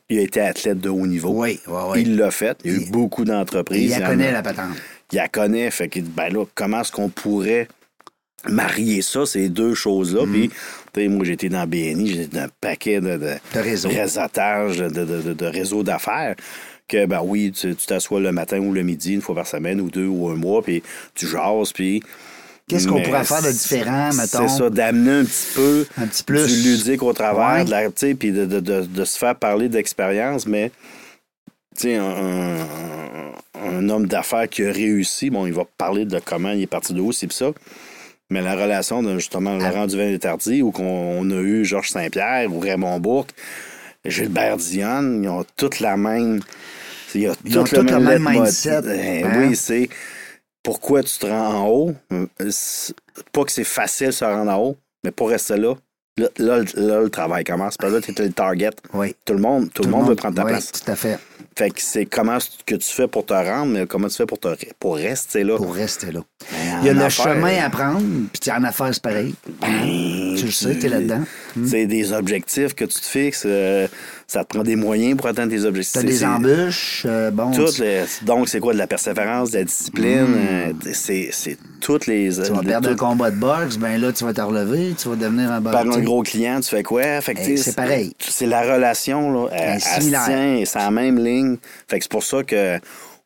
Il 0.10 0.18
a 0.20 0.22
été 0.22 0.42
athlète 0.42 0.80
de 0.80 0.90
haut 0.90 1.06
niveau. 1.06 1.30
Oui, 1.30 1.60
oui, 1.68 1.82
oui. 1.92 2.02
Il 2.02 2.16
l'a 2.18 2.32
fait. 2.32 2.58
Il 2.66 2.72
y 2.72 2.76
a 2.76 2.78
eu 2.78 2.82
Il- 2.86 2.92
beaucoup 2.92 3.26
d'entreprises. 3.26 3.94
Il 3.96 4.00
la 4.00 4.08
connaît, 4.10 4.32
la 4.32 4.42
patente. 4.42 4.76
il 5.12 5.16
la 5.18 5.28
connaît. 5.28 5.70
Fait 5.72 5.88
que, 5.88 6.00
ben 6.00 6.30
là, 6.34 6.46
comment 6.56 6.82
est-ce 6.82 6.92
qu'on 6.92 7.10
pourrait 7.10 7.68
marier 8.48 9.02
ça, 9.02 9.26
ces 9.26 9.50
deux 9.50 9.74
choses-là? 9.76 10.26
Mm. 10.26 10.32
Puis, 10.32 10.50
tu 10.50 11.02
sais, 11.02 11.08
moi, 11.08 11.26
j'étais 11.26 11.50
dans 11.50 11.68
BNI, 11.68 12.08
j'étais 12.08 12.38
dans 12.38 12.44
un 12.46 12.50
paquet 12.62 13.02
de, 13.02 13.18
de, 13.18 13.34
De 13.54 13.60
réseautage, 13.60 14.78
de, 14.78 14.88
de, 14.90 15.34
de- 15.34 15.46
réseaux 15.46 15.84
d'affaires. 15.84 16.36
Que, 16.88 17.06
ben 17.06 17.22
oui, 17.24 17.52
tu 17.52 17.76
tu 17.76 17.86
t'assois 17.86 18.20
le 18.20 18.32
matin 18.32 18.58
ou 18.60 18.74
le 18.74 18.82
midi, 18.82 19.14
une 19.14 19.22
fois 19.22 19.36
par 19.36 19.46
semaine, 19.46 19.80
ou 19.80 19.92
deux, 19.92 20.08
ou 20.08 20.28
un 20.30 20.36
mois, 20.36 20.64
puis 20.64 20.82
tu 21.14 21.28
jases, 21.28 21.72
puis. 21.72 22.02
Qu'est-ce 22.70 22.88
qu'on 22.88 23.02
pourrait 23.02 23.24
faire 23.26 23.42
de 23.42 23.52
différent, 23.52 24.10
mettons? 24.14 24.48
C'est 24.48 24.58
ça, 24.58 24.70
d'amener 24.70 25.12
un 25.12 25.26
petit 25.26 25.48
peu 25.56 25.86
Un 25.98 26.08
petit 26.08 26.24
plus. 26.24 26.46
du 26.64 26.70
ludique 26.70 27.04
au 27.04 27.12
travers, 27.14 27.66
Ouais. 27.66 27.66
de 27.66 28.14
puis 28.14 28.32
de, 28.32 28.46
de- 28.46 28.60
de- 28.60 28.86
de 28.86 29.06
se 29.06 29.18
faire 29.18 29.36
parler 29.36 29.68
d'expérience, 29.70 30.46
mais 30.46 30.72
tu 31.76 31.82
sais, 31.82 31.96
un, 31.96 32.04
un- 32.06 32.58
un 33.62 33.90
homme 33.90 34.06
d'affaires 34.08 34.48
qui 34.48 34.64
a 34.66 34.72
réussi, 34.72 35.30
bon, 35.30 35.46
il 35.48 35.54
va 35.54 35.64
parler 35.78 36.06
de 36.06 36.20
comment 36.24 36.52
il 36.52 36.62
est 36.62 36.68
parti 36.68 36.94
de 36.94 37.02
haut, 37.02 37.12
c'est 37.12 37.32
ça. 37.32 37.52
Mais 38.30 38.42
la 38.42 38.54
relation 38.54 39.02
de 39.02 39.18
justement 39.18 39.58
Ah. 39.60 39.70
Laurent 39.70 39.88
Duvin 39.88 40.08
et 40.12 40.20
Tardy, 40.20 40.62
ou 40.62 40.72
qu'on 40.72 40.84
on 40.84 41.30
a 41.32 41.42
eu 41.42 41.66
Georges 41.66 41.90
Saint-Pierre 41.90 42.54
ou 42.54 42.60
Raymond 42.60 43.00
Bourque, 43.00 43.32
Gilbert 44.06 44.58
Dionne, 44.58 45.24
ils 45.24 45.30
ont 45.30 45.44
toutes 45.58 45.80
la 45.80 45.98
même. 45.98 46.40
Ils 47.16 47.28
ont 47.58 47.64
tout 47.64 47.76
tous 47.78 47.82
le 47.82 48.00
même 48.00 48.24
mindset, 48.30 48.82
Eh 48.94 49.24
hein? 49.24 49.32
Oui, 49.48 49.56
c'est 49.56 49.90
pourquoi 50.64 51.04
tu 51.04 51.18
te 51.20 51.26
rends 51.26 51.54
en 51.54 51.68
haut? 51.68 51.94
Euh, 52.12 52.26
c'est- 52.50 52.94
Pas 53.34 53.44
que 53.44 53.52
c'est 53.52 53.64
facile 53.64 54.08
de 54.08 54.12
se 54.12 54.24
rendre 54.26 54.52
en 54.52 54.58
haut, 54.58 54.78
mais 55.04 55.12
pour 55.12 55.30
rester 55.30 55.58
là, 55.58 55.76
là, 56.18 56.28
là, 56.38 56.60
le- 56.60 56.88
là, 56.88 57.02
le 57.02 57.10
travail 57.10 57.44
commence. 57.44 57.76
Parce 57.78 57.92
que 57.92 57.98
là, 57.98 58.02
tu 58.02 58.12
es 58.22 58.26
le 58.26 58.32
target. 58.34 58.70
Oui. 58.94 59.16
Tout 59.26 59.34
le 59.34 59.40
monde, 59.40 59.70
tout 59.74 59.84
le 59.84 59.90
monde 59.90 60.08
veut 60.08 60.16
prendre 60.16 60.36
ta 60.36 60.44
oui, 60.46 60.52
place. 60.52 60.72
tout 60.72 60.90
à 60.92 60.96
fait. 60.96 61.20
Fait 61.58 61.70
que 61.72 61.82
c'est 61.82 62.06
comment 62.06 62.38
que 62.66 62.76
tu 62.76 62.90
fais 62.90 63.08
pour 63.10 63.26
te 63.26 63.34
rendre, 63.34 63.74
mais 63.74 63.86
comment 63.86 64.08
tu 64.08 64.16
fais 64.16 64.26
pour, 64.26 64.40
te, 64.40 64.48
pour 64.80 64.96
rester 64.96 65.44
là? 65.44 65.58
Pour 65.58 65.74
rester 65.76 66.12
là. 66.12 66.22
Ben, 66.52 66.80
Il 66.82 66.86
y 66.88 66.90
a 66.90 66.94
le 66.94 67.10
chemin 67.10 67.62
à 67.62 67.70
prendre, 67.70 68.00
puis 68.32 68.40
tu 68.40 68.50
en 68.52 68.64
affaires, 68.64 68.94
c'est 68.94 69.04
pareil. 69.04 69.36
tu 70.38 70.46
le 70.46 70.52
sais, 70.52 70.76
t'es 70.80 70.88
là-dedans. 70.88 71.24
C'est 71.66 71.86
des 71.88 72.14
objectifs 72.14 72.74
que 72.74 72.86
tu 72.86 73.00
te 73.00 73.06
fixes. 73.06 73.44
euh, 73.46 73.88
ça 74.32 74.44
te 74.44 74.50
prend 74.54 74.64
des 74.64 74.76
moyens 74.76 75.18
pour 75.18 75.26
atteindre 75.26 75.52
tes 75.52 75.66
objectifs. 75.66 75.94
T'as 76.02 76.04
des 76.08 76.24
embûches, 76.24 77.04
euh, 77.08 77.32
bon, 77.32 77.50
toutes 77.50 77.74
tu, 77.74 77.82
les- 77.82 78.04
donc, 78.22 78.48
c'est 78.48 78.60
quoi? 78.60 78.74
De 78.74 78.78
la 78.78 78.86
persévérance, 78.86 79.50
de 79.50 79.58
la 79.58 79.64
discipline. 79.64 80.36
euh, 80.38 80.72
c'est, 80.94 81.30
c'est 81.32 81.58
toutes 81.82 82.06
les... 82.06 82.30
tu 82.32 82.52
vas 82.54 82.62
perdre 82.62 82.90
un 82.90 82.96
combat 82.96 83.32
de 83.32 83.38
boxe, 83.38 83.78
ben 83.78 84.00
là, 84.00 84.12
tu 84.14 84.24
vas 84.24 84.34
te 84.34 84.42
relever, 84.42 84.94
tu 84.96 85.10
vas 85.10 85.16
devenir 85.16 85.52
un 85.52 85.60
par 85.62 85.76
un 85.78 85.84
boxeur. 85.86 86.04
gros 86.04 86.22
client, 86.22 86.60
tu 86.60 86.70
fais 86.70 86.84
quoi? 86.84 87.02
Eh, 87.28 87.58
c'est 87.58 87.76
pareil. 87.76 88.14
C'est 88.20 88.46
la 88.46 88.62
relation, 88.62 89.32
là. 89.34 89.50
Elle, 89.52 89.70
elle 89.74 89.82
se 89.82 89.90
similaire. 90.02 90.26
tient 90.26 90.56
et 90.58 90.66
c'est 90.66 90.78
la 90.80 90.92
même 90.92 91.18
ligne. 91.18 91.58
Fait 91.88 91.98
que 91.98 92.04
c'est 92.06 92.12
pour 92.12 92.24
ça 92.24 92.44
que, 92.44 92.78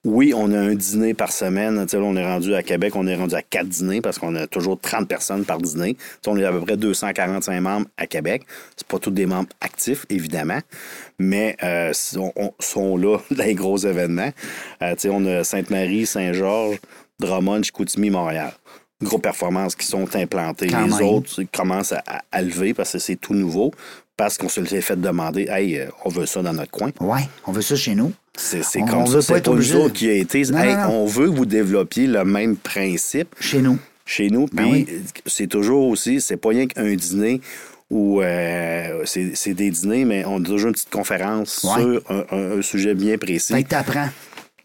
oui, 0.06 0.34
on 0.36 0.52
a 0.52 0.60
un 0.60 0.76
dîner 0.76 1.14
par 1.14 1.32
semaine. 1.32 1.76
Là, 1.76 1.86
on 2.00 2.16
est 2.18 2.26
rendu 2.26 2.54
à 2.56 2.62
Québec, 2.62 2.94
on 2.96 3.08
est 3.08 3.16
rendu 3.16 3.36
à 3.36 3.42
quatre 3.42 3.70
dîners 3.70 4.02
parce 4.02 4.20
qu'on 4.20 4.36
a 4.36 4.48
toujours 4.48 4.78
30 4.80 5.08
personnes 5.08 5.46
par 5.46 5.60
dîner. 5.60 5.96
On 6.28 6.38
est 6.38 6.44
à 6.44 6.52
peu 6.52 6.60
près 6.60 6.76
245 6.76 7.60
membres 7.62 7.88
à 7.98 8.06
Québec. 8.06 8.44
C'est 8.76 8.88
pas 8.88 9.00
tous 9.00 9.12
des 9.12 9.26
membres 9.26 9.50
actifs, 9.62 10.06
évidemment, 10.10 10.60
mais 11.20 11.56
euh, 11.64 11.94
sont, 11.94 12.34
on- 12.36 12.52
sont 12.60 12.98
là 12.98 13.18
dans 13.32 13.44
les 13.46 13.56
gros 13.56 13.78
événements. 13.78 14.32
Euh, 14.82 14.96
on 15.06 15.26
a 15.26 15.44
Sainte-Marie, 15.44 16.06
Saint-Georges, 16.06 16.80
Drummond, 17.20 17.64
Chicoutimi, 17.64 18.10
Montréal. 18.10 18.52
Gros 19.02 19.20
performances 19.20 19.76
qui 19.76 19.86
sont 19.86 20.14
implantées. 20.16 20.68
Quand 20.68 20.86
les 20.86 20.94
même. 20.94 21.02
autres 21.08 21.42
commencent 21.54 21.94
à, 22.32 22.42
lever 22.42 22.74
parce 22.74 22.92
que 22.94 23.00
c'est 23.00 23.16
tout 23.18 23.34
nouveau, 23.34 23.72
parce 24.18 24.38
qu'on 24.38 24.50
se 24.50 24.62
l'est 24.62 24.82
fait 24.82 25.00
demander 25.00 25.48
Hey, 25.50 25.78
euh, 25.78 25.88
on 26.06 26.10
veut 26.10 26.26
ça 26.26 26.42
dans 26.42 26.54
notre 26.54 26.72
coin. 26.72 26.92
Ouais, 27.00 27.22
on 27.46 27.52
veut 27.52 27.62
ça 27.62 27.76
chez 27.76 27.96
nous. 27.96 28.14
C'est 28.36 28.62
comme 28.82 28.94
on 29.04 29.06
ça. 29.06 29.22
C'est 29.22 29.42
pas 29.42 29.50
nous 29.52 29.56
obligé. 29.58 29.76
autres 29.76 29.94
qui 29.94 30.10
a 30.10 30.14
été. 30.14 30.42
Non, 30.44 30.58
Hey, 30.60 30.74
non, 30.76 30.82
non. 30.82 30.90
On 31.04 31.06
veut 31.06 31.30
que 31.30 31.36
vous 31.36 31.46
développiez 31.46 32.08
le 32.08 32.26
même 32.26 32.56
principe 32.56 33.36
Chez 33.40 33.62
nous. 33.62 33.78
chez 34.06 34.30
nous. 34.30 34.48
Puis 34.48 34.56
Ben 34.56 34.66
oui. 34.72 34.88
c'est 35.26 35.48
toujours 35.48 35.88
aussi, 35.88 36.20
c'est 36.20 36.38
pas 36.38 36.50
rien 36.50 36.66
qu'un 36.68 36.96
dîner 36.96 37.42
où 37.92 38.22
euh, 38.22 39.04
c'est 39.06 39.54
des 39.54 39.70
dîners, 39.70 40.06
mais 40.06 40.26
on 40.26 40.42
a 40.42 40.46
toujours 40.46 40.68
une 40.70 40.74
petite 40.74 40.90
conférence 40.90 41.64
Ouais. 41.64 41.82
sur 41.84 42.02
un, 42.10 42.24
un- 42.32 42.58
un 42.58 42.62
sujet 42.64 42.96
bien 42.96 43.18
précis. 43.20 43.54
Fait 43.54 43.64
que 43.64 43.70
t'apprends. 43.70 44.10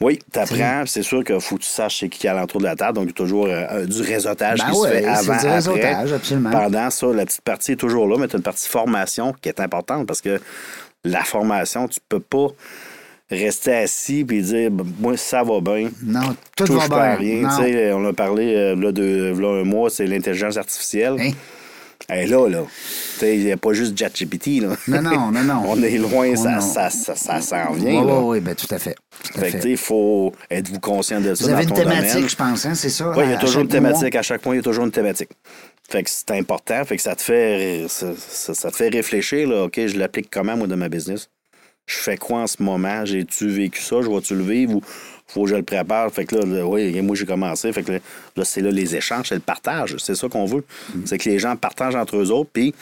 Oui, 0.01 0.19
t'apprends. 0.33 0.85
C'est 0.87 1.03
sûr 1.03 1.23
qu'il 1.25 1.41
faut 1.41 1.57
que 1.57 1.63
tu 1.63 1.69
saches 1.69 1.99
c'est 2.01 2.09
qui 2.09 2.27
est 2.27 2.31
à 2.31 2.35
l'entour 2.35 2.61
de 2.61 2.67
la 2.67 2.77
table. 2.77 2.95
Donc, 2.95 3.05
il 3.07 3.09
y 3.09 3.11
a 3.11 3.15
toujours 3.15 3.47
euh, 3.49 3.85
du 3.85 4.01
réseautage 4.01 4.61
Ben 4.61 4.71
qui 4.71 4.79
ouais, 4.79 4.89
se 4.89 4.95
fait 4.95 5.05
avant, 5.05 5.23
du 5.25 5.31
après. 5.33 5.55
réseautage, 5.57 6.13
absolument. 6.13 6.51
Pendant 6.51 6.89
ça, 6.91 7.07
la 7.09 7.27
petite 7.27 7.41
partie 7.43 7.73
est 7.73 7.77
toujours 7.77 8.07
là, 8.07 8.17
mais 8.19 8.29
tu 8.29 8.37
as 8.37 8.39
une 8.39 8.43
partie 8.45 8.69
formation 8.69 9.35
qui 9.43 9.49
est 9.51 9.61
importante 9.61 10.07
parce 10.07 10.21
que 10.23 10.41
la 11.05 11.25
formation, 11.25 11.87
tu 11.89 11.99
peux 12.09 12.21
pas 12.21 12.47
rester 13.31 13.75
assis 13.75 14.21
et 14.21 14.25
dire 14.43 14.71
Ben, 14.71 14.85
moi 15.01 15.17
ça 15.17 15.43
va 15.43 15.61
bien 15.61 15.91
Non, 16.03 16.35
tout 16.57 16.65
touche 16.67 16.77
va 16.77 16.89
pas 16.89 17.03
à 17.13 17.17
bien. 17.19 17.49
rien 17.49 17.97
on 17.97 18.05
a 18.07 18.13
parlé 18.13 18.55
euh, 18.55 18.75
là, 18.77 18.93
de 18.93 19.35
là, 19.39 19.61
un 19.61 19.65
mois 19.65 19.91
c'est 19.91 20.07
l'intelligence 20.07 20.57
artificielle 20.57 21.17
Hein? 21.19 21.31
Et 22.15 22.27
là 22.27 22.49
là 22.49 22.63
il 23.23 23.45
n'y 23.45 23.53
a 23.53 23.57
pas 23.57 23.73
juste 23.73 23.99
ChatGPT 23.99 24.63
là 24.63 24.69
Non, 24.87 25.03
non, 25.03 25.31
non, 25.33 25.43
non. 25.43 25.63
on 25.67 25.83
est 25.83 25.99
loin 25.99 26.29
Oh, 26.33 26.37
ça, 26.37 26.61
ça, 26.61 26.89
ça, 26.91 27.15
ça 27.17 27.41
s'en 27.41 27.73
Oui, 27.75 27.81
vient 27.81 28.01
oui, 28.01 28.07
là. 28.07 28.21
oui, 28.21 28.41
ben 28.41 28.55
tout 28.55 28.73
à 28.73 28.79
fait. 28.79 28.95
Tout 29.25 29.33
fait 29.41 29.47
que 29.47 29.51
fait. 29.51 29.57
tu 29.57 29.63
sais, 29.63 29.71
il 29.73 29.77
faut 29.77 30.33
être-vous 30.51 30.79
conscient 30.81 31.21
de 31.21 31.35
ça 31.35 31.45
Vous 31.45 31.51
avez 31.51 31.65
dans 31.67 31.71
une 31.71 31.77
ton 31.77 31.83
thématique, 31.91 32.15
domaine. 32.15 32.29
je 32.29 32.37
pense, 32.37 32.65
hein, 32.67 32.75
c'est 32.75 32.89
ça? 32.89 33.11
Oui, 33.17 33.25
il 33.27 33.31
y 33.31 33.35
a 33.35 33.37
toujours 33.37 33.63
une 33.63 33.67
mois? 33.67 33.73
thématique. 33.93 34.15
À 34.15 34.23
chaque 34.23 34.41
point, 34.41 34.55
il 34.55 34.59
y 34.59 34.61
a 34.61 34.63
toujours 34.63 34.85
une 34.85 34.93
thématique. 34.93 35.31
Fait 35.91 36.03
que 36.05 36.09
c'est 36.11 36.31
important. 36.31 36.83
Fait 36.85 36.97
que 36.97 37.03
ça 37.03 37.17
te 37.17 37.23
fait, 37.23 37.87
ça, 37.89 38.07
ça- 38.17 38.55
ça 38.55 38.71
te 38.71 38.77
fait 38.77 38.89
réfléchir, 38.91 39.49
là. 39.49 39.65
OK, 39.65 39.81
je 39.85 39.99
l'applique 39.99 40.29
comment, 40.31 40.57
moi, 40.57 40.67
dans 40.69 40.77
ma 40.77 40.89
business? 40.89 41.29
Je 41.89 41.97
fais 41.97 42.17
quoi 42.17 42.41
en 42.43 42.47
ce 42.47 42.63
moment? 42.63 43.05
J'ai-tu 43.05 43.49
vécu 43.49 43.83
ça? 43.83 43.97
Je 44.03 44.09
vais-tu 44.09 44.35
le 44.35 44.45
vivre 44.45 44.77
ou 44.77 44.83
faut 45.27 45.45
que 45.45 45.51
je 45.51 45.57
le 45.57 45.63
prépare? 45.63 46.11
Fait 46.13 46.27
que 46.27 46.37
là, 46.37 46.67
oui, 46.67 47.01
moi, 47.03 47.17
j'ai 47.17 47.27
commencé. 47.27 47.73
Fait 47.73 47.83
que 47.83 47.93
là, 47.93 47.99
là, 48.37 48.45
c'est 48.45 48.61
là 48.61 48.71
les 48.71 48.95
échanges, 48.95 49.29
c'est 49.31 49.35
le 49.35 49.41
partage. 49.41 49.97
C'est 49.99 50.15
ça 50.15 50.29
qu'on 50.29 50.45
veut. 50.45 50.65
Mm. 50.95 51.01
C'est 51.07 51.19
que 51.19 51.29
les 51.29 51.39
gens 51.39 51.57
partagent 51.57 51.97
entre 51.97 52.17
eux 52.19 52.31
autres, 52.31 52.51
puis 52.53 52.75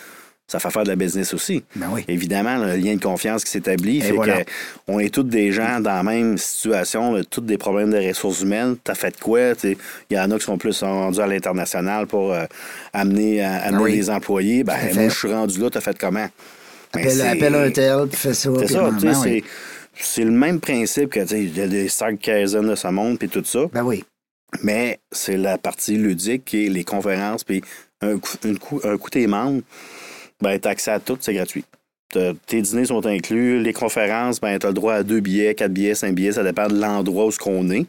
ça 0.48 0.58
fait 0.60 0.70
faire 0.70 0.84
de 0.84 0.88
la 0.88 0.96
business 0.96 1.34
aussi. 1.34 1.64
Ben 1.74 1.88
oui. 1.92 2.04
Évidemment, 2.06 2.56
le 2.58 2.76
lien 2.76 2.94
de 2.94 3.00
confiance 3.00 3.44
qui 3.44 3.50
s'établit, 3.50 4.00
fait 4.00 4.12
voilà. 4.12 4.44
que 4.44 4.50
on 4.86 5.00
est 5.00 5.12
tous 5.12 5.24
des 5.24 5.50
gens 5.50 5.80
dans 5.80 5.94
la 5.94 6.02
même 6.04 6.38
situation, 6.38 7.14
là, 7.14 7.24
tous 7.24 7.40
des 7.40 7.58
problèmes 7.58 7.90
de 7.90 7.98
ressources 7.98 8.42
humaines. 8.42 8.76
T'as 8.82 8.94
fait 8.94 9.18
quoi? 9.20 9.54
Il 9.64 9.76
y 10.10 10.18
en 10.18 10.30
a 10.30 10.38
qui 10.38 10.44
sont 10.44 10.58
plus 10.58 10.82
rendus 10.82 11.20
à 11.20 11.26
l'international 11.26 12.06
pour 12.06 12.32
euh, 12.32 12.44
amener, 12.92 13.44
euh, 13.44 13.68
amener 13.68 13.82
Oui. 13.82 13.92
des 13.96 14.10
employés. 14.10 14.62
Ben, 14.62 14.74
à 14.74 14.94
moi, 14.94 15.08
je 15.08 15.16
suis 15.16 15.32
rendu 15.32 15.60
là, 15.60 15.70
t'as 15.70 15.80
fait 15.80 15.98
comment? 15.98 16.28
Ben, 16.92 17.00
Appelle, 17.00 17.20
appelle 17.22 17.54
un 17.54 17.70
tel, 17.70 18.06
puis 18.08 18.16
fais 18.16 18.34
ça. 18.34 18.50
C'est 18.60 18.66
ça, 18.72 18.90
tu 18.94 19.00
sais, 19.00 19.06
ben 19.06 19.20
oui. 19.22 19.44
c'est- 19.94 20.24
le 20.24 20.30
même 20.30 20.60
principe 20.60 21.10
que 21.10 21.20
tu 21.20 21.28
sais, 21.28 21.42
il 21.44 21.56
y 21.56 21.60
a 21.60 21.66
des 21.68 21.88
cinq 21.88 22.18
Kaizen 22.20 22.66
de 22.68 22.74
ce 22.74 22.88
monde, 22.88 23.18
puis 23.18 23.28
tout 23.28 23.44
ça. 23.44 23.60
Ben 23.72 23.82
oui. 23.82 24.04
Mais 24.62 24.98
c'est 25.12 25.36
la 25.36 25.58
partie 25.58 25.96
ludique 25.96 26.44
qui 26.44 26.66
est 26.66 26.68
les 26.68 26.84
conférences, 26.84 27.44
puis 27.44 27.62
un 28.00 28.18
coup, 28.18 28.36
une 28.44 28.58
coup, 28.58 28.80
un 28.84 28.96
coup 28.96 29.10
tes 29.10 29.26
membres, 29.26 29.62
ben, 30.40 30.58
t'as 30.58 30.70
accès 30.70 30.90
à 30.92 31.00
tout, 31.00 31.18
c'est 31.20 31.34
gratuit. 31.34 31.64
Tes 32.10 32.62
dîners 32.62 32.86
sont 32.86 33.04
inclus. 33.04 33.60
Les 33.60 33.72
conférences, 33.72 34.40
ben, 34.40 34.58
tu 34.58 34.64
as 34.66 34.70
le 34.70 34.74
droit 34.74 34.94
à 34.94 35.02
deux 35.02 35.20
billets, 35.20 35.54
quatre 35.54 35.72
billets, 35.72 35.94
cinq 35.94 36.14
billets. 36.14 36.32
Ça 36.32 36.42
dépend 36.44 36.66
de 36.68 36.80
l'endroit 36.80 37.26
où 37.26 37.30
ce 37.30 37.38
qu'on 37.38 37.68
est. 37.70 37.84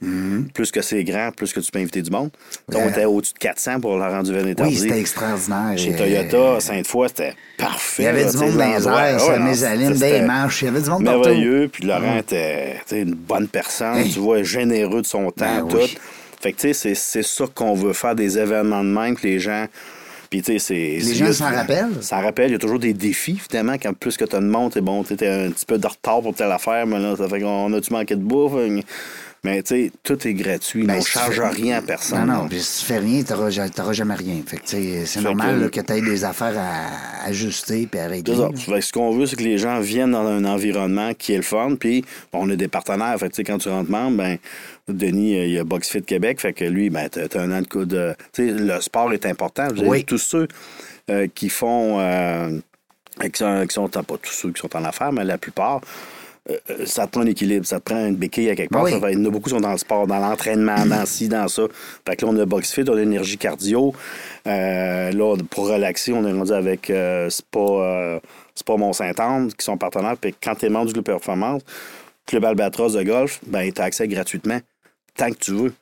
Plus 0.54 0.72
que 0.72 0.82
c'est 0.82 1.04
grand, 1.04 1.32
plus 1.32 1.54
que 1.54 1.60
tu 1.60 1.72
peux 1.72 1.80
inviter 1.80 2.02
du 2.02 2.10
monde. 2.12 2.30
Donc, 2.68 2.82
on 2.86 2.90
était 2.90 3.06
au-dessus 3.06 3.34
de 3.34 3.40
400 3.40 3.80
pour 3.80 3.98
la 3.98 4.10
rendu 4.10 4.34
Véné 4.34 4.54
Oui, 4.60 4.76
c'était 4.76 5.00
extraordinaire. 5.00 5.78
Chez 5.78 5.94
Euh, 5.94 5.98
Toyota, 5.98 6.60
Sainte-Foy, 6.60 7.08
c'était 7.10 7.34
parfait. 7.58 8.04
Il 8.04 8.06
y 8.06 8.08
avait 8.10 8.24
là, 8.26 8.32
du 8.32 8.38
monde 8.38 8.58
dans 8.58 8.76
les 8.76 8.88
airs, 8.88 9.40
mésaline, 9.40 9.94
c'était- 9.94 10.20
des 10.20 10.26
marches. 10.26 10.62
Il 10.62 10.66
y 10.66 10.68
avait 10.70 10.82
du 10.82 10.90
monde 10.90 11.06
partout. 11.06 11.20
merveilleux. 11.20 11.70
Puis 11.72 11.86
Laurent 11.86 12.18
était 12.18 12.74
tu 12.88 12.96
sais, 12.96 13.02
une 13.04 13.14
bonne 13.14 13.48
personne, 13.48 13.98
Hey. 13.98 14.10
tu 14.12 14.20
vois, 14.20 14.44
généreux 14.44 15.04
de 15.04 15.08
son 15.08 15.32
temps, 15.32 15.46
Ben 15.62 15.68
tout. 15.68 15.78
oui. 15.78 15.98
Fait 16.42 16.52
que, 16.54 16.58
tu 16.58 16.68
sais, 16.68 16.74
c'est- 16.74 16.96
c'est 16.96 17.24
ça 17.24 17.46
qu'on 17.54 17.74
veut 17.76 17.94
faire, 17.94 18.14
des 18.16 18.38
événements 18.38 18.84
de 18.84 18.90
même, 18.90 19.16
que 19.16 19.26
les 19.26 19.40
gens. 19.40 19.68
Puis, 20.30 20.42
tu 20.42 20.54
sais, 20.54 20.60
c'est. 20.60 21.06
Les 21.06 21.16
gens 21.16 21.32
s'en 21.32 21.52
rappellent? 21.52 22.02
Ça 22.02 22.20
rappelle, 22.20 22.50
il 22.50 22.54
y 22.54 22.56
a 22.56 22.60
toujours 22.60 22.80
des 22.80 22.94
défis, 22.94 23.40
évidemment, 23.40 23.74
quand 23.74 23.94
plus 23.94 24.18
que 24.18 24.26
tu 24.26 24.36
as 24.36 24.40
de 24.40 24.46
monde, 24.46 24.74
t'es 24.74 24.82
bon, 24.82 25.04
t'étais 25.04 25.28
un 25.28 25.52
petit 25.52 25.66
peu 25.66 25.78
de 25.78 25.88
retard 25.88 26.22
pour 26.22 26.34
telle 26.34 26.52
affaire, 26.52 26.86
mais 26.86 27.00
là, 27.00 27.16
ça 27.16 27.28
fait 27.28 27.42
qu'on 27.42 27.72
a-tu 27.74 27.94
manqué 27.94 28.16
de 28.16 28.22
bouffe? 28.22 28.54
Mais, 29.44 29.62
tu 29.62 29.70
sais, 29.86 29.92
tout 30.04 30.28
est 30.28 30.34
gratuit, 30.34 30.84
Ben, 30.86 30.96
on 30.96 30.98
ne 30.98 31.02
si 31.02 31.08
tu 31.08 31.14
charge 31.14 31.36
fais- 31.36 31.48
rien 31.50 31.78
à 31.78 31.82
personne. 31.82 32.26
Non, 32.26 32.42
non, 32.44 32.48
puis 32.50 32.60
si 32.60 32.80
tu 32.80 32.86
fais 32.86 32.98
rien, 32.98 33.24
tu 33.24 33.32
n'auras 33.34 33.94
jamais 33.94 34.16
rien. 34.16 34.36
Fait 34.46 34.58
que, 34.58 34.64
tu 34.64 34.68
sais, 34.70 35.06
c'est 35.06 35.22
normal 35.22 35.56
que- 35.56 35.62
là, 35.64 35.70
que 35.70 35.80
tu 35.82 35.94
aies 35.94 36.02
des 36.02 36.24
affaires 36.26 36.56
à 36.58 37.26
ajuster 37.28 37.88
puis 37.90 38.00
à 38.00 38.08
régler. 38.08 38.36
Fait 38.56 38.72
que 38.74 38.82
ce 38.82 38.92
qu'on 38.92 39.12
veut, 39.12 39.26
c'est 39.28 39.36
que 39.36 39.44
les 39.44 39.58
gens 39.58 39.80
viennent 39.80 40.12
dans 40.12 40.26
un 40.26 40.44
environnement 40.44 41.14
qui 41.14 41.34
est 41.34 41.38
le 41.38 41.44
fun. 41.44 41.76
Puis, 41.80 42.04
on 42.34 42.50
a 42.50 42.56
des 42.56 42.68
partenaires. 42.68 43.16
Fait 43.20 43.30
que, 43.30 43.36
tu 43.36 43.44
quand 43.44 43.60
tu 43.60 43.70
rentres 43.70 43.92
membre, 43.92 44.18
ben, 44.18 44.38
Denis, 44.90 45.38
euh, 45.38 45.46
il 45.46 45.52
y 45.54 45.60
a 45.60 45.64
BoxFit 45.64 46.02
Québec. 46.02 46.42
Fait 46.42 46.54
que 46.54 46.64
lui, 46.66 46.90
ben, 46.90 47.08
t'as 47.10 47.40
un 47.42 47.52
an 47.52 47.62
de 47.62 47.68
coup 47.68 47.86
de. 47.86 48.16
Tu 48.34 48.48
sais, 48.48 48.54
le 48.54 48.82
sport 48.82 49.14
est 49.14 49.26
important. 49.26 49.68
Dire, 49.68 49.88
Oui. 49.88 50.04
Tous 50.04 50.18
ceux 50.18 50.48
euh, 51.10 51.28
qui 51.34 51.50
font. 51.50 52.00
euh, 52.00 52.60
qui 53.22 53.30
sont, 53.40 53.66
qui 53.68 53.74
sont- 53.74 53.88
pas 53.90 54.04
tous 54.22 54.32
ceux 54.34 54.52
qui 54.52 54.62
sont 54.62 54.76
en 54.76 54.84
affaires, 54.84 55.12
mais 55.12 55.24
la 55.24 55.38
plupart. 55.38 55.82
Euh, 56.50 56.58
euh, 56.70 56.86
ça 56.86 57.06
te 57.08 57.12
prend 57.12 57.22
un 57.22 57.26
équilibre, 57.28 57.66
ça 57.66 57.80
te 57.80 57.86
prend 57.92 58.06
une 58.08 58.16
béquille 58.16 58.50
à 58.50 58.56
quelque 58.56 58.72
part. 58.72 58.84
Oui. 58.84 58.92
Ça 58.92 59.00
fait- 59.00 59.14
il 59.14 59.20
y 59.20 59.22
en 59.22 59.26
a 59.26 59.30
beaucoup 59.30 59.50
qui 59.50 59.56
sont 59.56 59.60
dans 59.62 59.72
le 59.72 59.78
sport, 59.78 60.08
dans 60.08 60.20
l'entraînement, 60.20 60.86
dans 60.86 61.06
ci, 61.06 61.28
dans 61.28 61.48
ça. 61.48 61.64
Fait 62.08 62.16
que 62.16 62.26
là, 62.26 62.32
on 62.34 62.40
a 62.40 62.46
BoxFit, 62.46 62.84
on 62.90 62.96
a 62.98 63.02
énergie 63.02 63.38
cardio. 63.38 63.94
Euh, 64.48 65.12
là, 65.12 65.36
pour 65.50 65.68
relaxer, 65.70 66.14
on 66.14 66.26
est 66.26 66.32
rendu 66.32 66.54
avec 66.54 66.90
euh, 66.90 67.30
Spa, 67.30 68.20
Spa 68.56 68.78
Mont-Saint-Anne, 68.78 69.52
qui 69.54 69.66
sont 69.66 69.78
partenaires. 69.78 70.18
Puis 70.18 70.34
quand 70.42 70.56
tu 70.56 70.66
es 70.66 70.70
membre 70.70 70.88
du 70.88 70.94
Club 70.94 71.06
Performance, 71.06 71.62
Club 72.26 72.46
Albatros 72.46 72.94
de 72.94 73.04
golf, 73.04 73.40
ben, 73.48 73.72
tu 73.72 73.82
as 73.82 73.86
accès 73.86 74.08
gratuitement, 74.08 74.60
tant 75.16 75.30
que 75.32 75.38
tu 75.38 75.52
veux. 75.54 75.74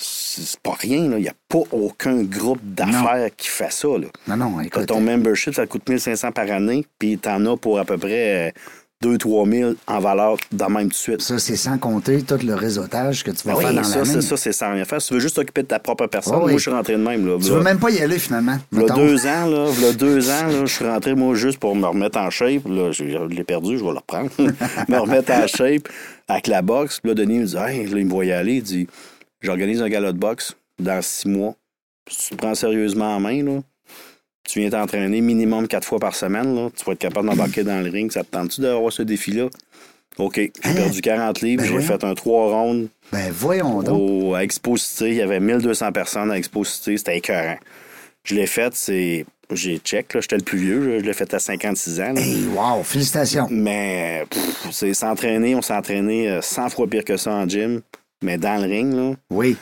C'est 0.00 0.60
pas 0.60 0.74
rien, 0.78 1.08
là. 1.08 1.18
Il 1.18 1.22
n'y 1.22 1.28
a 1.28 1.34
pas 1.48 1.58
aucun 1.72 2.22
groupe 2.22 2.60
d'affaires 2.62 3.30
qui 3.36 3.48
fait 3.48 3.72
ça, 3.72 3.88
là. 3.88 4.06
Non, 4.28 4.36
non, 4.36 4.60
écoute. 4.60 4.86
ton 4.86 5.00
membership, 5.00 5.54
ça 5.54 5.66
te 5.66 5.72
coûte 5.72 5.88
1500 5.88 6.30
par 6.30 6.48
année, 6.52 6.86
puis 7.00 7.18
t'en 7.18 7.44
as 7.46 7.56
pour 7.56 7.80
à 7.80 7.84
peu 7.84 7.98
près 7.98 8.54
2-3 9.02 9.48
000 9.50 9.72
en 9.86 9.98
valeur 10.00 10.36
dans 10.50 10.68
même 10.68 10.84
tout 10.88 10.88
de 10.90 10.94
suite. 10.94 11.22
Ça, 11.22 11.38
c'est 11.38 11.54
sans 11.56 11.78
compter 11.78 12.20
tout 12.22 12.38
le 12.44 12.54
réseautage 12.54 13.22
que 13.22 13.30
tu 13.30 13.46
vas 13.46 13.54
Ben 13.54 13.60
faire 13.60 13.68
oui, 13.70 13.76
dans 13.76 13.84
ça, 13.84 14.04
c'est 14.04 14.20
ça, 14.20 14.36
c'est 14.36 14.52
sans 14.52 14.72
rien 14.72 14.84
faire. 14.84 15.00
Si 15.00 15.08
tu 15.08 15.14
veux 15.14 15.20
juste 15.20 15.36
t'occuper 15.36 15.62
de 15.62 15.68
ta 15.68 15.78
propre 15.78 16.06
personne, 16.08 16.34
Oh 16.36 16.40
oui. 16.44 16.50
moi, 16.50 16.58
je 16.58 16.62
suis 16.62 16.70
rentré 16.70 16.94
de 16.94 17.02
même. 17.02 17.24
Là, 17.26 17.36
Tu 17.38 17.44
V'là- 17.44 17.54
veux 17.58 17.62
même 17.62 17.78
pas 17.78 17.90
y 17.90 18.00
aller, 18.00 18.18
finalement. 18.18 18.56
v'là 18.72 18.82
mettons. 18.82 18.96
deux 18.96 19.26
ans, 19.26 19.46
là, 19.46 19.70
v'là 19.70 19.92
deux 19.92 20.30
ans, 20.30 20.46
là, 20.48 20.60
je 20.66 20.72
suis 20.74 20.84
rentré, 20.84 21.14
moi, 21.14 21.34
juste 21.36 21.58
pour 21.58 21.76
me 21.76 21.86
remettre 21.86 22.18
en 22.18 22.28
shape. 22.30 22.66
Là, 22.66 22.90
je, 22.90 23.04
je 23.08 23.18
l'ai 23.28 23.44
perdu, 23.44 23.78
je 23.78 23.84
vais 23.84 23.90
le 23.92 23.98
reprendre. 23.98 24.30
me 24.88 24.98
remettre 24.98 25.30
en 25.32 25.46
shape 25.46 25.88
avec 26.26 26.48
la 26.48 26.62
boxe. 26.62 26.98
Puis 27.00 27.10
là, 27.10 27.14
Denis 27.14 27.38
me 27.38 27.44
dit, 27.46 27.56
hey, 27.56 27.86
là, 27.86 27.98
il 28.00 28.06
me 28.06 28.10
voyait 28.10 28.32
aller. 28.32 28.54
Il 28.56 28.62
dit, 28.62 28.86
j'organise 29.40 29.80
un 29.80 29.88
galop 29.88 30.10
de 30.12 30.18
boxe 30.18 30.56
dans 30.80 31.00
six 31.02 31.28
mois. 31.28 31.54
Si 32.10 32.30
tu 32.30 32.30
te 32.30 32.34
prends 32.36 32.54
sérieusement 32.56 33.14
en 33.14 33.20
main, 33.20 33.44
là, 33.44 33.60
tu 34.48 34.60
viens 34.60 34.70
t'entraîner 34.70 35.20
minimum 35.20 35.68
quatre 35.68 35.86
fois 35.86 35.98
par 35.98 36.14
semaine, 36.14 36.54
là, 36.54 36.70
tu 36.76 36.84
vas 36.84 36.92
être 36.92 36.98
capable 36.98 37.28
d'embarquer 37.28 37.62
dans 37.64 37.80
le 37.80 37.90
ring. 37.90 38.10
Ça 38.10 38.24
te 38.24 38.30
tente-tu 38.30 38.60
d'avoir 38.62 38.92
ce 38.92 39.02
défi-là? 39.02 39.48
OK. 40.18 40.34
J'ai 40.36 40.50
Hein? 40.64 40.74
perdu 40.74 41.00
40 41.00 41.40
livres. 41.42 41.62
Ben 41.62 41.68
j'ai 41.80 41.80
fait 41.86 42.02
un 42.02 42.14
trois 42.14 42.50
rondes 42.50 42.88
Ben, 43.12 43.30
voyons 43.30 43.82
donc. 43.82 44.00
au, 44.00 44.34
à 44.34 44.42
Expo 44.42 44.76
Cité. 44.76 45.10
Il 45.10 45.14
y 45.16 45.22
avait 45.22 45.38
1200 45.38 45.92
personnes 45.92 46.30
à 46.32 46.38
Expo 46.38 46.64
Cité. 46.64 46.96
C'était 46.96 47.18
écœurant. 47.18 47.58
Je 48.24 48.34
l'ai 48.34 48.46
fait, 48.46 48.74
c'est 48.74 49.24
j'ai 49.52 49.78
check, 49.78 50.12
là, 50.12 50.20
j'étais 50.20 50.36
le 50.36 50.42
plus 50.42 50.58
vieux, 50.58 50.98
je 50.98 51.04
l'ai 51.04 51.12
fait 51.14 51.32
à 51.32 51.38
56 51.38 52.00
ans. 52.00 52.12
là. 52.14 52.20
Hey, 52.20 52.46
wow, 52.54 52.82
félicitations. 52.82 53.46
Mais 53.50 54.26
c'est 54.72 54.92
s'entraîner, 54.92 55.54
on 55.54 55.62
s'est 55.62 55.72
entraîné 55.72 56.28
euh, 56.28 56.42
100 56.42 56.68
fois 56.70 56.86
pire 56.86 57.04
que 57.04 57.16
ça 57.16 57.32
en 57.32 57.48
gym. 57.48 57.80
Mais 58.22 58.36
dans 58.36 58.60
le 58.60 58.68
ring, 58.68 58.92
là, 58.92 59.12
Oui. 59.30 59.56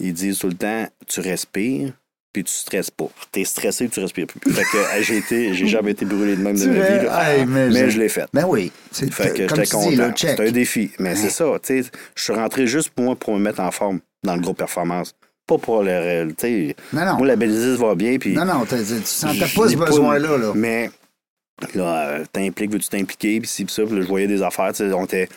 ils 0.00 0.12
disent 0.14 0.38
tout 0.38 0.48
le 0.48 0.54
temps, 0.54 0.86
tu 1.06 1.20
respires, 1.20 1.92
puis 2.32 2.44
tu 2.44 2.52
stresses 2.52 2.90
pas. 2.90 3.08
T'es 3.32 3.44
stressé, 3.44 3.88
tu 3.88 4.00
respires 4.00 4.26
plus. 4.26 4.52
Fait 4.52 4.62
que 4.62 5.02
j'ai 5.02 5.16
été, 5.18 5.54
j'ai 5.54 5.66
jamais 5.68 5.90
été 5.92 6.04
brûlé 6.04 6.36
de 6.36 6.42
même 6.42 6.56
de 6.58 6.66
ma 6.66 6.72
vie. 6.72 7.04
là. 7.06 7.34
Hey, 7.36 7.46
mais 7.46 7.68
mais 7.70 7.90
je- 7.90 7.98
l'ai 7.98 8.08
fait. 8.08 8.26
Ben 8.32 8.44
oui. 8.46 8.70
C'est 8.92 9.12
Fait 9.12 9.30
que 9.30 9.48
j'étais 9.48 9.66
content. 9.66 10.42
un 10.44 10.50
défi. 10.50 10.90
Mais 10.98 11.10
Ouais. 11.10 11.16
c'est 11.16 11.30
ça, 11.30 11.44
tu 11.62 11.82
sais, 11.82 11.90
je 12.14 12.22
suis 12.22 12.32
rentré 12.32 12.66
juste 12.66 12.90
pour 12.90 13.04
moi 13.04 13.16
pour 13.16 13.34
me 13.34 13.40
mettre 13.40 13.60
en 13.60 13.70
forme 13.70 14.00
dans 14.22 14.34
le 14.36 14.40
groupe 14.40 14.58
performance. 14.58 15.14
Pas 15.46 15.58
pour 15.58 15.82
le 15.82 15.90
réel. 15.90 16.34
Non, 16.92 17.04
non. 17.04 17.16
Moi, 17.16 17.26
la 17.26 17.34
Belize 17.36 17.76
va 17.78 17.94
bien, 17.96 18.18
puis. 18.18 18.34
Non, 18.34 18.44
non, 18.44 18.64
tu 18.64 18.76
sentais 19.04 19.40
pas 19.40 19.68
ce 19.68 19.76
besoin-là. 19.76 20.38
Là. 20.38 20.52
Mais 20.54 20.90
là, 21.74 22.06
euh, 22.08 22.24
t'impliques, 22.32 22.70
veux-tu 22.70 22.88
t'impliquer, 22.88 23.40
puis 23.40 23.48
ci, 23.48 23.64
puis 23.64 23.74
ça, 23.74 23.82
puis 23.84 23.96
là, 23.96 24.02
je 24.02 24.06
voyais 24.06 24.28
des 24.28 24.42
affaires, 24.42 24.70
tu 24.72 24.76
sais, 24.88 24.92
on 24.92 25.04
était 25.06 25.28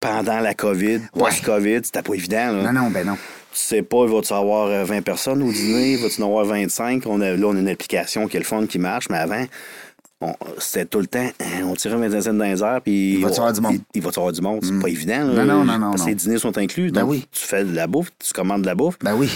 pendant 0.00 0.40
la 0.40 0.54
COVID, 0.54 1.00
post-COVID, 1.12 1.80
c'était 1.84 2.02
pas 2.02 2.14
évident, 2.14 2.52
là. 2.52 2.72
Non, 2.72 2.82
non, 2.84 2.90
ben 2.90 3.06
non. 3.06 3.16
Tu 3.54 3.60
sais 3.60 3.82
pas, 3.82 4.04
va-tu 4.06 4.32
avoir 4.32 4.66
euh, 4.66 4.84
20 4.84 5.02
personnes 5.02 5.40
au 5.42 5.52
dîner, 5.52 5.96
va-tu 5.96 6.20
en 6.22 6.26
avoir 6.26 6.44
25? 6.44 7.04
On 7.06 7.20
a, 7.20 7.36
là, 7.36 7.46
on 7.46 7.56
a 7.56 7.60
une 7.60 7.68
application 7.68 8.26
qui 8.26 8.36
est 8.36 8.40
le 8.40 8.44
fun, 8.46 8.66
qui 8.66 8.78
marche, 8.80 9.08
mais 9.10 9.18
avant, 9.18 9.44
c'était 10.58 10.86
tout 10.86 11.00
le 11.00 11.06
temps, 11.06 11.28
hein, 11.40 11.62
on 11.64 11.74
tirait 11.74 11.94
une 11.96 12.08
vingtaine 12.08 12.38
dans 12.38 12.44
les 12.44 12.62
airs, 12.62 12.80
puis... 12.82 13.14
Il 13.14 13.22
va-tu 13.22 13.38
avoir 13.38 13.52
du 13.52 13.60
monde? 13.60 13.74
Il, 13.74 13.80
il 13.94 14.02
va-tu 14.02 14.18
avoir 14.18 14.32
du 14.32 14.40
monde? 14.40 14.60
C'est 14.64 14.78
pas 14.80 14.88
évident, 14.88 15.24
Non, 15.24 15.34
là. 15.34 15.44
non, 15.44 15.64
non, 15.64 15.78
non, 15.78 15.90
Parce 15.90 16.02
que 16.02 16.06
non. 16.06 16.08
les 16.08 16.14
dîners 16.14 16.38
sont 16.38 16.56
inclus, 16.58 16.90
Ben 16.90 17.02
donc 17.02 17.10
oui. 17.10 17.26
tu 17.30 17.44
fais 17.44 17.62
de 17.64 17.74
la 17.74 17.86
bouffe, 17.86 18.08
tu 18.18 18.32
commandes 18.32 18.62
de 18.62 18.66
la 18.66 18.74
bouffe, 18.74 18.98
Ben 19.00 19.14
oui. 19.16 19.28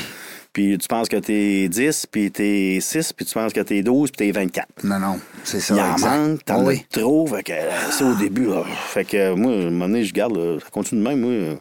puis 0.52 0.78
tu 0.78 0.88
penses 0.88 1.08
que 1.08 1.16
t'es 1.18 1.68
10, 1.68 2.06
puis 2.10 2.30
t'es 2.30 2.78
6, 2.80 3.12
puis 3.12 3.26
tu 3.26 3.34
penses 3.34 3.52
que 3.52 3.60
t'es 3.60 3.82
12, 3.82 4.10
puis 4.10 4.26
t'es 4.26 4.32
24. 4.32 4.66
Non, 4.84 4.98
non. 4.98 5.20
C'est 5.44 5.60
ça. 5.60 5.74
Il 5.74 5.80
en 5.80 5.92
exact. 5.92 6.08
manque, 6.16 6.44
t'en 6.44 6.64
oui. 6.64 6.84
as 6.96 6.98
trop. 7.00 7.26
Fait 7.26 7.42
que 7.42 7.52
euh, 7.52 7.90
ça, 7.90 8.04
au 8.06 8.14
début, 8.14 8.46
là. 8.46 8.64
Fait 8.88 9.04
que 9.04 9.16
euh, 9.16 9.36
moi, 9.36 9.52
à 9.52 9.56
un 9.56 9.64
moment 9.70 9.86
donné, 9.88 10.04
je 10.04 10.12
garde, 10.14 10.36
là, 10.36 10.58
ça 10.60 10.70
continue 10.72 11.02
de 11.04 11.08
même, 11.08 11.20
moi. 11.20 11.30
euh, 11.30 11.54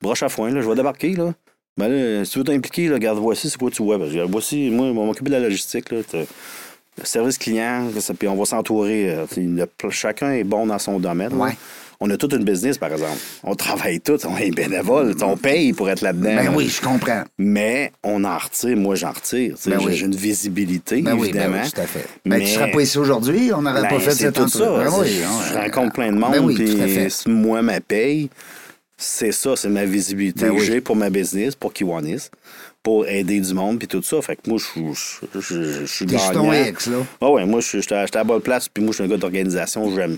broche 0.00 0.22
à 0.22 0.28
foin, 0.30 0.50
là, 0.50 0.62
je 0.62 0.68
vais 0.68 0.74
débarquer, 0.74 1.14
là. 1.14 1.34
Ben 1.78 1.88
là, 1.88 2.24
si 2.24 2.30
tu 2.32 2.38
veux 2.38 2.44
t'impliquer, 2.44 2.90
regarde, 2.90 3.18
voici, 3.18 3.50
c'est 3.50 3.58
quoi 3.58 3.70
tu 3.70 3.82
vois. 3.82 3.98
Voici, 4.28 4.70
moi, 4.70 4.86
on 4.86 4.94
va 4.94 5.04
m'occuper 5.04 5.28
de 5.30 5.34
la 5.34 5.40
logistique, 5.40 5.90
là. 5.92 5.98
Le 6.98 7.04
service 7.04 7.36
client, 7.36 7.90
ça, 8.00 8.14
puis 8.14 8.26
on 8.26 8.36
va 8.36 8.46
s'entourer. 8.46 9.10
euh, 9.10 9.66
chacun 9.90 10.32
est 10.32 10.44
bon 10.44 10.66
dans 10.66 10.78
son 10.78 10.98
domaine. 10.98 11.34
Ouais. 11.34 11.52
On 12.00 12.08
a 12.10 12.16
toute 12.16 12.32
une 12.32 12.44
business, 12.44 12.78
par 12.78 12.90
exemple. 12.92 13.18
On 13.42 13.54
travaille 13.54 14.00
tous, 14.00 14.24
on 14.26 14.36
est 14.38 14.50
bénévole, 14.50 15.14
on 15.22 15.36
paye 15.36 15.72
pour 15.74 15.88
être 15.90 16.00
là-dedans. 16.02 16.34
Ben 16.36 16.52
oui, 16.54 16.68
je 16.68 16.80
comprends. 16.80 17.22
Mais 17.38 17.92
on 18.02 18.24
en 18.24 18.36
retire, 18.38 18.76
moi 18.76 18.94
j'en 18.96 19.12
retire. 19.12 19.56
Ben 19.66 19.78
j'ai, 19.80 19.86
oui. 19.86 20.00
une 20.00 20.14
visibilité, 20.14 21.00
Ben 21.02 21.18
évidemment. 21.18 21.58
oui, 21.62 21.70
tout 21.70 21.80
à 21.80 21.86
fait. 21.86 22.06
Ben, 22.24 22.38
Mais- 22.38 22.44
tu 22.44 22.50
serais 22.52 22.70
pas 22.70 22.80
ici 22.82 22.98
aujourd'hui, 22.98 23.50
on 23.54 23.62
n'aurait 23.62 23.82
ben, 23.82 23.88
pas 23.88 24.00
fait 24.00 24.10
cette 24.12 24.34
tout 24.34 24.48
ça. 24.48 24.64
Ben 24.84 24.90
oui, 24.98 25.08
je 25.08 25.54
euh, 25.56 25.60
rencontre 25.62 25.92
plein 25.94 26.12
de 26.12 26.18
monde, 26.18 26.54
puis 26.54 26.76
tout 26.76 27.30
moi, 27.30 27.60
ma 27.62 27.80
paye, 27.80 28.28
c'est 28.96 29.32
ça, 29.32 29.56
c'est 29.56 29.68
ma 29.68 29.84
visibilité 29.84 30.46
Ben 30.46 30.56
que 30.56 30.62
j'ai 30.62 30.80
pour 30.80 30.96
ma 30.96 31.10
business, 31.10 31.54
pour 31.54 31.72
Kiwanis, 31.72 32.30
pour 32.82 33.06
aider 33.06 33.40
du 33.40 33.52
monde, 33.54 33.78
puis 33.78 33.88
tout 33.88 34.02
ça. 34.02 34.22
Fait 34.22 34.36
que 34.36 34.48
moi, 34.48 34.58
je 34.58 34.64
suis- 34.64 35.86
sur 35.88 36.32
ton 36.32 36.50
gagnant. 36.50 36.68
X, 36.68 36.86
là. 36.86 36.98
Ah 37.20 37.30
ouais, 37.30 37.44
moi, 37.44 37.60
je 37.60 37.78
suis- 37.80 37.94
à 37.94 38.06
la 38.12 38.24
bonne 38.24 38.40
place, 38.40 38.68
puis 38.68 38.82
moi, 38.82 38.92
je 38.92 38.96
suis 38.96 39.04
un 39.04 39.08
gars 39.08 39.16
d'organisation, 39.16 39.94
j'aime 39.94 40.16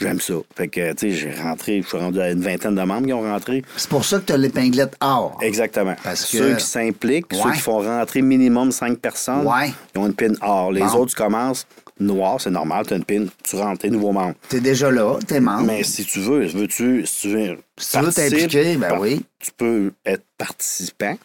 j'aime 0.00 0.20
ça. 0.20 0.34
Fait 0.56 0.68
que, 0.68 0.92
tu 0.92 1.10
sais, 1.10 1.16
j'ai 1.16 1.32
rentré, 1.42 1.82
je 1.82 1.88
suis 1.88 1.98
rendu 1.98 2.20
à 2.20 2.30
une 2.30 2.40
vingtaine 2.40 2.76
de 2.76 2.82
membres 2.82 3.06
qui 3.08 3.12
ont 3.12 3.22
rentré. 3.22 3.64
C'est 3.76 3.88
pour 3.88 4.04
ça 4.04 4.20
que 4.20 4.26
tu 4.26 4.32
as 4.32 4.36
l'épinglette 4.36 4.94
or. 5.00 5.36
Exactement. 5.42 5.96
Parce 6.04 6.24
que- 6.30 6.38
Ceux 6.38 6.54
qui 6.54 6.64
s'impliquent, 6.64 7.26
ceux 7.32 7.50
qui 7.50 7.58
font 7.58 7.78
rentrer 7.80 8.22
minimum 8.22 8.70
5 8.70 8.98
personnes, 8.98 9.44
Ouais. 9.44 9.72
ils 9.94 9.98
ont 9.98 10.06
une 10.06 10.14
pin 10.14 10.34
or. 10.40 10.70
Les 10.70 10.82
Bon. 10.82 10.98
autres, 10.98 11.10
tu 11.10 11.16
commences 11.16 11.66
noir, 12.00 12.40
c'est 12.40 12.50
normal, 12.50 12.86
tu 12.86 12.94
as 12.94 12.96
une 12.96 13.04
pin, 13.04 13.26
tu 13.44 13.56
rentres, 13.56 13.80
t'es 13.80 13.90
nouveau 13.90 14.12
membre. 14.12 14.34
T'es 14.48 14.60
déjà 14.60 14.90
là, 14.90 15.18
t'es 15.26 15.40
membre. 15.40 15.66
Mais 15.66 15.82
si 15.82 16.04
tu 16.04 16.20
veux, 16.20 16.46
veux-tu, 16.46 17.06
si 17.06 17.20
tu 17.22 17.28
veux, 17.34 17.58
Si 17.76 17.96
tu 17.98 18.04
veux 18.04 18.12
t'impliquer, 18.12 18.76
ben 18.76 18.88
par- 18.88 19.00
oui. 19.00 19.22
Tu 19.38 19.50
peux 19.56 19.92
être 20.06 20.24
participant, 20.36 21.16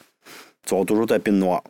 tu 0.68 0.74
auras 0.74 0.86
toujours 0.86 1.08
ta 1.08 1.20
pin 1.20 1.32
noire. 1.32 1.64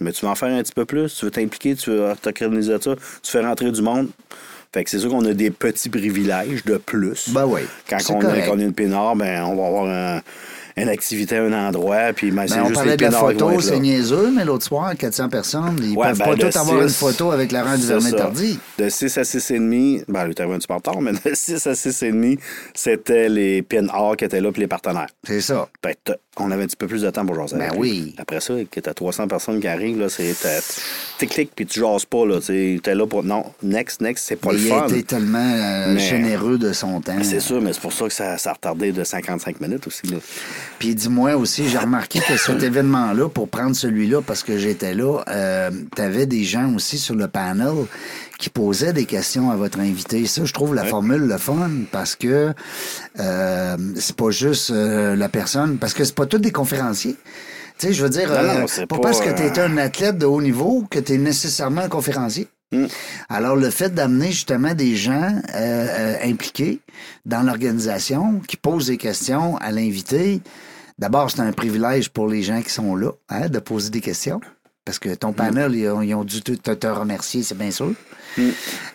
Mais 0.00 0.12
tu 0.12 0.24
veux 0.24 0.30
en 0.30 0.34
faire 0.34 0.48
un 0.48 0.62
petit 0.62 0.72
peu 0.72 0.84
plus, 0.84 1.14
tu 1.14 1.24
veux 1.24 1.30
t'impliquer, 1.30 1.76
tu 1.76 1.90
veux 1.90 2.12
t'organiser 2.20 2.76
ça, 2.80 2.96
tu 3.22 3.30
fais 3.30 3.40
rentrer 3.40 3.70
du 3.70 3.80
monde. 3.82 4.08
Fait 4.72 4.82
que 4.82 4.90
c'est 4.90 4.98
sûr 4.98 5.08
qu'on 5.10 5.24
a 5.24 5.32
des 5.34 5.52
petits 5.52 5.88
privilèges 5.88 6.64
de 6.64 6.78
plus. 6.78 7.28
Ben 7.30 7.46
oui. 7.46 7.60
Quand 7.88 7.98
on, 8.10 8.20
a, 8.24 8.54
une 8.60 8.72
pin 8.74 8.90
or, 8.92 9.14
ben, 9.14 9.44
on 9.44 9.54
va 9.54 9.66
avoir 9.68 9.84
un- 9.88 10.20
une 10.76 10.88
activité 10.88 11.36
à 11.36 11.44
un 11.44 11.52
endroit, 11.68 12.12
puis 12.14 12.30
ben, 12.30 12.46
Ben, 12.48 12.62
on 12.62 12.68
juste 12.68 12.74
parlait 12.74 12.96
de 12.96 13.02
la 13.04 13.10
photo, 13.12 13.60
c'est 13.60 13.78
niaiseux, 13.78 14.32
mais 14.34 14.44
l'autre 14.44 14.64
soir, 14.64 14.92
400 14.96 15.28
personnes, 15.28 15.76
ils 15.82 15.96
Ouais, 15.96 16.08
peuvent 16.08 16.18
ben, 16.18 16.24
pas 16.24 16.36
tous 16.36 16.56
avoir 16.58 16.82
une 16.82 16.88
photo 16.88 17.30
avec 17.30 17.52
Laurent 17.52 17.74
C'est 17.76 17.82
Duvernay-Tardy. 17.82 18.58
ça. 18.78 18.84
De 18.84 18.88
6 18.88 19.18
à 19.18 19.24
6 19.24 19.50
et 19.52 19.58
demi, 19.58 20.02
ben, 20.08 20.24
lui, 20.24 20.30
est 20.32 20.40
arrivé 20.40 20.54
un 20.56 20.58
petit 20.58 20.66
peu 20.66 20.74
en 20.74 20.78
retard, 20.78 21.00
mais 21.00 21.12
de 21.12 21.18
6 21.32 21.66
à 21.68 21.74
6 21.74 22.02
et 22.02 22.10
demi, 22.12 22.38
c'était 22.74 23.28
les 23.28 23.62
pin 23.62 23.86
or 23.94 24.16
qui 24.16 24.24
étaient 24.24 24.40
là, 24.40 24.50
puis 24.50 24.62
les 24.62 24.66
partenaires. 24.68 25.08
C'est 25.24 25.40
ça. 25.40 25.68
Ben, 25.82 25.94
on 26.38 26.50
avait 26.50 26.64
un 26.64 26.66
petit 26.66 26.74
peu 26.76 26.88
plus 26.88 27.02
de 27.02 27.10
temps 27.10 27.24
pour 27.24 27.36
jaser. 27.36 27.56
Ben 27.56 27.70
oui. 27.76 28.12
Après 28.18 28.40
ça, 28.40 28.54
que 28.68 28.80
t'as 28.80 28.92
300 28.94 29.28
personnes 29.28 29.60
qui 29.60 29.68
arrivent, 29.68 30.00
là, 30.00 30.08
c'est 30.08 30.34
t'as- 30.42 30.60
tic-tic, 31.18 31.52
puis 31.54 31.66
tu 31.66 31.78
jases 31.78 32.04
pas, 32.04 32.26
là. 32.26 32.40
Tu 32.44 32.80
es 32.84 32.94
là 32.94 33.06
pour. 33.06 33.22
Non, 33.22 33.44
next, 33.62 34.00
next, 34.00 34.24
c'est 34.26 34.34
pas 34.34 34.48
Mais 34.48 34.54
le 34.58 34.60
il 34.64 34.68
fun. 34.68 34.82
a 34.82 34.86
été 34.88 35.02
tellement 35.04 35.38
euh, 35.54 35.94
Mais- 35.94 36.00
généreux 36.00 36.58
de 36.58 36.72
son 36.72 37.00
temps. 37.00 37.12
C'est 37.22 37.38
sûr, 37.38 37.60
mais 37.60 37.72
c'est 37.72 37.80
pour 37.80 37.92
ça 37.92 38.06
que 38.08 38.12
ça, 38.12 38.36
ça 38.38 38.50
a 38.50 38.52
retardé 38.54 38.90
de 38.90 39.04
55 39.04 39.60
minutes 39.60 39.86
aussi, 39.86 40.08
là. 40.08 40.16
Puis 40.78 40.94
dis-moi 40.94 41.36
aussi, 41.36 41.68
j'ai 41.68 41.78
remarqué 41.78 42.20
que 42.20 42.36
cet 42.36 42.62
événement-là, 42.70 43.28
pour 43.28 43.48
prendre 43.48 43.74
celui-là, 43.74 44.20
parce 44.22 44.42
que 44.42 44.58
j'étais 44.58 44.94
là, 44.94 45.22
euh, 45.28 45.70
t'avais 45.94 46.26
des 46.26 46.44
gens 46.44 46.74
aussi 46.74 46.98
sur 46.98 47.14
le 47.14 47.28
panel 47.28 47.86
qui 48.38 48.50
posaient 48.50 48.92
des 48.92 49.06
questions 49.06 49.50
à 49.50 49.56
votre 49.56 49.78
invité. 49.78 50.26
Ça, 50.26 50.44
je 50.44 50.52
trouve 50.52 50.74
la 50.74 50.84
formule 50.84 51.22
le 51.22 51.38
fun 51.38 51.70
parce 51.92 52.16
que 52.16 52.52
euh, 53.20 53.76
c'est 53.96 54.16
pas 54.16 54.30
juste 54.30 54.70
euh, 54.70 55.16
la 55.16 55.28
personne, 55.28 55.78
parce 55.78 55.94
que 55.94 56.04
c'est 56.04 56.14
pas 56.14 56.26
tous 56.26 56.38
des 56.38 56.52
conférenciers. 56.52 57.16
Tu 57.78 57.88
sais, 57.88 57.92
je 57.92 58.02
veux 58.02 58.10
dire, 58.10 58.28
Non, 58.28 58.42
non, 58.42 58.66
euh, 58.66 58.86
pas 58.86 58.96
pas, 58.96 58.98
parce 59.02 59.20
que 59.20 59.30
euh, 59.30 59.34
tu 59.34 59.42
es 59.42 59.58
un 59.58 59.76
athlète 59.78 60.18
de 60.18 60.26
haut 60.26 60.40
niveau 60.40 60.84
que 60.88 61.00
tu 61.00 61.14
es 61.14 61.18
nécessairement 61.18 61.82
un 61.82 61.88
conférencier. 61.88 62.46
Mm. 62.72 62.86
Alors, 63.28 63.56
le 63.56 63.70
fait 63.70 63.94
d'amener 63.94 64.32
justement 64.32 64.74
des 64.74 64.96
gens 64.96 65.40
euh, 65.54 65.86
euh, 65.88 66.16
impliqués 66.24 66.80
dans 67.24 67.42
l'organisation 67.42 68.40
qui 68.40 68.56
posent 68.56 68.86
des 68.86 68.96
questions 68.96 69.56
à 69.58 69.70
l'invité, 69.70 70.40
d'abord, 70.98 71.30
c'est 71.30 71.40
un 71.40 71.52
privilège 71.52 72.10
pour 72.10 72.28
les 72.28 72.42
gens 72.42 72.62
qui 72.62 72.70
sont 72.70 72.96
là 72.96 73.10
hein, 73.28 73.48
de 73.48 73.58
poser 73.58 73.90
des 73.90 74.00
questions. 74.00 74.40
Parce 74.84 74.98
que 74.98 75.14
ton 75.14 75.32
panel, 75.32 75.74
ils, 75.74 75.88
ont, 75.88 76.02
ils 76.02 76.14
ont 76.14 76.24
dû 76.24 76.42
te, 76.42 76.86
remercier, 76.86 77.42
c'est 77.42 77.56
bien 77.56 77.70
sûr. 77.70 77.94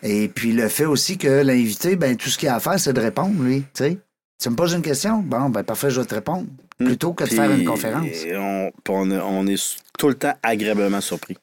Et 0.03 0.27
puis 0.27 0.51
le 0.51 0.67
fait 0.67 0.85
aussi 0.85 1.17
que 1.17 1.41
l'invité, 1.41 1.95
ben 1.95 2.15
tout 2.15 2.29
ce 2.29 2.37
qu'il 2.37 2.47
a 2.47 2.55
à 2.55 2.59
faire, 2.59 2.79
c'est 2.79 2.93
de 2.93 3.01
répondre, 3.01 3.41
lui. 3.41 3.63
Tu 3.73 4.49
me 4.49 4.55
poses 4.55 4.73
une 4.73 4.83
question? 4.83 5.19
Bon, 5.19 5.49
ben 5.49 5.63
parfait, 5.63 5.89
je 5.89 5.99
vais 5.99 6.05
te 6.05 6.13
répondre. 6.13 6.45
Plutôt 6.77 7.13
que 7.13 7.23
de 7.23 7.29
Puis, 7.29 7.37
faire 7.37 7.51
une 7.51 7.65
conférence. 7.65 8.05
On, 8.35 8.71
puis 8.83 8.93
on, 8.93 9.11
on 9.11 9.47
est 9.47 9.77
tout 9.97 10.07
le 10.07 10.13
temps 10.13 10.33
agréablement 10.43 11.01
surpris. 11.01 11.37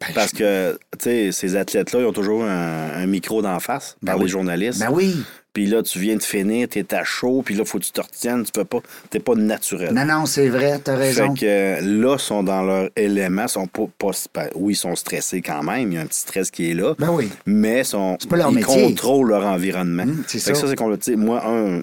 Ben, 0.00 0.06
Parce 0.14 0.32
que, 0.32 0.78
tu 0.98 1.04
sais, 1.04 1.32
ces 1.32 1.56
athlètes-là, 1.56 2.00
ils 2.00 2.06
ont 2.06 2.12
toujours 2.12 2.44
un, 2.44 2.90
un 2.94 3.06
micro 3.06 3.42
d'en 3.42 3.58
face 3.60 3.96
Ben 4.02 4.12
par 4.12 4.18
oui. 4.18 4.24
les 4.24 4.28
journalistes. 4.30 4.78
Ben 4.80 4.90
oui. 4.92 5.16
Puis 5.54 5.66
là, 5.66 5.82
tu 5.82 5.98
viens 5.98 6.14
de 6.14 6.22
finir, 6.22 6.68
t'es 6.68 6.94
à 6.94 7.02
chaud, 7.02 7.42
puis 7.44 7.56
là, 7.56 7.64
faut 7.64 7.78
que 7.78 7.84
tu 7.84 7.90
te 7.90 8.00
retiennes, 8.00 8.44
tu 8.44 8.52
peux 8.52 8.64
pas, 8.64 8.78
t'es 9.10 9.18
pas 9.18 9.34
naturel. 9.34 9.92
Non, 9.92 10.04
non, 10.04 10.26
c'est 10.26 10.48
vrai, 10.48 10.78
t'as 10.78 10.94
raison. 10.94 11.34
Fait 11.34 11.40
que 11.40 11.84
là, 12.00 12.14
ils 12.16 12.20
sont 12.22 12.44
dans 12.44 12.62
leur 12.62 12.90
élément, 12.94 13.48
sont 13.48 13.66
pas, 13.66 13.86
pas- 13.98 14.12
oui, 14.54 14.74
ils 14.74 14.76
sont 14.76 14.94
stressés 14.94 15.42
quand 15.42 15.64
même, 15.64 15.90
il 15.90 15.94
y 15.94 15.98
a 15.98 16.02
un 16.02 16.06
petit 16.06 16.20
stress 16.20 16.50
qui 16.52 16.70
est 16.70 16.74
là, 16.74 16.94
Ben 16.98 17.10
oui. 17.10 17.28
mais 17.46 17.82
sont, 17.82 18.16
pas 18.28 18.36
leur 18.36 18.50
ils 18.50 18.56
métier. 18.56 18.82
contrôlent 18.82 19.30
leur 19.30 19.44
environnement. 19.46 20.04
Hum, 20.04 20.22
c'est 20.28 20.38
Fait 20.38 20.52
que 20.52 20.58
ça. 20.58 20.68
ça, 20.68 20.74
c'est 21.00 21.16
Moi, 21.16 21.42
un, 21.44 21.80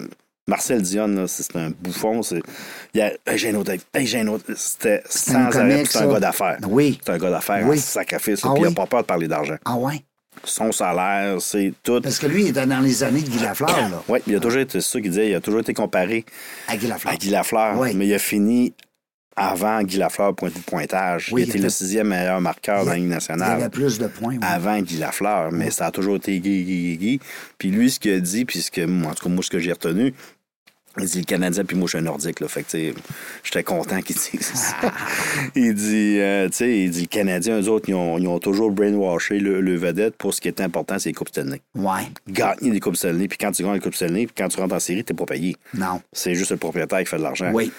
Marcel 0.48 0.80
Dion, 0.82 1.26
c'est 1.26 1.56
un 1.56 1.70
bouffon. 1.70 2.22
c'est- 2.22 2.40
Il 2.94 2.98
y 2.98 3.02
a, 3.02 3.12
Hey, 3.26 3.36
j'ai 3.36 3.50
un 3.50 3.54
autre, 3.56 3.72
hey, 3.94 4.06
j'ai 4.06 4.20
un 4.20 4.28
autre. 4.28 4.44
C'était 4.56 5.02
sans 5.08 5.34
arrêt, 5.46 5.84
c'est 5.84 5.98
un 5.98 6.12
gars 6.12 6.20
d'affaires. 6.20 6.58
Oui. 6.68 7.00
C'est 7.04 7.12
un 7.12 7.18
gars 7.18 7.30
d'affaires 7.30 7.66
Oui. 7.66 7.78
sacrifice, 7.78 8.40
Ah 8.44 8.50
puis 8.54 8.62
il 8.62 8.68
n'a 8.68 8.74
pas 8.74 8.86
peur 8.86 9.00
de 9.02 9.06
parler 9.06 9.26
d'argent. 9.26 9.56
Ah 9.64 9.76
ouais? 9.76 10.04
Son 10.44 10.70
salaire, 10.70 11.40
c'est 11.40 11.72
tout. 11.82 12.00
Parce 12.00 12.18
que 12.18 12.26
lui, 12.26 12.42
il 12.44 12.48
était 12.48 12.66
dans 12.66 12.80
les 12.80 13.02
années 13.02 13.22
de 13.22 13.28
Guy 13.28 13.38
Lafleur, 13.40 13.70
là. 13.76 14.02
Oui, 14.08 14.20
il 14.26 14.36
a 14.36 14.40
toujours 14.40 14.60
été 14.60 14.80
c'est 14.80 14.88
ça 14.88 15.00
qu'il 15.00 15.10
disait, 15.10 15.30
il 15.30 15.34
a 15.34 15.40
toujours 15.40 15.60
été 15.60 15.74
comparé 15.74 16.24
À 16.68 16.76
Guy 16.76 16.86
Lafleur. 16.86 17.12
à 17.12 17.16
Guy 17.16 17.30
Lafleur, 17.30 17.78
Oui. 17.78 17.94
mais 17.94 18.06
il 18.06 18.14
a 18.14 18.18
fini 18.18 18.72
avant 19.38 19.82
Guy 19.82 19.96
Lafleur 19.98 20.34
point 20.34 20.48
de 20.50 20.58
pointage. 20.60 21.30
Oui, 21.32 21.42
il 21.42 21.44
il 21.44 21.48
était 21.48 21.58
était- 21.58 21.64
le 21.66 21.70
sixième 21.70 22.08
meilleur 22.08 22.40
marqueur 22.40 22.84
dans 22.84 22.90
la 22.90 22.96
Ligue 22.96 23.04
Il 23.06 23.10
nationale. 23.10 23.52
avait 23.60 23.68
plus 23.70 23.98
de 23.98 24.06
points. 24.06 24.34
oui. 24.34 24.38
avant 24.42 24.78
Guy 24.80 24.98
Lafleur, 24.98 25.50
mais 25.52 25.70
ça 25.70 25.86
a 25.86 25.90
toujours 25.90 26.16
été 26.16 26.38
Guy, 26.38 26.64
Guy, 26.64 26.74
Guy, 26.82 26.96
Guy. 26.98 27.20
Puis 27.58 27.70
lui, 27.70 27.90
ce 27.90 27.98
qu'il 27.98 28.12
a 28.12 28.20
dit, 28.20 28.44
puis 28.44 28.60
ce 28.60 28.70
que, 28.70 28.82
moi, 28.86 29.10
en 29.10 29.14
tout 29.14 29.24
cas, 29.24 29.30
moi, 29.30 29.42
ce 29.42 29.50
que 29.50 29.58
j'ai 29.58 29.72
retenu, 29.72 30.14
il 30.98 31.06
dit 31.06 31.18
le 31.18 31.24
Canadien, 31.24 31.64
puis 31.64 31.76
moi, 31.76 31.86
je 31.86 31.90
suis 31.90 31.98
un 31.98 32.02
Nordique, 32.02 32.40
là. 32.40 32.48
Fait 32.48 32.62
que, 32.62 32.94
j'étais 33.44 33.62
content 33.62 34.00
qu'il 34.00 34.16
dise 34.16 34.40
ça. 34.40 34.92
il 35.54 35.74
dit, 35.74 36.18
euh, 36.18 36.48
tu 36.48 36.56
sais, 36.56 36.78
il 36.78 36.90
dit 36.90 37.02
le 37.02 37.06
Canadien, 37.06 37.60
eux 37.60 37.68
autres, 37.68 37.88
ils 37.88 37.94
ont, 37.94 38.18
ils 38.18 38.26
ont 38.28 38.38
toujours 38.38 38.70
brainwashé 38.70 39.38
le, 39.38 39.60
le 39.60 39.76
vedette 39.76 40.16
pour 40.16 40.32
ce 40.34 40.40
qui 40.40 40.48
est 40.48 40.60
important, 40.60 40.98
c'est 40.98 41.10
les 41.10 41.14
Coupes 41.14 41.28
Stanley. 41.28 41.60
Ouais. 41.74 42.02
Gagner 42.28 42.70
des 42.70 42.80
Coupes 42.80 42.96
Stanley, 42.96 43.28
puis 43.28 43.38
quand 43.38 43.52
tu 43.52 43.62
gagnes 43.62 43.74
les 43.74 43.80
Coupes 43.80 43.94
Stanley, 43.94 44.26
puis 44.26 44.34
quand 44.36 44.48
tu 44.48 44.58
rentres 44.60 44.74
en 44.74 44.80
série, 44.80 45.04
t'es 45.04 45.14
pas 45.14 45.26
payé. 45.26 45.56
Non. 45.74 46.00
C'est 46.12 46.34
juste 46.34 46.50
le 46.50 46.56
propriétaire 46.56 47.00
qui 47.00 47.06
fait 47.06 47.18
de 47.18 47.22
l'argent. 47.22 47.50
Oui. 47.52 47.70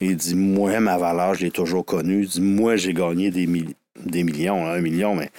Il 0.00 0.16
dit, 0.16 0.34
moi, 0.34 0.78
ma 0.80 0.98
valeur, 0.98 1.34
je 1.34 1.44
l'ai 1.44 1.50
toujours 1.52 1.84
connue. 1.84 2.22
Il 2.22 2.28
dit, 2.28 2.40
moi, 2.40 2.76
j'ai 2.76 2.92
gagné 2.92 3.30
des, 3.30 3.46
mil- 3.46 3.74
des 4.04 4.24
millions, 4.24 4.66
hein, 4.66 4.72
un 4.72 4.80
million, 4.80 5.14
mais 5.14 5.30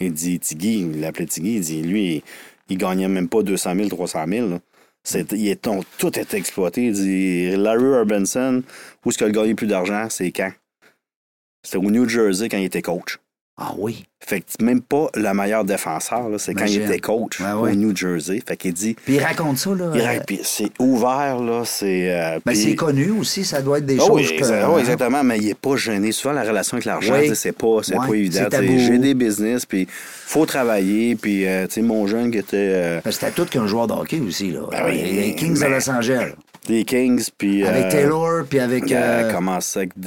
Il 0.00 0.12
dit 0.12 0.38
Tiggy, 0.38 0.80
il 0.80 1.00
l'appelait 1.00 1.26
Tiggy, 1.26 1.54
il 1.56 1.60
dit 1.60 1.82
lui, 1.82 2.16
il, 2.16 2.22
il 2.68 2.76
gagnait 2.78 3.08
même 3.08 3.28
pas 3.28 3.42
200 3.42 3.74
000, 3.76 3.88
300 3.88 4.24
000. 4.28 4.48
là. 4.48 4.58
Est, 5.04 5.68
tout 5.98 6.18
était 6.18 6.36
exploité. 6.36 6.84
Il 6.86 6.92
dit 6.92 7.56
Larry 7.56 7.84
Urbanson, 7.84 8.62
où 9.04 9.10
est-ce 9.10 9.18
qu'il 9.18 9.26
a 9.26 9.30
gagné 9.30 9.54
plus 9.54 9.66
d'argent, 9.66 10.08
c'est 10.08 10.30
quand? 10.30 10.52
C'était 11.62 11.78
au 11.78 11.90
New 11.90 12.08
Jersey 12.08 12.48
quand 12.48 12.58
il 12.58 12.64
était 12.64 12.82
coach. 12.82 13.18
Ah 13.58 13.72
oui. 13.76 14.04
Fait 14.18 14.40
que 14.40 14.64
même 14.64 14.80
pas 14.80 15.08
le 15.14 15.32
meilleur 15.34 15.64
défenseur, 15.64 16.28
là, 16.30 16.38
c'est 16.38 16.54
quand 16.54 16.64
il 16.64 16.80
était 16.82 16.98
coach 17.00 17.38
Ouais, 17.40 17.52
au. 17.52 17.68
New 17.74 17.94
Jersey. 17.94 18.42
Fait 18.46 18.56
qu'il 18.56 18.72
dit, 18.72 18.94
Puis 19.04 19.16
il 19.16 19.22
raconte 19.22 19.58
ça, 19.58 19.70
là. 19.74 19.90
il 19.94 20.00
euh, 20.00 20.20
puis 20.26 20.40
c'est 20.42 20.70
ouvert, 20.78 21.38
là, 21.38 21.62
c'est... 21.64 22.10
euh, 22.10 22.38
ben, 22.44 22.52
puis- 22.52 22.56
c'est 22.56 22.74
connu 22.74 23.10
aussi, 23.10 23.44
ça 23.44 23.60
doit 23.60 23.78
être 23.78 23.86
des 23.86 23.98
Ah 24.00 24.06
choses 24.06 24.30
oui, 24.30 24.36
que. 24.38 24.42
exa- 24.44 24.66
oui, 24.72 24.80
exactement, 24.80 25.22
mais 25.22 25.38
il 25.38 25.46
n'est 25.48 25.54
pas 25.54 25.76
gêné. 25.76 26.12
Souvent, 26.12 26.32
la 26.34 26.44
relation 26.44 26.76
avec 26.76 26.86
l'argent, 26.86 27.14
Oui. 27.18 27.30
c'est 27.34 27.52
pas, 27.52 27.78
c'est 27.82 27.96
Ouais, 27.98 28.06
pas 28.08 28.14
évident. 28.14 28.46
c'est. 28.50 28.78
J'ai 28.78 28.98
des 28.98 29.14
business, 29.14 29.66
puis 29.66 29.86
faut 29.90 30.46
travailler. 30.46 31.14
Puis, 31.16 31.46
euh, 31.46 31.66
tu 31.66 31.74
sais, 31.74 31.82
mon 31.82 32.06
jeune 32.06 32.30
qui 32.30 32.38
était 32.38 32.56
euh, 32.56 33.00
Parce 33.02 33.18
que 33.18 33.26
c'était 33.26 33.34
tout 33.44 33.46
qu'un 33.48 33.66
joueur 33.66 33.86
de 33.86 33.92
hockey 33.92 34.20
aussi, 34.26 34.50
là. 34.50 34.60
Ben 34.70 34.86
les 34.90 35.34
Kings 35.34 35.60
de 35.60 35.66
Los 35.66 35.90
Angeles. 35.90 36.32
des 36.68 36.84
Kings, 36.84 37.28
puis... 37.36 37.66
Avec 37.66 37.90
Taylor, 37.90 38.44
puis 38.48 38.60
avec. 38.60 38.84
Il 38.88 38.94
a 38.96 39.00
euh, 39.02 39.32
commencé 39.32 39.80
avec 39.80 39.98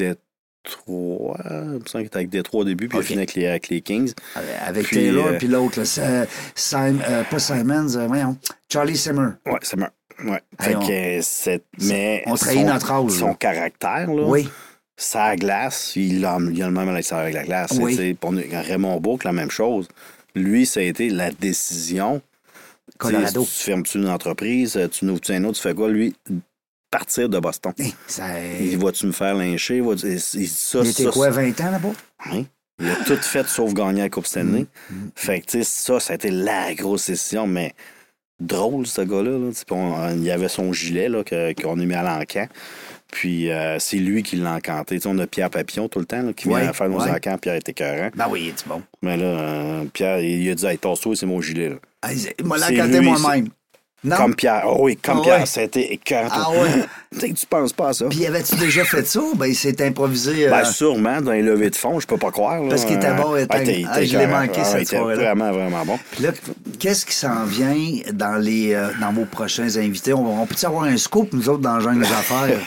Détroit. 0.65 1.37
Il 1.49 1.51
me 1.53 1.79
semble 1.85 1.85
qu'il 1.85 2.01
était 2.05 2.15
avec 2.17 2.29
Détroit 2.29 2.61
au 2.61 2.63
début, 2.65 2.87
puis 2.87 2.97
Ok. 2.97 3.03
il 3.03 3.05
a 3.05 3.07
fini 3.07 3.17
avec 3.19 3.33
les, 3.35 3.47
avec 3.47 3.69
les 3.69 3.81
Kings. 3.81 4.13
avec 4.65 4.85
puis, 4.85 4.95
Taylor, 4.97 5.27
euh, 5.27 5.37
puis 5.37 5.47
l'autre, 5.47 5.83
c'est- 5.83 6.27
Sim- 6.55 6.99
euh, 7.07 7.23
pas 7.23 7.39
Simons, 7.39 7.95
euh, 7.95 8.07
voyons, 8.07 8.37
Charlie 8.71 8.97
Simmer. 8.97 9.29
Ouais, 9.45 9.59
c'est 9.61 9.77
bon. 9.77 9.87
Ouais. 10.25 10.41
Fait 10.59 10.75
on- 10.75 10.79
que 10.87 10.91
euh, 10.91 11.19
c'est... 11.21 11.63
Mais 11.81 12.23
on 12.25 12.35
trahit 12.35 12.59
son- 12.61 12.65
notre 12.73 12.91
âge, 12.91 13.11
Son 13.11 13.27
là. 13.27 13.33
caractère, 13.39 14.07
là, 14.11 14.23
Oui. 14.27 14.49
sa 14.97 15.35
glace, 15.35 15.93
il 15.95 16.23
a, 16.25 16.37
il 16.51 16.63
a 16.63 16.67
le 16.67 16.71
même 16.73 16.87
à 16.89 16.93
l'extérieur 16.93 17.23
avec 17.25 17.35
la 17.35 17.43
glace. 17.43 17.71
Oui. 17.79 18.13
Pour 18.13 18.31
Raymond 18.33 18.99
Bourque, 19.01 19.23
la 19.25 19.33
même 19.33 19.51
chose. 19.51 19.87
Lui, 20.35 20.65
ça 20.65 20.79
a 20.79 20.83
été 20.83 21.09
la 21.09 21.31
décision. 21.31 22.21
Colorado. 22.97 23.43
Tu 23.43 23.63
fermes-tu 23.63 23.97
une 23.97 24.07
entreprise, 24.07 24.79
tu 24.91 25.05
n'ouvres-tu 25.05 25.33
un 25.33 25.43
autre, 25.43 25.57
tu 25.57 25.61
fais 25.63 25.73
quoi? 25.73 25.89
Lui, 25.89 26.15
partir 26.97 27.27
de 27.27 27.39
Boston. 27.39 27.73
Ça- 28.07 28.23
Il 28.59 28.77
va-tu 28.77 29.05
me 29.07 29.11
faire 29.11 29.35
lyncher? 29.35 29.77
Il, 29.77 30.09
il- 30.41 30.47
ça, 30.49 30.79
il 30.83 30.89
était 30.89 31.03
ça, 31.03 31.09
quoi, 31.11 31.25
ça- 31.25 31.41
20 31.41 31.61
ans 31.61 31.71
là-bas? 31.71 31.91
Oui. 32.31 32.45
Il 32.79 32.89
a 32.89 32.95
tout 33.05 33.17
fait 33.21 33.47
sauf 33.47 33.73
gagner 33.73 34.01
la 34.01 34.09
Coupe 34.09 34.25
Stanley. 34.27 34.65
Mm, 34.89 34.95
Fait 35.15 35.41
que, 35.41 35.45
tu 35.45 35.57
sais, 35.57 35.63
ça, 35.63 35.99
ça 35.99 36.13
a 36.13 36.15
été 36.15 36.29
la 36.29 36.73
grosse 36.73 37.07
décision, 37.09 37.47
mais 37.47 37.73
drôle, 38.39 38.85
ce 38.87 39.01
gars-là. 39.01 39.31
là. 39.31 40.11
Il 40.13 40.23
y 40.23 40.31
avait 40.31 40.49
son 40.49 40.71
gilet 40.73 41.09
là, 41.09 41.23
qu'on 41.25 41.79
a 41.79 41.85
mis 41.85 41.93
à 41.93 42.03
l'encan. 42.03 42.47
Puis 43.11 43.49
euh, 43.51 43.77
c'est 43.79 43.97
lui 43.97 44.23
qui 44.23 44.35
l'a 44.37 44.55
encanté. 44.55 44.99
On 45.05 45.17
a 45.19 45.27
Pierre 45.27 45.49
Papillon 45.49 45.87
tout 45.87 45.99
le 45.99 46.05
temps 46.05 46.21
là, 46.21 46.33
qui 46.33 46.47
vient 46.49 46.73
faire 46.73 46.89
nos 46.89 46.99
ouais. 47.01 47.11
encans. 47.11 47.37
Pierre 47.37 47.55
était 47.55 47.71
écœurant. 47.71 48.09
Ben 48.15 48.27
oui, 48.29 48.41
il 48.43 48.47
est 48.49 48.67
bon. 48.67 48.81
Mais 49.01 49.15
là, 49.15 49.25
euh, 49.25 49.83
Pierre, 49.93 50.19
il, 50.19 50.49
a 50.49 50.55
dit 50.55 50.65
Hey, 50.65 50.77
tasse-toi, 50.77 51.15
c'est 51.15 51.25
mon 51.25 51.39
gilet. 51.41 51.69
Là. 51.69 51.75
Ah, 52.01 52.13
il 52.13 52.45
m'a 52.45 52.57
l'encanté 52.57 52.99
moi-même. 53.01 53.47
Non? 54.05 54.15
Comme 54.17 54.35
Pierre. 54.35 54.63
Oh 54.67 54.77
oui, 54.81 54.95
comme 54.97 55.17
Ah 55.19 55.21
Pierre. 55.23 55.39
ouais. 55.39 55.45
Ça 55.45 55.61
a 55.61 55.63
été 55.63 55.91
écœurant. 55.93 56.27
Ah 56.31 56.51
ouais. 56.51 56.85
tu 57.13 57.19
sais 57.19 57.29
que 57.29 57.33
tu 57.35 57.45
penses 57.47 57.73
pas 57.73 57.89
à 57.89 57.93
ça. 57.93 58.05
Puis 58.09 58.25
avais-tu 58.25 58.55
déjà 58.55 58.83
fait 58.85 59.05
ça? 59.05 59.19
Ben, 59.35 59.47
il 59.47 59.55
s'est 59.55 59.83
improvisé. 59.85 60.47
euh, 60.47 60.51
Ben, 60.51 60.63
sûrement, 60.63 61.21
dans 61.21 61.31
les 61.31 61.41
levées 61.41 61.69
de 61.71 61.75
fond, 61.75 61.99
je 61.99 62.07
peux 62.07 62.17
pas 62.17 62.31
croire. 62.31 62.61
là. 62.61 62.69
Parce 62.69 62.85
qu'il 62.85 62.95
était 62.97 63.13
bon, 63.15 63.35
était- 63.35 63.47
Ah, 63.55 63.63
il 63.63 63.87
ah, 63.91 64.03
je 64.03 64.17
l'ai 64.17 64.27
manqué, 64.27 64.61
Ah, 64.61 64.65
cette 64.65 64.79
il 64.79 64.83
était. 64.83 64.99
Vraiment, 64.99 65.51
vraiment 65.51 65.85
bon. 65.85 65.99
Puis 66.11 66.23
là, 66.23 66.29
qu'est-ce 66.79 67.05
qui 67.05 67.15
s'en 67.15 67.43
vient 67.45 67.75
dans 68.13 68.35
les 68.35 68.73
euh, 68.73 68.89
dans 69.01 69.11
vos 69.11 69.25
prochains 69.25 69.75
invités? 69.77 70.13
On, 70.13 70.41
on 70.41 70.45
peut-tu 70.45 70.65
avoir 70.65 70.83
un 70.83 70.97
scoop, 70.97 71.33
nous 71.33 71.49
autres, 71.49 71.61
dans 71.61 71.75
le 71.77 71.81
genre 71.81 71.93
des 71.93 72.01
affaires? 72.11 72.59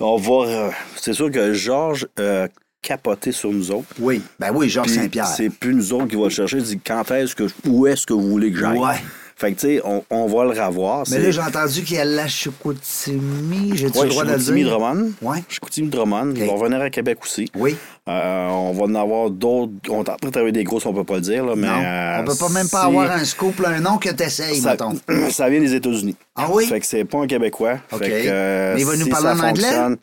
On 0.00 0.16
va. 0.16 0.48
euh, 0.50 0.70
c'est 0.96 1.12
sûr 1.12 1.30
que 1.30 1.52
Georges 1.52 2.08
a 2.18 2.48
capoté 2.82 3.30
sur 3.30 3.52
nous 3.52 3.70
autres. 3.70 3.86
Oui. 4.00 4.20
Ben 4.40 4.50
oui, 4.52 4.68
Georges 4.68 4.88
Saint-Pierre. 4.88 5.26
C'est 5.28 5.48
plus 5.48 5.72
nous 5.74 5.92
autres 5.92 6.08
qui 6.08 6.16
va 6.16 6.24
le 6.24 6.30
chercher. 6.30 6.56
Il 6.56 6.64
dit 6.64 6.80
quand 6.84 7.08
est-ce 7.12 7.36
que. 7.36 7.44
Où 7.68 7.86
est-ce 7.86 8.04
que 8.06 8.12
vous 8.12 8.28
voulez 8.28 8.50
que 8.50 8.58
j'aille? 8.58 8.78
Ouais. 8.78 8.96
Fait 9.42 9.52
que, 9.54 9.58
tu 9.60 9.66
sais, 9.66 9.82
on, 9.84 10.04
on 10.08 10.26
va 10.26 10.44
le 10.44 10.50
revoir. 10.50 11.02
Mais 11.10 11.18
là, 11.18 11.32
j'ai 11.32 11.40
entendu 11.40 11.82
qu'il 11.82 11.96
y 11.96 11.98
a 11.98 12.04
la 12.04 12.28
Chicoutimi. 12.28 13.72
J'ai-tu 13.76 13.98
Ouais, 13.98 14.04
le 14.04 14.10
droit 14.10 14.22
de 14.24 14.30
le 14.30 14.38
Chicoutimi 14.38 14.62
dire? 14.62 14.70
Drummond. 14.78 15.10
Ouais. 15.20 15.38
Chicoutimi 15.48 15.88
Drummond. 15.88 16.34
Ils 16.36 16.44
vont 16.46 16.54
revenir 16.56 16.80
à 16.80 16.90
Québec 16.90 17.18
aussi. 17.24 17.50
Oui. 17.56 17.76
Euh, 18.08 18.48
on 18.50 18.72
va 18.72 18.84
en 18.84 18.94
avoir 18.94 19.30
d'autres. 19.30 19.72
On 19.88 19.96
est 20.04 20.10
en 20.10 20.14
train 20.16 20.16
de 20.28 20.30
travailler 20.30 20.52
des 20.52 20.62
grosses, 20.62 20.86
on 20.86 20.94
peut 20.94 21.02
pas 21.02 21.16
le 21.16 21.20
dire, 21.22 21.44
là, 21.44 21.54
mais. 21.56 21.66
non. 21.66 21.74
euh, 21.74 22.20
on 22.20 22.24
peut 22.24 22.36
pas 22.38 22.48
même 22.50 22.68
pas 22.68 22.82
avoir 22.82 23.10
un 23.10 23.24
scoop, 23.24 23.58
là, 23.58 23.70
un 23.70 23.80
nom 23.80 23.98
que 23.98 24.10
t'essayes, 24.10 24.60
Ça, 24.60 24.70
mettons. 24.70 24.94
ça 25.30 25.48
vient 25.48 25.60
des 25.60 25.74
États-Unis. 25.74 26.14
Ah 26.36 26.46
oui? 26.50 26.66
Fait 26.66 26.78
que 26.78 26.86
c'est 26.86 27.04
pas 27.04 27.18
un 27.18 27.26
Québécois. 27.26 27.78
OK. 27.92 27.98
Fait 27.98 28.08
que, 28.08 28.14
euh, 28.28 28.74
Mais 28.74 28.80
il 28.82 28.86
va 28.86 28.96
nous 28.96 29.04
si 29.04 29.10
parler 29.10 29.28
en 29.40 29.44
anglais? 29.44 29.96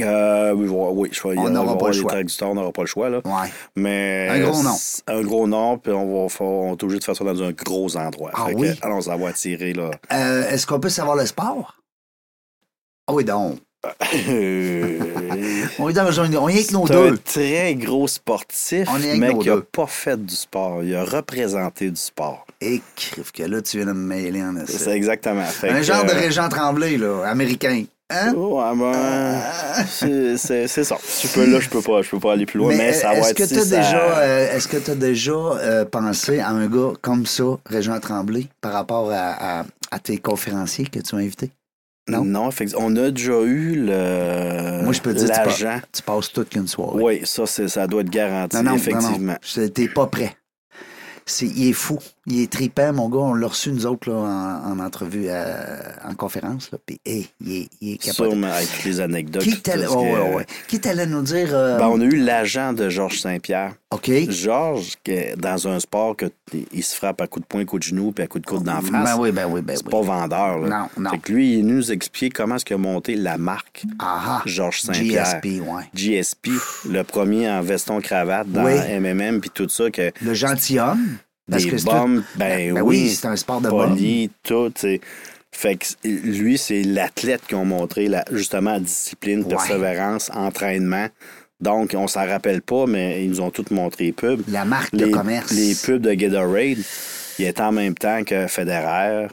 Euh, 0.00 0.52
oui, 0.52 0.66
oui, 0.68 1.08
je 1.12 1.20
On 1.26 1.50
n'aura 1.50 1.76
pas 1.78 1.88
le 1.88 1.92
choix. 1.92 2.12
on 2.42 2.54
n'aura 2.54 2.72
pas 2.72 2.82
le 2.82 2.86
choix. 2.86 3.08
Là. 3.10 3.20
Ouais. 3.24 3.48
Mais 3.76 4.28
Un 4.30 4.40
gros 4.40 4.62
nom. 4.62 4.76
Un 5.06 5.20
gros 5.22 5.46
nom, 5.46 5.78
puis 5.78 5.92
on 5.92 6.22
va 6.22 6.28
faire, 6.28 6.46
on 6.46 6.72
est 6.72 6.82
obligé 6.82 6.98
de 7.00 7.04
faire 7.04 7.16
ça 7.16 7.24
dans 7.24 7.42
un 7.42 7.52
gros 7.52 7.96
endroit. 7.96 8.30
Ah 8.34 8.46
Fait 8.46 8.54
que, 8.54 8.58
oui? 8.60 8.68
allons, 8.82 9.00
ça 9.00 9.16
va 9.16 9.28
attirer, 9.28 9.72
là. 9.72 9.90
Euh, 10.12 10.48
Est-ce 10.50 10.66
qu'on 10.66 10.80
peut 10.80 10.88
savoir 10.88 11.16
le 11.16 11.26
sport? 11.26 11.76
Ah 13.08 13.12
oui, 13.14 13.24
donc. 13.24 13.58
Euh, 14.28 14.98
On 15.78 15.88
est 15.88 15.92
dans 15.92 16.04
on 16.06 16.48
est 16.48 16.64
que 16.68 16.72
nos 16.72 16.86
c'est 16.86 16.94
un 16.94 17.10
deux. 17.10 17.18
très 17.18 17.74
gros 17.74 18.06
sportif, 18.06 18.86
On 18.92 19.00
est 19.02 19.08
avec 19.10 19.20
mais 19.20 19.38
qui 19.38 19.48
n'a 19.48 19.56
deux. 19.56 19.62
pas 19.62 19.86
fait 19.86 20.24
du 20.24 20.34
sport. 20.36 20.84
Il 20.84 20.94
a 20.94 21.04
représenté 21.04 21.90
du 21.90 21.96
sport. 22.00 22.46
Et 22.60 22.80
crif 22.94 23.32
que 23.32 23.42
là, 23.42 23.60
tu 23.62 23.78
viens 23.78 23.86
de 23.86 23.92
me 23.92 24.06
mêler 24.06 24.42
en 24.42 24.54
essai. 24.56 24.78
C'est 24.78 24.90
exactement. 24.92 25.42
Fait 25.44 25.70
Un 25.70 25.78
que, 25.78 25.82
genre 25.82 26.04
de 26.04 26.12
Régent 26.12 26.48
Tremblay, 26.48 26.96
là, 26.96 27.24
américain. 27.26 27.84
Hein? 28.12 28.34
Ouais, 28.34 28.76
ben, 28.76 29.40
c'est- 29.88 30.36
c'est 30.36 30.66
c'est 30.68 30.84
ça. 30.84 30.96
Tu 31.20 31.28
peux, 31.28 31.46
là, 31.50 31.60
je 31.60 31.68
peux 31.68 31.80
pas, 31.80 32.02
je 32.02 32.10
peux 32.10 32.20
pas 32.20 32.32
aller 32.34 32.44
plus 32.46 32.58
loin, 32.58 32.68
mais, 32.70 32.76
Mais, 32.76 32.92
ça 32.92 33.10
euh, 33.10 33.12
va 33.14 33.18
est-ce 33.20 33.30
être 33.30 33.36
que 33.38 33.46
si 33.46 33.54
tu 33.54 33.60
as 33.60 33.64
ça- 33.64 33.76
déjà, 33.76 34.18
euh, 34.18 34.52
est-ce 34.56 34.68
que 34.68 34.76
tu 34.76 34.90
as 34.90 34.94
déjà 34.94 35.32
euh, 35.32 35.84
pensé 35.84 36.38
à 36.40 36.50
un 36.50 36.66
gars 36.66 36.92
comme 37.00 37.24
ça, 37.26 37.44
Régent 37.66 37.98
Tremblay, 38.00 38.46
par 38.60 38.72
rapport 38.74 39.10
à, 39.10 39.60
à- 39.60 39.64
à 39.90 39.98
tes 39.98 40.18
conférenciers 40.18 40.86
que 40.86 40.98
tu 41.00 41.14
as 41.14 41.18
invités? 41.18 41.50
Non? 42.08 42.24
Non. 42.24 42.50
On 42.76 42.96
a 42.96 43.10
déjà 43.10 43.40
eu 43.42 43.74
le. 43.76 44.82
Moi, 44.82 44.92
je 44.92 45.00
peux 45.00 45.14
te 45.14 45.18
dire, 45.20 45.28
tu, 45.54 45.64
pa- 45.64 45.80
tu 45.92 46.02
passes 46.02 46.32
toute 46.32 46.48
qu'une 46.48 46.66
soirée. 46.68 47.00
Oui, 47.02 47.20
ça, 47.24 47.46
c'est- 47.46 47.68
ça 47.68 47.86
doit 47.86 48.00
être 48.02 48.10
garanti, 48.10 48.56
Non, 48.56 48.62
non, 48.64 48.74
effectivement. 48.74 49.10
non, 49.18 49.36
non. 49.58 49.68
T'es 49.68 49.88
pas 49.88 50.06
prêt. 50.08 50.36
C'est, 51.24 51.46
il 51.46 51.68
est 51.68 51.72
fou. 51.72 51.98
Il 52.26 52.40
est 52.40 52.52
tripant, 52.52 52.92
mon 52.92 53.08
gars. 53.08 53.18
On 53.18 53.34
l'a 53.34 53.48
reçu, 53.48 53.72
nous 53.72 53.84
autres, 53.84 54.08
là, 54.08 54.16
en, 54.16 54.72
en 54.72 54.78
entrevue, 54.78 55.26
euh, 55.28 55.80
en 56.08 56.14
conférence. 56.14 56.70
Là, 56.70 56.78
puis, 56.86 57.00
hey, 57.04 57.28
il 57.40 57.52
est, 57.52 57.68
il 57.80 57.92
est 57.94 57.96
capoté. 57.98 58.30
Sûrement, 58.30 58.52
avec 58.52 58.84
les 58.84 59.00
anecdotes. 59.00 59.42
Qui 59.42 59.60
t'allait 59.60 59.86
oh, 59.88 60.02
ouais, 60.02 60.34
ouais. 60.36 60.46
Qui 60.68 60.80
nous 61.08 61.22
dire... 61.22 61.48
euh, 61.52 61.78
Ben, 61.78 61.88
on 61.88 62.00
a 62.00 62.04
eu 62.04 62.16
l'agent 62.16 62.72
de 62.72 62.88
Georges 62.88 63.20
Saint-Pierre. 63.20 63.74
OK. 63.90 64.10
Georges, 64.28 64.94
dans 65.36 65.66
un 65.66 65.80
sport 65.80 66.16
que 66.16 66.26
il 66.72 66.82
se 66.84 66.94
frappe 66.94 67.20
à 67.20 67.26
coups 67.26 67.42
de 67.44 67.48
poing, 67.48 67.64
coup 67.64 67.78
de 67.78 67.82
genou, 67.84 68.12
puis 68.12 68.22
à 68.22 68.26
coups 68.26 68.42
de 68.42 68.46
coude 68.46 68.62
d'en 68.62 68.80
face. 68.80 68.90
Ben 68.90 69.16
oui, 69.18 69.32
ben 69.32 69.46
oui, 69.50 69.60
ben 69.60 69.76
c'est 69.76 69.84
oui. 69.84 69.90
pas 69.90 70.00
vendeur. 70.00 70.58
Là. 70.60 70.68
Non, 70.96 71.02
non. 71.02 71.10
Fait 71.10 71.18
que 71.18 71.32
lui, 71.32 71.58
il 71.58 71.66
nous 71.66 71.90
expliquait 71.90 72.30
comment 72.30 72.54
est-ce 72.56 72.64
qu'il 72.64 72.74
a 72.74 72.78
monté 72.78 73.16
la 73.16 73.36
marque 73.36 73.84
ah. 73.98 74.42
Georges 74.46 74.82
Saint-Pierre. 74.82 75.40
GSP, 75.42 75.60
ouais. 75.60 75.82
GSP, 75.94 76.48
le 76.88 77.02
premier 77.02 77.50
en 77.50 77.62
veston-cravate 77.62 78.48
dans 78.50 78.64
Oui. 78.64 78.74
MMM, 79.00 79.40
puis 79.40 79.50
tout 79.50 79.68
ça, 79.68 79.90
que 79.90 80.12
Le 80.22 80.34
gentilhomme? 80.34 81.16
Parce 81.50 81.64
des 81.64 81.70
que 81.70 81.84
bombes, 81.84 82.22
ben, 82.36 82.74
Ben 82.74 82.82
oui, 82.82 83.02
oui, 83.02 83.10
c'est 83.10 83.26
un 83.26 83.36
sport 83.36 83.60
de 83.60 83.68
poli, 83.68 84.30
tout. 84.42 84.72
Fait 85.54 85.76
que 85.76 85.86
lui, 86.08 86.56
c'est 86.56 86.82
l'athlète 86.82 87.42
qui 87.46 87.54
ont 87.54 87.64
montré 87.66 88.08
la, 88.08 88.24
justement 88.30 88.78
discipline, 88.80 89.40
Ouais. 89.42 89.48
persévérance, 89.48 90.30
entraînement. 90.34 91.08
Donc, 91.60 91.94
on 91.94 92.06
s'en 92.08 92.26
rappelle 92.26 92.62
pas, 92.62 92.86
mais 92.86 93.22
ils 93.24 93.30
nous 93.30 93.40
ont 93.40 93.50
tous 93.50 93.70
montré 93.70 94.06
les 94.06 94.12
pubs. 94.12 94.42
La 94.48 94.64
marque 94.64 94.92
les, 94.94 95.06
de 95.06 95.10
commerce. 95.10 95.52
Les 95.52 95.74
pubs 95.74 96.00
de 96.00 96.14
Gatorade, 96.14 96.78
il 97.38 97.44
est 97.44 97.60
en 97.60 97.70
même 97.70 97.94
temps 97.94 98.24
que 98.24 98.46
Federer, 98.46 99.28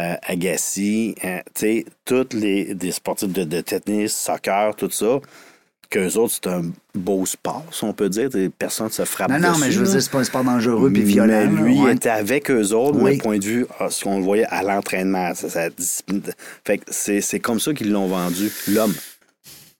euh, 0.00 0.14
Agassi, 0.22 1.14
hein, 1.22 1.40
tu 1.54 1.60
sais, 1.60 1.84
tous 2.06 2.28
les 2.34 2.74
des 2.74 2.90
sportifs 2.92 3.28
de, 3.28 3.44
de 3.44 3.60
tennis, 3.60 4.16
soccer, 4.16 4.74
tout 4.74 4.90
ça. 4.90 5.20
Qu'eux 5.92 6.16
autres, 6.16 6.32
c'est 6.42 6.48
un 6.50 6.62
beau 6.94 7.26
sport, 7.26 7.66
si 7.70 7.84
on 7.84 7.92
peut 7.92 8.08
dire. 8.08 8.30
Des 8.30 8.48
personnes 8.48 8.90
se 8.90 9.04
frappent 9.04 9.30
Non, 9.30 9.38
non, 9.38 9.50
dessus, 9.50 9.60
mais 9.60 9.70
je 9.70 9.78
veux 9.78 9.84
là. 9.84 9.90
dire, 9.90 10.02
c'est 10.02 10.10
pas 10.10 10.20
un 10.20 10.24
sport 10.24 10.42
dangereux 10.42 10.90
puis 10.90 11.02
violent. 11.02 11.46
Mais 11.50 11.62
lui, 11.62 11.76
il 11.76 11.82
ouais. 11.82 11.92
était 11.92 12.08
avec 12.08 12.50
eux 12.50 12.72
autres, 12.72 12.98
Oui. 12.98 13.10
mais 13.12 13.18
point 13.18 13.38
de 13.38 13.44
vue, 13.44 13.66
ah, 13.78 13.90
ce 13.90 14.02
qu'on 14.04 14.16
le 14.16 14.24
voyait 14.24 14.46
à 14.46 14.62
l'entraînement, 14.62 15.34
ça, 15.34 15.68
discipline. 15.68 16.22
Fait 16.66 16.80
c'est 16.88 17.40
comme 17.40 17.60
ça 17.60 17.74
qu'ils 17.74 17.92
l'ont 17.92 18.06
vendu, 18.06 18.50
l'homme. 18.68 18.94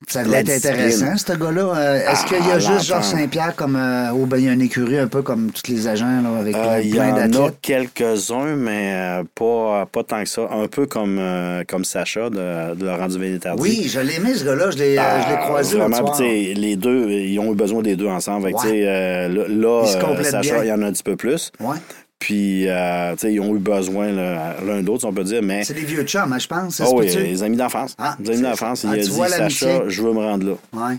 Ça 0.09 0.25
devait 0.25 0.39
être 0.41 0.51
intéressant, 0.51 1.17
ce 1.17 1.33
gars-là. 1.33 1.75
Euh, 1.77 1.97
Est-ce 2.11 2.23
Ah, 2.25 2.29
qu'il 2.29 2.47
y 2.47 2.51
a 2.51 2.59
juste 2.59 2.69
l'entendre. 2.69 2.83
Georges 2.85 3.05
Saint-Pierre 3.05 3.55
comme. 3.57 3.77
Euh, 3.77 4.27
ben, 4.27 4.37
il 4.39 4.45
y 4.45 4.49
a 4.49 4.53
une 4.53 4.61
écurie 4.63 4.99
un 4.99 5.07
peu 5.07 5.23
comme 5.23 5.51
tous 5.51 5.71
les 5.71 5.87
agents, 5.89 6.21
là, 6.23 6.39
avec 6.41 6.55
Euh, 6.57 6.61
plein, 6.63 6.79
Il 6.81 6.95
y 6.95 7.01
en 7.01 7.15
a 7.15 7.29
d'athlètes? 7.29 7.55
quelques-uns, 7.63 8.57
mais 8.57 8.93
euh, 8.95 9.23
pas, 9.35 9.87
pas 9.87 10.03
tant 10.03 10.23
que 10.23 10.29
ça. 10.29 10.43
Un 10.51 10.67
peu 10.69 10.87
comme, 10.87 11.21
comme 11.69 11.85
Sacha 11.85 12.31
de, 12.31 12.75
de 12.75 12.85
Laurent 12.85 13.07
Duvalier-Tardy. 13.09 13.63
Oui, 13.63 13.89
je 13.89 14.01
l'ai 14.01 14.17
aimé, 14.17 14.35
ce 14.35 14.45
gars-là. 14.45 14.71
Je 14.71 14.79
l'ai 14.79 14.97
Ah, 14.99 15.37
croisé 15.45 15.79
Vraiment, 15.79 16.13
les 16.19 16.77
deux, 16.77 17.09
ils 17.11 17.39
ont 17.39 17.53
eu 17.53 17.57
besoin 17.57 17.83
des 17.83 17.97
deux 17.97 18.09
ensemble. 18.09 18.49
Fait 18.49 18.69
Ouais. 18.69 19.29
là, 19.29 19.85
Sacha, 20.25 20.41
bien. 20.55 20.65
il 20.65 20.69
y 20.69 20.73
en 20.73 20.83
a 20.83 20.87
un 20.87 20.93
petit 20.93 21.03
peu 21.03 21.17
plus. 21.17 21.51
Ouais. 21.61 21.77
Puis, 22.23 22.69
euh, 22.69 23.13
tu 23.15 23.19
sais, 23.19 23.33
ils 23.35 23.41
ont 23.41 23.53
eu 23.57 23.59
besoin 23.59 24.13
l'un 24.13 24.81
d'autre, 24.85 25.01
si 25.01 25.07
on 25.07 25.13
peut 25.13 25.25
dire, 25.25 25.43
mais... 25.43 25.65
C'est 25.65 25.75
des 25.75 25.81
vieux 25.85 26.05
chums, 26.05 26.33
hein, 26.33 26.39
je 26.39 26.47
pense. 26.47 26.81
Ah 26.81 26.87
se 26.87 26.95
oui, 26.95 27.07
les 27.07 27.43
amis 27.43 27.57
d'enfance. 27.57 27.97
Ah, 27.99 28.17
les 28.21 28.31
amis 28.31 28.43
d'enfance, 28.43 28.85
ah, 28.85 28.91
il 28.95 29.01
a 29.01 29.03
tu 29.05 29.11
dit? 29.11 29.17
Sacha, 29.29 29.89
je 29.89 30.03
veux 30.03 30.13
me 30.13 30.21
rendre 30.21 30.47
là. 30.47 30.53
Ouais. 30.73 30.95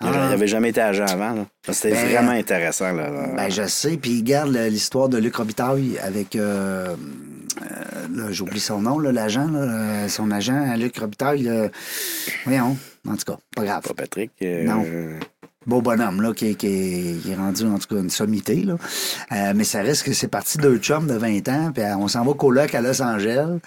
Il 0.00 0.06
Ah. 0.14 0.28
n'avait 0.30 0.46
jamais 0.46 0.68
été 0.68 0.80
agent 0.80 1.06
avant. 1.06 1.44
C'était 1.68 1.90
Ben, 1.90 2.06
vraiment 2.10 2.30
intéressant. 2.30 2.92
Là, 2.92 3.10
là. 3.10 3.26
Ben, 3.36 3.50
je 3.50 3.66
sais. 3.66 3.96
Puis, 3.96 4.22
garde 4.22 4.52
le- 4.52 4.68
l'histoire 4.68 5.08
de 5.08 5.18
Luc 5.18 5.34
Robitaille 5.34 5.98
avec. 6.00 6.36
euh, 6.36 6.94
euh, 7.60 8.06
là, 8.14 8.30
J'oublie 8.30 8.60
son 8.60 8.80
nom, 8.80 9.00
l'agent, 9.00 9.50
euh, 9.52 10.06
son 10.06 10.30
agent, 10.30 10.74
Luc 10.76 10.96
Robitaille. 10.98 11.50
voyons. 12.44 12.76
En 13.08 13.16
tout 13.16 13.32
cas, 13.32 13.38
pas 13.56 13.64
grave. 13.64 13.82
Pas 13.82 13.94
Patrick. 13.94 14.30
euh, 14.42 14.62
Non. 14.62 14.84
Beau 15.66 15.82
bonhomme, 15.82 16.22
là, 16.22 16.32
qui, 16.32 16.46
est- 16.50 16.54
qui 16.54 16.66
est, 16.68 17.22
qui 17.22 17.30
est 17.32 17.34
rendu, 17.34 17.64
en 17.66 17.78
tout 17.78 17.94
cas, 17.94 18.00
une 18.00 18.08
sommité, 18.10 18.62
là. 18.62 18.76
Euh, 19.32 19.52
mais 19.56 19.64
ça 19.64 19.82
reste 19.82 20.04
que 20.04 20.12
c'est 20.12 20.28
parti 20.28 20.56
deux 20.56 20.78
chums 20.78 21.06
de 21.08 21.14
20 21.14 21.46
ans, 21.48 21.72
puis 21.74 21.82
euh, 21.82 21.96
on 21.96 22.06
s'en 22.08 22.24
va 22.24 22.32
coloc 22.32 22.74
à 22.74 22.80
Los 22.80 23.02
Angeles. 23.02 23.58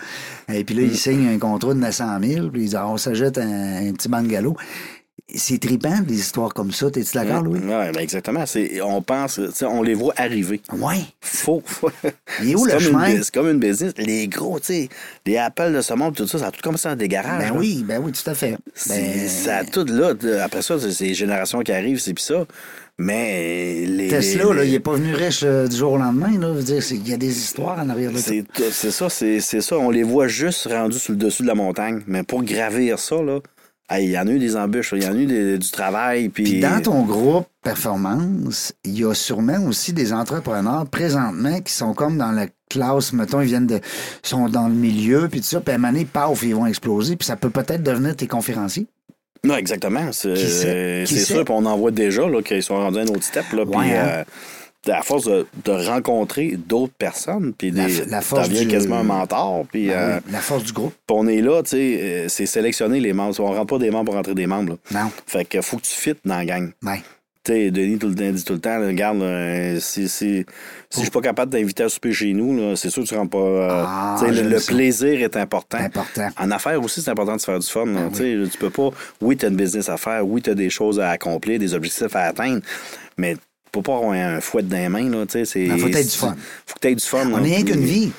Et 0.52 0.64
puis 0.64 0.74
là, 0.74 0.82
Mm. 0.84 0.86
il 0.90 0.98
signe 0.98 1.28
un 1.28 1.38
contrat 1.38 1.74
de 1.74 1.80
900 1.80 2.06
000, 2.24 2.50
puis 2.50 2.64
il 2.64 2.70
dit, 2.70 2.76
Ah, 2.76 2.88
on 2.88 2.98
s'achète 2.98 3.38
un, 3.38 3.90
un 3.90 3.92
petit 3.92 4.08
bungalow. 4.08 4.56
C'est 5.36 5.60
trippant, 5.60 6.00
des 6.02 6.20
histoires 6.20 6.54
comme 6.54 6.72
ça. 6.72 6.90
T'es-tu 6.92 7.14
d'accord, 7.14 7.42
Louis? 7.44 7.60
Oui, 7.64 7.70
ben 7.70 7.98
exactement. 8.00 8.46
C'est- 8.46 8.82
On 8.82 9.02
pense, 9.02 9.40
on 9.64 9.82
les 9.82 9.94
voit 9.94 10.14
arriver. 10.18 10.62
Faut. 11.22 11.62
faut- 11.66 11.90
Il 12.44 12.52
est 12.52 12.56
où 12.56 12.66
le 12.66 12.72
comme 12.72 12.80
chemin? 12.82 13.22
C'est 13.22 13.34
comme 13.34 13.50
une 13.50 13.60
business. 13.60 13.94
Les 13.98 14.28
gros, 14.28 14.60
tu 14.60 14.66
sais, 14.68 14.90
les 15.26 15.38
Apple 15.38 15.74
de 15.74 15.82
ce 15.82 15.94
monde, 15.94 16.16
tout 16.16 16.28
ça, 16.28 16.40
ça 16.40 16.48
a 16.48 16.52
tout 16.52 16.62
commencé 16.62 16.90
dans 16.90 16.96
des 16.96 17.08
garages. 17.08 17.40
Ben 17.44 17.54
là. 17.54 17.60
oui, 17.60 17.84
ben 17.88 18.02
oui, 18.04 18.12
tout 18.12 18.30
à 18.30 18.34
fait. 18.34 18.58
C'est- 18.76 18.90
Ben, 19.02 19.28
Ça 19.30 19.58
a 19.58 19.64
tout 19.64 19.86
là. 19.86 20.14
Après 20.44 20.62
ça, 20.62 20.76
c'est 20.80 21.04
les 21.06 21.14
générations 21.14 21.60
qui 21.62 21.72
arrivent, 21.72 22.00
c'est 22.00 22.14
puis 22.14 22.24
ça. 22.24 22.46
Mais 22.98 23.86
les. 23.88 24.10
Tesla, 24.10 24.44
les- 24.52 24.54
là, 24.56 24.64
il 24.66 24.72
n'est 24.72 24.80
pas 24.80 24.94
venu 24.94 25.14
riche 25.16 25.42
euh, 25.44 25.68
du 25.68 25.76
jour 25.76 25.94
au 25.94 25.98
lendemain. 25.98 26.38
Là. 26.40 26.54
Il 26.92 27.08
y 27.08 27.14
a 27.14 27.18
des 27.18 27.38
histoires 27.38 27.80
en 27.80 27.90
arrière 27.90 28.12
de. 28.12 28.18
C'est 28.18 28.92
ça, 28.92 29.10
c'est 29.10 29.40
c'est 29.40 29.62
ça. 29.62 29.78
On 29.78 29.90
les 29.90 30.04
voit 30.04 30.28
juste 30.28 30.68
rendus 30.68 31.00
sur 31.00 31.14
le 31.14 31.18
dessus 31.18 31.44
de 31.44 31.48
la 31.48 31.56
montagne. 31.56 32.02
Mais 32.08 32.24
pour 32.24 32.44
gravir 32.44 33.00
ça, 33.00 33.16
là, 33.22 33.40
hey, 33.92 34.06
il 34.06 34.12
y 34.12 34.18
en 34.20 34.28
a 34.28 34.32
eu 34.32 34.40
des 34.40 34.56
embûches, 34.56 34.94
il 34.96 35.04
y 35.04 35.08
en 35.08 35.12
a 35.14 35.18
eu 35.18 35.26
des- 35.26 35.58
du 35.58 35.70
travail. 35.72 36.30
Puis 36.30 36.60
dans 36.60 36.82
ton 36.82 37.04
groupe 37.04 37.46
performance, 37.64 38.74
il 38.86 39.00
y 39.00 39.04
a 39.06 39.14
sûrement 39.14 39.64
aussi 39.68 39.94
des 39.94 40.14
entrepreneurs 40.14 40.86
présentement 40.88 41.60
qui 41.62 41.74
sont 41.74 41.94
comme 41.94 42.18
dans 42.18 42.32
la 42.32 42.48
classe, 42.70 43.12
mettons, 43.14 43.42
ils 43.42 43.48
viennent 43.48 43.68
de. 43.68 43.80
sont 44.24 44.48
dans 44.50 44.68
le 44.68 44.74
milieu, 44.74 45.28
puis 45.30 45.42
tout 45.42 45.48
ça, 45.48 45.60
puis 45.62 45.72
à 45.74 45.76
un 45.76 45.78
moment 45.78 45.94
donné, 45.94 46.06
paf, 46.06 46.42
ils 46.44 46.56
vont 46.56 46.66
exploser, 46.66 47.16
puis 47.18 47.26
ça 47.26 47.36
peut 47.36 47.50
peut-être 47.50 47.84
devenir 47.84 48.16
tes 48.16 48.28
conférenciers. 48.28 48.88
Non, 49.44 49.56
exactement. 49.58 50.12
C'est 50.12 50.36
sait? 50.36 51.06
sûr, 51.08 51.44
puis 51.44 51.54
on 51.58 51.66
en 51.66 51.76
voit 51.78 51.92
déjà 51.92 52.28
là, 52.30 52.42
qu'ils 52.42 52.62
sont 52.64 52.76
rendus 52.76 53.00
à 53.00 53.02
un 53.02 53.08
autre 53.08 53.24
step. 53.24 53.44
Là, 53.54 53.66
puis, 53.66 53.76
Ouais, 53.78 53.96
hein? 53.98 54.06
euh, 54.08 54.24
à 54.90 55.02
force 55.04 55.26
de, 55.26 55.46
de 55.66 55.72
rencontrer 55.72 56.58
d'autres 56.58 56.94
personnes, 56.98 57.54
puis 57.58 57.72
des, 57.72 58.06
la 58.06 58.22
force 58.22 58.50
deviens 58.50 58.64
du- 58.64 58.68
quasiment 58.70 58.98
un 59.00 59.04
mentor. 59.04 59.66
Puis, 59.72 59.88
Ben 59.88 59.94
euh, 59.94 60.20
oui, 60.26 60.32
la 60.32 60.40
force 60.40 60.64
du 60.64 60.74
groupe. 60.74 60.94
puis 61.06 61.16
on 61.18 61.28
est 61.28 61.42
là, 61.42 61.62
tu 61.64 61.70
sais, 61.72 62.00
euh, 62.02 62.26
c'est 62.30 62.46
sélectionner 62.46 63.00
les 63.00 63.14
membres. 63.14 63.40
On 63.40 63.46
rentre 63.54 63.68
pas 63.68 63.78
des 63.78 63.92
membres 63.92 64.06
pour 64.06 64.16
rentrer 64.16 64.34
des 64.34 64.48
membres. 64.48 64.78
là. 64.92 65.04
Non. 65.04 65.12
Fait 65.28 65.46
que 65.46 65.62
faut 65.62 65.78
que 65.78 65.84
tu 65.84 65.94
fites 65.94 66.20
dans 66.26 66.38
la 66.38 66.46
gang. 66.46 66.72
Ouais. 66.84 67.02
Tu 67.44 67.54
sais, 67.54 67.72
Denis 67.72 67.98
tout 67.98 68.08
le 68.08 68.14
temps, 68.14 68.32
dit 68.32 68.44
tout 68.44 68.54
le 68.54 68.60
temps, 68.60 68.78
là, 68.78 68.86
regarde, 68.86 69.18
là, 69.20 69.80
si, 69.80 70.08
si, 70.08 70.46
si 70.90 70.96
je 70.96 71.00
suis 71.02 71.10
pas 71.10 71.22
capable 71.22 71.52
d'inviter 71.52 71.82
à 71.84 71.90
souper 71.90 72.14
chez 72.14 72.34
nous, 72.34 72.76
c'est 72.76 72.92
sûr 72.92 73.02
que 73.04 73.08
tu 73.08 73.16
rentres 73.16 73.32
pas. 73.32 73.38
euh, 73.40 73.84
Ah, 73.86 74.20
le, 74.28 74.44
le 74.44 74.60
plaisir 74.64 75.22
est 75.24 75.36
important. 75.38 75.80
Important. 75.80 76.30
En 76.40 76.52
affaires 76.52 76.80
aussi, 76.84 77.02
c'est 77.02 77.10
important 77.10 77.36
de 77.36 77.42
se 77.42 77.46
faire 77.46 77.58
du 77.60 77.66
fun. 77.68 77.86
Tu 78.14 78.18
sais, 78.18 78.50
Tu 78.52 78.58
peux 78.60 78.70
pas. 78.70 78.90
Oui, 79.22 79.38
tu 79.38 79.46
as 79.46 79.50
une 79.50 79.56
business 79.56 79.90
à 79.90 79.98
faire, 79.98 80.28
oui, 80.28 80.44
tu 80.44 80.52
as 80.52 80.54
des 80.56 80.70
choses 80.70 81.00
à 81.00 81.10
accomplir, 81.10 81.58
des 81.60 81.74
objectifs 81.74 82.16
à 82.16 82.26
atteindre, 82.26 82.62
mais 83.18 83.36
peux 83.72 83.82
pas 83.82 83.96
avoir 83.98 84.12
un 84.12 84.40
fouet 84.42 84.64
dans 84.64 84.78
les 84.78 84.90
mains. 84.90 85.10
Là, 85.10 85.26
tu 85.26 85.32
sais, 85.34 85.46
c'est- 85.46 85.68
Ben, 85.68 85.78
faut 85.78 85.88
que 85.88 85.92
t'aies 85.94 86.04
du 86.04 86.10
fun. 86.10 86.36
Faut 86.66 86.76
que 86.76 86.80
tu 86.80 86.88
aies 86.88 86.96
du 86.96 87.06
fun. 87.06 87.30
On 87.34 87.38
n'est 87.40 87.56
rien 87.56 87.64
qu'une 87.64 87.82
Puis, 87.82 87.86
vie. 87.86 88.12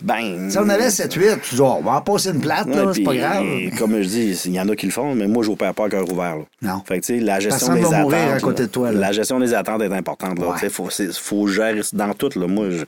Ben. 0.00 0.48
Si 0.48 0.56
on 0.58 0.68
avait 0.68 0.90
7-8, 0.90 1.40
tu 1.42 1.56
dis, 1.56 1.60
oh, 1.60 1.74
on 1.78 1.82
va 1.82 1.92
en 1.96 2.00
passer 2.00 2.30
une 2.30 2.40
plate, 2.40 2.68
Ouais, 2.68 2.76
là, 2.76 2.92
c'est 2.94 3.02
pas 3.02 3.14
grave. 3.16 3.44
Comme 3.78 4.00
je 4.00 4.08
dis, 4.08 4.40
il 4.44 4.52
y 4.52 4.60
en 4.60 4.68
a 4.68 4.76
qui 4.76 4.86
le 4.86 4.92
font, 4.92 5.12
mais 5.14 5.26
moi, 5.26 5.42
je 5.42 5.50
n'opère 5.50 5.74
pas 5.74 5.86
à 5.86 5.88
cœur 5.88 6.08
ouvert. 6.12 6.36
là. 6.36 6.44
Non. 6.62 6.82
Fait 6.86 7.00
que, 7.00 7.04
tu 7.06 7.18
sais, 7.18 7.24
la 7.24 7.40
gestion 7.40 7.66
Personne 7.66 7.80
des 7.82 7.86
attentes. 7.94 8.02
mourir 8.02 8.32
à 8.34 8.38
côté 8.38 8.62
là, 8.62 8.66
de 8.68 8.72
toi, 8.72 8.92
là. 8.92 9.00
La 9.00 9.12
gestion 9.12 9.40
des 9.40 9.54
attentes 9.54 9.82
est 9.82 9.92
importante. 9.92 10.38
Là. 10.38 10.46
Ouais. 10.46 10.54
Tu 10.54 10.60
sais, 10.60 10.68
Faut, 10.70 10.88
faut 11.20 11.46
gérer 11.48 11.80
dans 11.92 12.14
tout. 12.14 12.30
Là. 12.38 12.46
Moi, 12.46 12.70
je- 12.70 12.84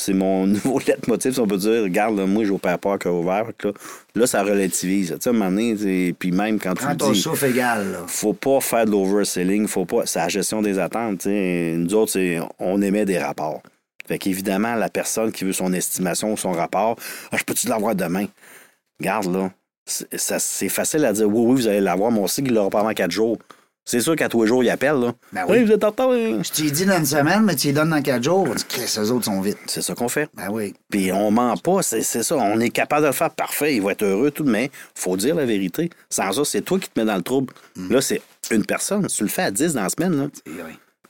c'est 0.00 0.12
mon 0.14 0.46
nouveau 0.48 0.78
leitmotiv, 0.78 1.32
si 1.32 1.40
on 1.40 1.46
peut 1.46 1.56
dire. 1.56 1.82
Regarde, 1.82 2.16
là, 2.18 2.26
moi, 2.26 2.44
je 2.44 2.50
n'opère 2.52 2.78
pas 2.78 2.94
à 2.94 2.98
cœur 2.98 3.14
ouvert. 3.14 3.46
Là, 3.62 3.70
là, 4.14 4.26
ça 4.26 4.42
relativise. 4.42 5.08
Tu 5.10 5.16
sais, 5.20 5.28
à 5.28 5.32
un 5.32 5.34
moment 5.36 5.50
donné, 5.50 5.76
tu 5.76 6.14
puis 6.18 6.30
même 6.32 6.58
quand 6.58 6.74
tu 6.74 6.82
Prends 6.82 6.90
le 6.92 6.96
ton 6.96 7.10
dis, 7.12 7.20
souffle 7.20 7.46
égal, 7.46 7.92
là. 7.92 7.98
faut 8.06 8.32
pas 8.32 8.60
faire 8.60 8.84
de 8.86 8.90
l'overselling, 8.90 9.66
faut 9.68 9.84
pas. 9.84 10.06
C'est 10.06 10.18
la 10.18 10.28
gestion 10.28 10.62
des 10.62 10.78
attentes. 10.78 11.18
tu 11.20 11.28
sais. 11.30 11.74
Nous 11.76 11.94
autres, 11.94 12.12
c'est- 12.12 12.38
on 12.58 12.80
émet 12.82 13.04
des 13.04 13.18
rapports. 13.18 13.62
Fait 14.08 14.18
qu'évidemment, 14.18 14.74
la 14.74 14.88
personne 14.88 15.30
qui 15.30 15.44
veut 15.44 15.52
son 15.52 15.72
estimation 15.72 16.32
ou 16.32 16.36
son 16.36 16.50
rapport, 16.52 16.96
ah, 17.30 17.36
je 17.36 17.44
peux-tu 17.44 17.68
l'avoir 17.68 17.94
demain? 17.94 18.26
Garde 19.00 19.32
là. 19.32 19.50
C'est 19.86 20.68
facile 20.68 21.04
à 21.04 21.12
dire 21.12 21.26
oui, 21.28 21.44
oui, 21.46 21.54
vous 21.62 21.66
allez 21.68 21.80
l'avoir, 21.80 22.10
mais 22.12 22.20
on 22.20 22.26
sait 22.26 22.42
qu'il 22.42 22.54
l'aura 22.54 22.70
pas 22.70 22.80
avant 22.80 22.92
quatre 22.92 23.10
jours. 23.10 23.38
C'est 23.90 23.98
sûr 23.98 24.14
qu'à 24.14 24.28
tous 24.28 24.42
les 24.42 24.46
jours, 24.46 24.62
il 24.62 24.70
appelle. 24.70 24.94
Là. 25.00 25.12
Ben 25.32 25.44
oui. 25.48 25.64
vous 25.64 25.72
êtes 25.72 25.82
en 25.82 25.88
retard. 25.88 26.12
hein? 26.12 26.42
Je 26.44 26.50
t'ai 26.52 26.70
dit 26.70 26.86
dans 26.86 26.96
une 26.98 27.04
semaine, 27.04 27.42
mais 27.42 27.56
tu 27.56 27.66
les 27.66 27.72
donnes 27.72 27.90
dans 27.90 28.00
4 28.00 28.22
jours. 28.22 28.46
Tu 28.68 28.78
ces 28.86 29.10
autres 29.10 29.24
sont 29.24 29.40
vite. 29.40 29.58
C'est 29.66 29.82
ça 29.82 29.96
qu'on 29.96 30.08
fait. 30.08 30.28
Ben 30.32 30.46
oui. 30.48 30.74
Puis 30.88 31.10
on 31.10 31.32
ment 31.32 31.56
pas, 31.56 31.82
c'est 31.82 32.02
ça. 32.04 32.36
On 32.36 32.60
est 32.60 32.70
capable 32.70 33.02
de 33.02 33.06
le 33.08 33.12
faire 33.12 33.30
parfait, 33.30 33.74
il 33.74 33.82
va 33.82 33.90
être 33.90 34.04
heureux, 34.04 34.30
tout, 34.30 34.44
mais 34.44 34.70
faut 34.94 35.16
dire 35.16 35.34
la 35.34 35.44
vérité. 35.44 35.90
Sans 36.08 36.30
ça, 36.30 36.44
c'est 36.44 36.60
toi 36.60 36.78
qui 36.78 36.88
te 36.88 37.00
mets 37.00 37.04
dans 37.04 37.16
le 37.16 37.22
trouble. 37.22 37.52
Mm. 37.74 37.92
Là, 37.92 38.00
c'est 38.00 38.22
une 38.52 38.64
personne. 38.64 39.08
Tu 39.08 39.24
le 39.24 39.28
fais 39.28 39.42
à 39.42 39.50
10 39.50 39.74
dans 39.74 39.82
la 39.82 39.88
semaine, 39.88 40.16
là, 40.16 40.26
Oui. 40.46 40.52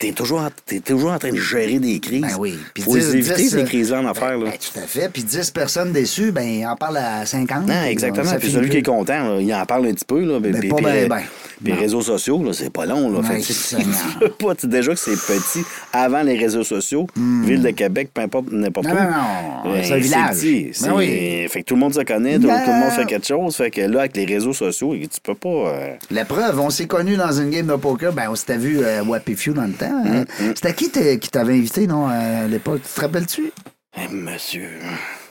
T'es 0.00 0.12
toujours, 0.12 0.40
en- 0.40 0.48
toujours 0.82 1.12
en 1.12 1.18
train 1.18 1.30
de 1.30 1.36
gérer 1.36 1.78
des 1.78 2.00
crises. 2.00 2.22
Ben 2.22 2.36
oui. 2.38 2.58
Puis 2.72 2.82
Faut 2.82 2.94
10, 2.96 3.12
les 3.12 3.16
éviter, 3.18 3.34
10, 3.36 3.50
ces 3.50 3.64
crises-là 3.64 4.00
en 4.00 4.06
affaires. 4.06 4.38
Ben, 4.38 4.44
Là. 4.46 4.50
ben, 4.52 4.56
tout 4.58 4.78
à 4.78 4.86
fait. 4.86 5.10
Puis 5.12 5.22
10 5.22 5.50
personnes 5.50 5.92
déçues, 5.92 6.32
ben, 6.32 6.66
on 6.72 6.74
parle 6.76 6.96
à 6.96 7.26
50. 7.26 7.66
Non, 7.68 7.84
exactement. 7.84 8.32
Puis 8.38 8.50
celui 8.50 8.62
plus. 8.62 8.70
qui 8.70 8.76
est 8.78 8.82
content, 8.82 9.34
là, 9.34 9.40
il 9.42 9.54
en 9.54 9.66
parle 9.66 9.86
un 9.88 9.92
petit 9.92 10.06
peu. 10.06 10.24
Là, 10.24 10.38
Mais 10.40 10.52
puis, 10.58 10.68
pas 10.70 10.76
puis- 10.76 10.84
ben, 10.86 11.06
ben. 11.08 11.18
puis 11.18 11.26
les 11.66 11.72
Non. 11.74 11.78
réseaux 11.80 12.00
sociaux, 12.00 12.52
c'est 12.54 12.72
pas 12.72 12.86
long. 12.86 13.10
Là, 13.12 13.22
Fait 13.22 13.40
tu- 13.40 13.52
pas, 14.44 14.54
tu- 14.54 14.66
déjà 14.68 14.92
que 14.94 14.98
c'est 14.98 15.10
petit, 15.12 15.62
avant 15.92 16.22
les 16.22 16.38
réseaux 16.38 16.64
sociaux, 16.64 17.06
Ville 17.16 17.60
de 17.62 17.70
Québec, 17.70 18.08
peu 18.14 18.22
importe, 18.22 18.46
n'importe 18.50 18.86
Hmm. 18.86 18.94
Non, 18.94 18.96
où. 18.96 19.02
non, 19.02 19.64
non, 19.70 19.72
Ben, 19.74 19.84
c'est 19.84 19.92
un 19.92 19.96
village. 19.98 20.36
petit, 20.36 20.70
Ben 20.82 20.92
oui. 20.94 21.46
Fait 21.50 21.60
que 21.60 21.66
tout 21.66 21.74
le 21.74 21.80
monde 21.80 21.92
se 21.92 22.00
connaît, 22.00 22.38
tout, 22.38 22.46
Ben. 22.46 22.64
tout 22.64 22.70
le 22.70 22.78
monde 22.78 22.90
fait 22.92 23.04
quelque 23.04 23.26
chose. 23.26 23.54
Fait 23.54 23.70
que 23.70 23.82
là, 23.82 24.00
avec 24.00 24.16
les 24.16 24.24
réseaux 24.24 24.54
sociaux, 24.54 24.94
tu 24.94 25.20
peux 25.22 25.34
pas. 25.34 25.48
euh, 25.50 25.94
La 26.10 26.24
preuve, 26.24 26.58
on 26.58 26.70
s'est 26.70 26.86
connus 26.86 27.18
dans 27.18 27.32
une 27.32 27.50
game 27.50 27.66
de 27.66 27.74
poker. 27.76 28.14
Ben, 28.14 28.28
on 28.30 28.34
s'était 28.34 28.56
vu 28.56 28.82
à 28.82 29.02
Wappy 29.02 29.34
Few 29.34 29.52
dans 29.52 29.64
le 29.66 29.72
temps. 29.72 29.89
Hein? 29.92 30.24
Mm, 30.40 30.52
C'était 30.54 30.74
qui 30.74 30.90
qui 30.90 31.30
t'avait 31.30 31.54
invité, 31.54 31.86
non, 31.86 32.06
à 32.06 32.46
l'époque? 32.46 32.80
Tu 32.86 32.94
te 32.94 33.00
rappelles-tu? 33.00 33.52
eh, 33.98 34.14
monsieur. 34.14 34.68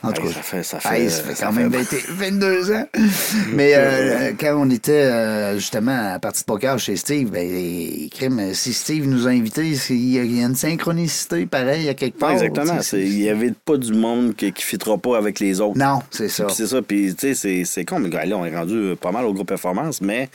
En 0.02 0.12
tout 0.12 0.22
cas, 0.22 0.28
ça 0.34 0.42
fait. 0.42 0.62
Ça 0.62 0.80
fait, 0.80 1.02
Hey, 1.04 1.10
ça 1.10 1.22
fait 1.22 1.34
ça 1.34 1.46
quand 1.46 1.52
fait- 1.52 1.60
même 1.60 1.70
20 1.72 1.96
22 2.10 2.72
ans. 2.72 2.86
Mais 3.54 3.72
euh, 3.74 4.32
quand 4.38 4.54
on 4.58 4.70
était 4.70 4.92
euh, 4.92 5.54
justement 5.56 6.12
à 6.14 6.18
partie 6.18 6.40
de 6.42 6.44
poker 6.46 6.78
chez 6.78 6.96
Steve, 6.96 7.30
ben, 7.30 8.54
si 8.54 8.72
Steve 8.74 9.06
nous 9.08 9.26
a 9.26 9.30
invités, 9.30 9.72
il 9.90 10.10
y 10.14 10.18
a 10.42 10.46
une 10.46 10.54
synchronicité 10.54 11.46
pareille 11.46 11.88
à 11.88 11.94
quelque 11.94 12.18
part. 12.18 12.32
Exactement. 12.32 12.78
Il 12.92 13.16
n'y 13.18 13.28
avait 13.30 13.52
pas 13.64 13.76
du 13.78 13.92
monde 13.94 14.34
qui 14.36 14.46
ne 14.46 14.52
fitera 14.56 14.98
pas 14.98 15.16
avec 15.16 15.40
les 15.40 15.60
autres. 15.62 15.78
Non, 15.78 16.00
c'est 16.10 16.28
ça. 16.28 16.44
Puis 16.44 16.54
c'est 16.54 16.66
ça. 16.66 16.82
Puis, 16.82 17.14
tu 17.14 17.34
sais, 17.34 17.64
c'est- 17.64 17.84
con, 17.86 17.98
mais 17.98 18.08
là, 18.26 18.36
on 18.36 18.44
est 18.44 18.54
rendu 18.56 18.74
euh, 18.74 18.94
pas 18.96 19.10
mal 19.10 19.24
au 19.24 19.32
groupe 19.32 19.48
performance, 19.48 20.00
mais 20.02 20.28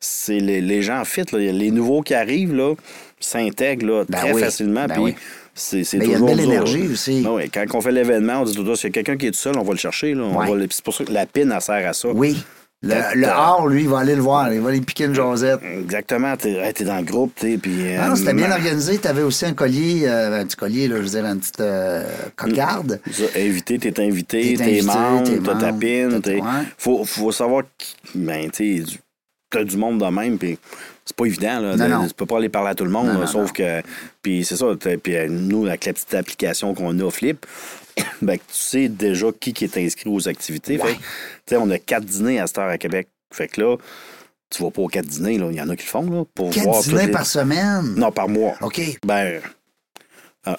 c'est 0.00 0.38
les, 0.38 0.60
les 0.60 0.82
gens 0.82 1.04
fit, 1.04 1.24
là. 1.32 1.38
Les 1.38 1.70
nouveaux 1.72 2.02
qui 2.02 2.14
arrivent, 2.14 2.54
là, 2.54 2.74
s'intègrent, 3.26 3.86
là, 3.86 4.04
Ben 4.08 4.18
très 4.18 4.32
oui. 4.32 4.40
facilement. 4.42 4.86
Ben 4.86 4.94
puis 4.94 5.02
oui. 5.02 5.14
c'est 5.54 5.84
c'est 5.84 5.98
Mais 5.98 6.04
il 6.06 6.10
y 6.10 6.14
a 6.14 6.18
une 6.18 6.20
toujours 6.22 6.36
belle 6.36 6.44
dur, 6.44 6.52
énergie 6.54 6.82
là. 6.86 6.92
aussi. 6.92 7.20
Ben 7.22 7.30
oui, 7.30 7.50
quand 7.50 7.64
on 7.74 7.80
fait 7.80 7.92
l'événement, 7.92 8.40
on 8.40 8.44
dit 8.44 8.54
tout 8.54 8.76
s'il 8.76 8.88
y 8.88 8.90
a 8.90 8.92
quelqu'un 8.92 9.16
qui 9.16 9.26
est 9.26 9.30
tout 9.32 9.38
seul, 9.38 9.56
on 9.58 9.62
va 9.62 9.72
le 9.72 9.78
chercher, 9.78 10.14
là. 10.14 10.22
On 10.24 10.38
va 10.38 10.46
C'est 10.70 10.82
pour 10.84 10.94
ça 10.94 11.04
que 11.04 11.12
la 11.12 11.26
pin, 11.26 11.50
elle 11.50 11.60
sert 11.60 11.88
à 11.88 11.92
ça. 11.92 12.08
Oui. 12.08 12.42
Le, 12.84 12.96
le 13.14 13.28
hors, 13.28 13.68
lui, 13.68 13.82
il 13.82 13.88
va 13.88 14.00
aller 14.00 14.16
le 14.16 14.22
voir. 14.22 14.52
Il 14.52 14.60
va 14.60 14.70
aller 14.70 14.80
piquer 14.80 15.04
une 15.04 15.14
jasette. 15.14 15.60
Exactement. 15.62 16.36
T'es 16.36 16.72
t'es 16.72 16.82
dans 16.82 16.96
le 16.96 17.04
groupe, 17.04 17.32
tu 17.36 17.52
sais, 17.52 17.56
puis... 17.56 17.94
Ah, 17.96 18.10
euh, 18.10 18.16
c'était 18.16 18.34
bien 18.34 18.50
organisé. 18.50 18.98
Tu 18.98 19.06
avais 19.06 19.22
aussi 19.22 19.44
un 19.46 19.52
collier, 19.52 20.02
euh, 20.08 20.40
un 20.40 20.44
petit 20.44 20.56
collier, 20.56 20.88
là, 20.88 20.96
je 20.96 21.02
veux 21.02 21.08
dire, 21.10 21.24
une 21.24 21.38
petite 21.38 21.60
euh, 21.60 22.04
cocarde. 22.34 23.00
Ça, 23.12 23.22
invité, 23.36 23.78
t'es 23.78 24.02
invité, 24.02 24.54
T'es 24.56 24.82
membre, 24.82 25.30
t'as 25.44 25.54
ta 25.54 25.66
membre, 25.70 25.78
pin. 25.78 26.08
t'as- 26.10 26.20
t'es- 26.22 26.40
ouais. 26.40 26.48
Faut, 26.76 27.04
faut 27.04 27.30
savoir 27.30 27.62
que, 27.62 27.84
ben, 28.16 28.50
tu 28.50 28.82
sais, 28.84 28.92
t'as 29.48 29.62
du 29.62 29.76
monde 29.76 30.00
de 30.00 30.06
même, 30.06 30.36
puis 30.36 30.58
c'est 31.04 31.16
pas 31.16 31.24
évident, 31.26 31.60
là. 31.60 31.76
Non, 31.76 31.88
non. 31.88 32.06
Tu 32.08 32.14
peux 32.14 32.26
pas 32.26 32.38
aller 32.38 32.48
parler 32.48 32.70
à 32.70 32.74
tout 32.74 32.84
le 32.84 32.90
monde, 32.90 33.06
Non, 33.08 33.14
là, 33.14 33.20
non, 33.20 33.26
sauf 33.26 33.52
que. 33.52 33.82
Puis 34.22 34.44
c'est 34.44 34.56
ça, 34.56 34.66
puis 35.02 35.16
euh, 35.16 35.28
nous, 35.28 35.66
avec 35.66 35.84
la 35.84 35.92
petite 35.92 36.14
application 36.14 36.74
qu'on 36.74 36.98
a, 37.00 37.10
Flip, 37.10 37.44
ben, 38.22 38.36
tu 38.38 38.42
sais 38.50 38.88
déjà 38.88 39.26
qui, 39.38 39.52
qui 39.52 39.64
est 39.64 39.76
inscrit 39.78 40.08
aux 40.10 40.28
activités. 40.28 40.78
Ouais. 40.80 40.88
Fait 40.88 40.94
que, 40.94 40.98
tu 40.98 41.02
sais, 41.48 41.56
on 41.56 41.70
a 41.70 41.78
quatre 41.78 42.04
dîners 42.04 42.38
à 42.40 42.46
cette 42.46 42.58
heure 42.58 42.68
à 42.68 42.78
Québec. 42.78 43.08
Fait 43.32 43.48
que 43.48 43.60
là, 43.60 43.76
tu 44.50 44.62
vas 44.62 44.70
pas 44.70 44.82
aux 44.82 44.88
quatre 44.88 45.06
dîners, 45.06 45.38
là. 45.38 45.46
Il 45.50 45.56
y 45.56 45.60
en 45.62 45.68
a 45.70 45.76
qui 45.76 45.84
le 45.84 45.88
font, 45.90 46.08
là, 46.10 46.24
pour 46.34 46.50
Quatre 46.50 46.64
voir. 46.64 46.82
dîners 46.82 47.06
les- 47.06 47.12
par 47.12 47.26
semaine? 47.26 47.94
Non, 47.96 48.12
par 48.12 48.28
mois. 48.28 48.54
OK. 48.60 48.80
Ben, 49.04 49.40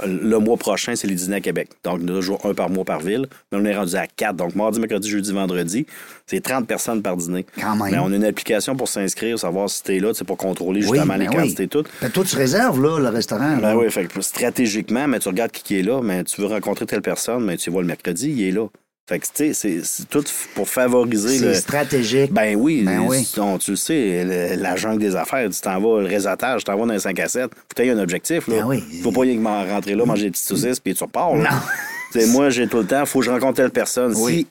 le 0.06 0.38
mois 0.38 0.56
prochain, 0.58 0.96
c'est 0.96 1.08
les 1.08 1.16
dîners 1.16 1.36
à 1.38 1.42
Québec. 1.42 1.70
Donc, 1.84 2.02
a 2.04 2.06
toujours 2.06 2.46
un 2.46 2.54
par 2.54 2.70
mois 2.70 2.86
par 2.86 3.02
ville. 3.02 3.28
Mais 3.52 3.58
on 3.62 3.66
est 3.66 3.76
rendu 3.76 3.96
à 3.96 4.08
quatre. 4.08 4.36
Donc, 4.38 4.56
mardi, 4.56 4.80
mercredi, 4.80 5.10
jeudi, 5.10 5.34
vendredi, 5.34 5.86
c'est 6.26 6.40
30 6.42 6.66
personnes 6.68 7.02
par 7.02 7.18
dîner. 7.18 7.46
Quand 7.60 7.76
même. 7.76 7.92
Mais 7.92 8.00
on 8.00 8.12
a 8.12 8.16
une 8.16 8.24
application 8.24 8.76
pour 8.78 8.88
s'inscrire, 8.88 9.38
savoir 9.38 9.70
si 9.70 9.84
t'es 9.84 10.00
là, 10.00 10.12
c'est 10.14 10.24
pour 10.26 10.38
contrôler 10.38 10.82
Oui, 10.86 10.88
justement 10.98 11.16
les 11.16 11.26
ben 11.26 11.32
oui. 11.32 11.36
quantités 11.38 11.68
toutes. 11.68 11.90
Ben, 12.02 12.10
toi, 12.10 12.24
tu 12.24 12.36
réserves, 12.38 12.82
là, 12.82 13.00
le 13.00 13.10
restaurant. 13.10 13.58
là. 13.58 13.74
Ben 13.74 13.76
oui, 13.76 13.90
fait 13.92 14.06
que 14.06 14.22
stratégiquement, 14.22 15.08
mais 15.08 15.20
tu 15.20 15.28
regardes 15.28 15.52
qui 15.52 15.64
qui 15.64 15.80
est 15.80 15.84
là, 15.84 16.02
mais 16.02 16.24
tu 16.24 16.40
veux 16.42 16.48
rencontrer 16.48 16.86
telle 16.86 17.02
personne, 17.02 17.44
mais 17.44 17.58
tu 17.58 17.70
vois 17.70 17.82
le 17.82 17.88
mercredi, 17.88 18.30
il 18.32 18.48
est 18.48 18.52
là. 18.52 18.68
Fait 19.10 19.20
que, 19.20 19.26
tu 19.26 19.32
sais, 19.34 19.54
c'est- 19.54 19.82
c'est 19.84 20.08
tout 20.08 20.24
pour 20.56 20.70
favoriser 20.70 21.38
C'est 21.40 21.46
le. 21.46 21.54
stratégique. 21.56 22.32
Ben 22.32 22.56
oui, 22.56 22.84
Ben 22.86 23.00
oui. 23.00 23.30
on- 23.38 23.58
tu 23.58 23.72
le 23.72 23.78
sais, 23.78 24.24
le- 24.24 24.62
la 24.62 24.78
jungle 24.78 25.00
des 25.00 25.16
affaires, 25.18 25.50
tu 25.50 25.60
t'en 25.60 25.80
vas, 25.82 26.00
le 26.02 26.08
réseautage, 26.08 26.60
tu 26.62 26.66
t'en 26.66 26.78
vas 26.78 26.86
dans 26.86 26.94
les 26.94 27.00
5 27.00 27.20
à 27.20 27.28
7. 27.28 27.44
Faut 27.54 27.60
que 27.68 27.76
tu 27.76 27.82
aies 27.86 27.92
un 27.92 28.00
objectif. 28.00 28.48
Là. 28.48 28.56
Ben 28.62 28.66
oui. 28.66 28.84
Faut 29.04 29.12
pas 29.12 29.26
y 29.26 29.38
rentrer 29.38 29.96
là, 29.96 30.06
manger 30.06 30.24
des 30.26 30.32
petites 30.32 30.48
saucisses, 30.48 30.80
puis 30.80 30.94
tu 30.96 31.04
repars. 31.04 31.36
Là. 31.36 31.50
Non. 31.52 31.58
Tu 32.14 32.20
sais, 32.22 32.28
moi, 32.28 32.52
j'ai 32.52 32.68
tout 32.68 32.78
le 32.78 32.86
temps, 32.86 33.06
faut 33.08 33.20
que 33.22 33.26
je 33.26 33.32
rencontre 33.32 33.56
telle 33.56 33.72
personne. 33.72 34.14
Oui. 34.18 34.46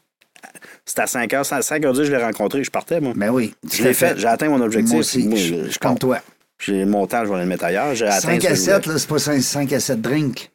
Si 0.85 0.95
c'est 0.97 0.99
à 1.01 1.07
5 1.07 1.33
heures, 1.33 1.47
c'est 1.47 1.55
à 1.55 1.63
5 1.63 1.85
heures, 1.85 1.95
je 1.95 2.03
l'ai 2.03 2.17
rencontré, 2.23 2.65
je 2.65 2.71
partais, 2.73 3.01
moi. 3.01 3.13
Ben 3.15 3.31
oui. 3.31 3.55
je 3.73 3.85
l'ai 3.85 3.95
fait, 3.95 4.19
j'ai 4.19 4.27
atteint 4.27 4.49
mon 4.49 4.61
objectif. 4.61 4.91
Moi 4.93 5.01
aussi, 5.01 5.29
Moi, 5.29 5.39
je 5.39 5.55
je- 5.67 5.71
je 5.71 5.79
pars. 5.79 5.95
toi. 5.97 6.19
J'ai 6.59 6.85
mon 6.85 7.07
temps, 7.07 7.25
je 7.25 7.33
vais 7.33 7.39
le 7.41 7.47
mettre 7.47 7.65
ailleurs. 7.65 7.95
J'ai 7.95 8.07
atteint 8.07 8.21
5 8.21 8.43
ce 8.43 8.47
à 8.47 8.51
que 8.51 8.57
je 8.57 8.61
7, 8.61 8.83
voulais. 8.85 8.93
là, 8.95 8.99
c'est 8.99 9.09
pas 9.09 9.19
5 9.41 9.73
à 9.73 9.81
7 9.81 10.01
drinks. 10.01 10.51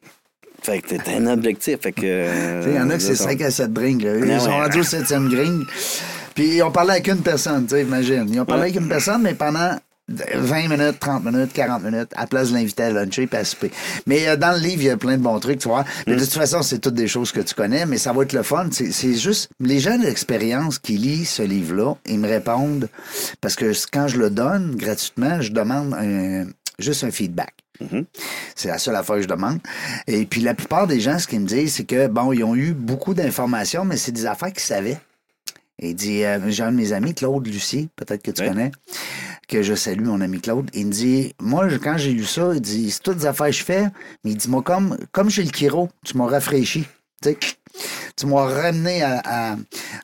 Fait 0.67 0.81
que 0.81 0.95
t'as 0.95 1.15
un 1.17 1.27
objectif. 1.27 1.77
Fait 1.81 1.91
que. 1.91 2.01
euh, 2.03 2.63
Il 2.67 2.75
y 2.75 2.79
en 2.79 2.89
a 2.89 2.95
que 2.95 3.01
c'est 3.01 3.15
ça. 3.15 3.23
5 3.25 3.41
à 3.41 3.51
7 3.51 3.73
drinks. 3.73 4.03
Là. 4.03 4.17
Ils 4.17 4.39
sont 4.41 4.47
ouais. 4.49 4.61
rendus 4.61 4.79
au 4.79 4.83
7e 4.83 5.29
drink. 5.29 5.67
Puis 6.35 6.57
ils 6.57 6.61
ont 6.63 6.71
parlé 6.71 6.91
avec 6.91 7.07
une 7.07 7.21
personne, 7.21 7.65
tu 7.65 7.75
sais, 7.75 7.81
imagine. 7.81 8.25
Ils 8.31 8.39
ont 8.41 8.45
parlé 8.45 8.63
avec 8.63 8.75
une 8.75 8.87
personne, 8.89 9.21
mais 9.23 9.33
pendant 9.33 9.71
20 10.09 10.67
minutes, 10.69 10.99
30 10.99 11.25
minutes, 11.25 11.51
40 11.53 11.83
minutes, 11.83 12.09
à 12.15 12.21
la 12.21 12.27
place 12.27 12.49
de 12.49 12.53
l'inviter 12.55 12.83
à 12.83 12.91
luncher 12.91 13.27
et 13.31 13.35
à 13.35 13.43
souper. 13.43 13.71
Mais 14.05 14.27
euh, 14.27 14.35
dans 14.37 14.51
le 14.51 14.59
livre, 14.59 14.81
il 14.83 14.85
y 14.85 14.89
a 14.89 14.97
plein 14.97 15.17
de 15.17 15.21
bons 15.23 15.39
trucs, 15.39 15.59
tu 15.59 15.67
vois. 15.67 15.83
Mais 16.05 16.13
Mm. 16.13 16.19
de 16.19 16.23
toute 16.25 16.33
façon, 16.33 16.61
c'est 16.61 16.79
toutes 16.79 16.93
des 16.95 17.07
choses 17.07 17.31
que 17.31 17.41
tu 17.41 17.53
connais, 17.55 17.85
mais 17.85 17.97
ça 17.97 18.13
va 18.13 18.23
être 18.23 18.33
le 18.33 18.43
fun. 18.43 18.67
C'est 18.71 18.91
c'est 18.91 19.15
juste, 19.15 19.49
les 19.59 19.79
gens 19.79 19.97
d'expérience 19.97 20.79
qui 20.79 20.97
lisent 20.97 21.29
ce 21.29 21.43
livre-là, 21.43 21.95
ils 22.07 22.19
me 22.19 22.27
répondent, 22.27 22.87
parce 23.41 23.55
que 23.55 23.71
quand 23.91 24.07
je 24.07 24.17
le 24.17 24.29
donne 24.29 24.75
gratuitement, 24.75 25.41
je 25.41 25.51
demande 25.51 25.93
un- 25.95 26.45
juste 26.79 27.03
un 27.03 27.11
feedback. 27.11 27.53
C'est 28.55 28.67
la 28.69 28.77
seule 28.77 28.95
affaire 28.95 29.15
que 29.17 29.21
je 29.21 29.27
demande. 29.27 29.59
Et 30.07 30.25
puis 30.25 30.41
la 30.41 30.53
plupart 30.53 30.87
des 30.87 30.99
gens, 30.99 31.19
ce 31.19 31.27
qu'ils 31.27 31.39
me 31.41 31.45
disent, 31.47 31.73
c'est 31.75 31.85
que, 31.85 32.07
bon, 32.07 32.31
ils 32.33 32.43
ont 32.43 32.55
eu 32.55 32.73
beaucoup 32.73 33.13
d'informations, 33.13 33.85
mais 33.85 33.97
c'est 33.97 34.11
des 34.11 34.25
affaires 34.25 34.51
qu'ils 34.51 34.61
savaient. 34.61 34.97
Et 35.79 35.89
il 35.89 35.95
dit, 35.95 36.23
euh, 36.23 36.39
j'ai 36.49 36.63
un 36.63 36.71
de 36.71 36.77
mes 36.77 36.91
amis, 36.91 37.13
Claude 37.13 37.45
Lucier, 37.45 37.87
peut-être 37.95 38.23
que 38.23 38.31
tu 38.31 38.41
connais, 38.49 38.71
que 39.47 39.61
je 39.61 39.75
salue, 39.75 40.05
mon 40.05 40.21
ami 40.21 40.41
Claude. 40.41 40.71
Il 40.73 40.87
me 40.87 40.91
dit, 40.91 41.35
moi, 41.39 41.69
je- 41.69 41.77
quand 41.77 41.97
j'ai 41.97 42.13
lu 42.13 42.25
ça, 42.25 42.49
il 42.55 42.61
dit, 42.61 42.89
c'est 42.89 43.03
toutes 43.03 43.17
des 43.19 43.25
affaires 43.27 43.45
que 43.47 43.51
je 43.53 43.63
fais, 43.63 43.83
mais 44.23 44.31
il 44.31 44.37
dit, 44.37 44.49
moi, 44.49 44.63
comme, 44.63 44.97
comme 45.11 45.29
chez 45.29 45.43
le 45.43 45.51
Kiro, 45.51 45.89
tu 46.03 46.17
m'as 46.17 46.25
rafraîchi. 46.25 46.87
Tu 47.21 47.29
sais, 47.29 47.37
tu 48.17 48.25
m'as 48.25 48.45
ramené 48.45 49.01
à, 49.03 49.21
à- 49.23 49.55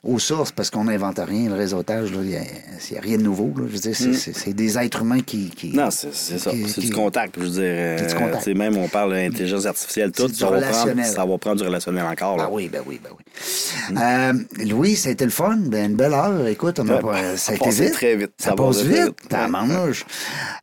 aux 0.04 0.18
sources 0.18 0.52
parce 0.52 0.70
qu'on 0.70 0.84
n'invente 0.84 1.18
rien. 1.18 1.48
Le 1.48 1.56
réseautage, 1.56 2.10
il 2.14 2.20
n'y 2.30 2.36
a, 2.36 3.00
rien 3.00 3.18
de 3.18 3.22
nouveau. 3.22 3.52
là. 3.56 3.64
Je 3.68 3.72
veux 3.72 3.78
dire, 3.78 3.94
c'est, 3.96 4.14
c'est 4.14 4.52
des 4.54 4.78
êtres 4.78 5.02
humains 5.02 5.20
qui. 5.20 5.50
qui 5.50 5.70
Mm. 5.70 5.76
Non, 5.76 5.90
c'est 5.90 6.12
ça. 6.14 6.50
C'est 6.68 6.80
du 6.80 6.90
contact. 6.92 7.34
Je 7.38 7.42
veux 7.44 7.50
dire, 7.50 7.62
euh, 7.64 7.96
C'est 7.98 8.06
du 8.06 8.14
contact. 8.14 8.46
même 8.48 8.76
on 8.76 8.88
parle 8.88 9.12
d'intelligence 9.14 9.66
artificielle, 9.66 10.12
tout, 10.12 10.28
ça 10.32 10.48
va, 10.48 10.60
prendre, 10.60 11.04
ça 11.04 11.24
va 11.24 11.38
prendre 11.38 11.56
du 11.56 11.64
relationnel 11.64 12.04
encore. 12.06 12.36
là. 12.36 12.44
Ah 12.46 12.50
oui, 12.52 12.68
ben 12.72 12.82
oui, 12.86 13.00
ben 13.02 13.10
oui. 13.16 13.96
Euh, 14.00 14.64
Louis, 14.64 14.94
ça 14.96 15.08
a 15.08 15.12
été 15.12 15.24
le 15.24 15.30
fun. 15.30 15.56
Ben, 15.66 15.90
une 15.90 15.96
belle 15.96 16.12
heure. 16.12 16.46
Écoute, 16.46 16.78
on 16.80 16.88
a 16.88 16.94
Ouais, 16.96 17.00
pas, 17.02 17.36
ça 17.36 17.52
a 17.52 17.54
été 17.56 17.70
vite. 17.70 17.92
très 17.92 18.16
vite. 18.16 18.30
Ça, 18.38 18.50
Ça 18.50 18.56
passe 18.56 18.82
vite. 18.82 18.96
vite. 19.06 19.32
Ouais. 19.32 19.48
manouche. 19.48 20.04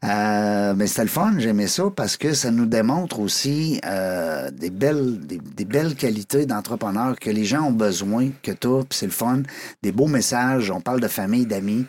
Euh, 0.05 0.73
mais 0.75 0.87
c'était 0.87 1.03
le 1.03 1.07
fun. 1.09 1.33
J'aimais 1.37 1.67
ça 1.67 1.83
parce 1.95 2.15
que 2.17 2.33
ça 2.33 2.51
nous 2.51 2.65
démontre 2.65 3.19
aussi 3.19 3.79
euh, 3.85 4.49
des, 4.51 4.69
belles, 4.69 5.19
des, 5.25 5.39
des 5.39 5.65
belles 5.65 5.95
qualités 5.95 6.45
d'entrepreneurs 6.45 7.17
que 7.19 7.29
les 7.29 7.40
gens 7.45 7.63
ont 7.63 7.73
besoin, 7.73 8.29
que 8.41 8.51
tu 8.51 8.67
puis 8.87 8.97
c'est 8.97 9.05
le 9.05 9.11
fun. 9.11 9.43
Des 9.81 9.91
beaux 9.91 10.07
messages. 10.07 10.71
On 10.71 10.81
parle 10.81 10.99
de 10.99 11.07
famille, 11.07 11.45
d'amis, 11.45 11.85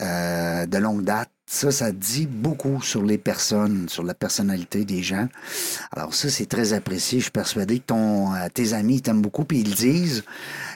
euh, 0.00 0.66
de 0.66 0.78
longue 0.78 1.02
date. 1.02 1.30
Ça, 1.48 1.70
ça 1.70 1.92
dit 1.92 2.26
beaucoup 2.26 2.82
sur 2.82 3.04
les 3.04 3.18
personnes, 3.18 3.88
sur 3.88 4.02
la 4.02 4.14
personnalité 4.14 4.84
des 4.84 5.00
gens. 5.04 5.28
Alors 5.92 6.12
ça, 6.12 6.28
c'est 6.28 6.46
très 6.46 6.72
apprécié. 6.72 7.20
Je 7.20 7.24
suis 7.24 7.30
persuadé 7.30 7.78
que 7.78 7.84
ton, 7.86 8.34
euh, 8.34 8.48
tes 8.52 8.72
amis 8.72 9.00
t'aiment 9.00 9.22
beaucoup, 9.22 9.44
puis 9.44 9.60
ils 9.60 9.70
le 9.70 9.76
disent. 9.76 10.24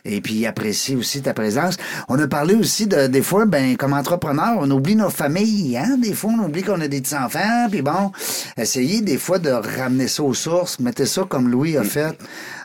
Et 0.05 0.21
puis 0.21 0.35
ils 0.35 0.47
apprécient 0.47 0.97
aussi 0.97 1.23
ta 1.23 1.35
présence. 1.35 1.77
On 2.09 2.16
a 2.21 2.29
parlé 2.29 2.55
aussi 2.55 2.87
de 2.87 3.09
des 3.09 3.21
fois, 3.21 3.47
ben 3.47 3.77
comme 3.77 3.93
entrepreneur, 3.95 4.59
on 4.59 4.71
oublie 4.71 4.95
nos 4.95 5.11
familles. 5.11 5.77
Hein? 5.77 5.99
Des 5.99 6.14
fois, 6.14 6.31
on 6.39 6.45
oublie 6.45 6.62
qu'on 6.62 6.81
a 6.81 6.87
des 6.87 7.01
petits 7.01 7.16
enfants. 7.16 7.66
Puis 7.68 7.83
bon, 7.83 8.12
essayez 8.57 9.01
des 9.01 9.18
fois 9.18 9.41
de 9.41 9.51
ramener 9.51 10.07
ça 10.07 10.23
aux 10.23 10.35
sources. 10.35 10.79
Mettez 10.79 11.07
ça 11.07 11.25
comme 11.29 11.49
Louis 11.49 11.77
a 11.77 11.83
fait. 11.83 12.16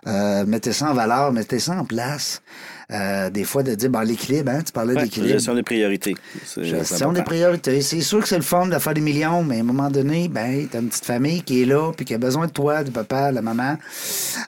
Euh, 0.06 0.46
mettez 0.46 0.74
ça 0.74 0.92
en 0.92 0.94
valeur, 0.94 1.34
mettez 1.34 1.58
ça 1.58 1.74
en 1.74 1.86
place. 1.86 2.44
Euh, 2.92 3.30
des 3.30 3.44
fois, 3.44 3.64
de 3.64 3.74
dire, 3.76 3.90
bon, 3.90 4.00
l'équilibre, 4.02 4.52
hein? 4.52 4.62
tu 4.66 4.72
parlais 4.72 4.94
Ouais, 4.96 5.04
d'équilibre. 5.04 5.34
gestion 5.34 5.56
des 5.56 5.64
priorités. 5.64 6.16
Gestion 6.58 7.12
des 7.14 7.24
priorités. 7.24 7.82
C'est 7.82 8.02
sûr 8.02 8.20
que 8.22 8.28
c'est 8.28 8.36
le 8.38 8.44
fun 8.44 8.68
de 8.68 8.78
faire 8.78 8.94
des 8.94 9.02
millions, 9.02 9.44
mais 9.44 9.58
à 9.58 9.60
un 9.62 9.64
moment 9.64 9.90
donné, 9.90 10.28
ben, 10.28 10.68
t'as 10.72 10.80
une 10.82 10.90
petite 10.90 11.06
famille 11.06 11.42
qui 11.42 11.62
est 11.64 11.66
là, 11.66 11.92
puis 11.96 12.06
qui 12.06 12.14
a 12.14 12.18
besoin 12.18 12.46
de 12.48 12.52
toi, 12.52 12.84
du 12.84 12.92
papa, 12.92 13.32
de 13.32 13.36
la 13.36 13.42
maman. 13.42 13.78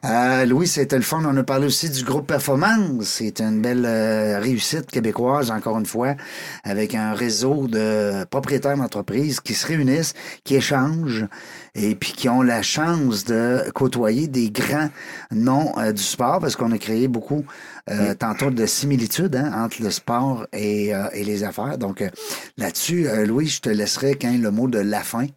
Euh, 0.05 0.45
Louis, 0.45 0.67
c'était 0.67 0.97
le 0.97 1.01
fun. 1.03 1.21
On 1.25 1.35
a 1.35 1.43
parlé 1.43 1.65
aussi 1.65 1.89
du 1.89 2.03
groupe 2.03 2.27
Performance. 2.27 3.05
C'est 3.05 3.41
une 3.41 3.61
belle 3.61 3.85
euh, 3.85 4.39
réussite 4.39 4.91
québécoise, 4.91 5.49
encore 5.51 5.77
une 5.79 5.85
fois, 5.85 6.15
avec 6.63 6.93
un 6.95 7.13
réseau 7.13 7.67
de 7.67 8.23
propriétaires 8.25 8.77
d'entreprises 8.77 9.39
qui 9.39 9.53
se 9.53 9.65
réunissent, 9.67 10.13
qui 10.43 10.55
échangent, 10.55 11.25
et 11.75 11.95
puis 11.95 12.11
qui 12.13 12.29
ont 12.29 12.41
la 12.41 12.61
chance 12.61 13.25
de 13.25 13.63
côtoyer 13.73 14.27
des 14.27 14.49
grands 14.51 14.89
noms 15.31 15.73
euh, 15.79 15.91
du 15.91 16.03
sport, 16.03 16.39
parce 16.39 16.55
qu'on 16.55 16.71
a 16.71 16.77
créé 16.77 17.07
beaucoup 17.07 17.45
euh, 17.89 18.13
tantôt 18.33 18.51
de 18.51 18.65
similitudes 18.65 19.35
hein, 19.35 19.51
entre 19.63 19.81
le 19.81 19.91
sport 19.91 20.47
et, 20.53 20.93
euh, 20.93 21.07
et 21.13 21.23
les 21.23 21.43
affaires. 21.43 21.77
Donc 21.77 22.01
euh, 22.01 22.09
là-dessus, 22.57 23.07
euh, 23.07 23.25
Louis, 23.25 23.47
je 23.47 23.61
te 23.61 23.69
laisserai 23.69 24.15
quand 24.15 24.35
le 24.37 24.51
mot 24.51 24.67
de 24.67 24.79
la 24.79 25.01
fin. 25.01 25.27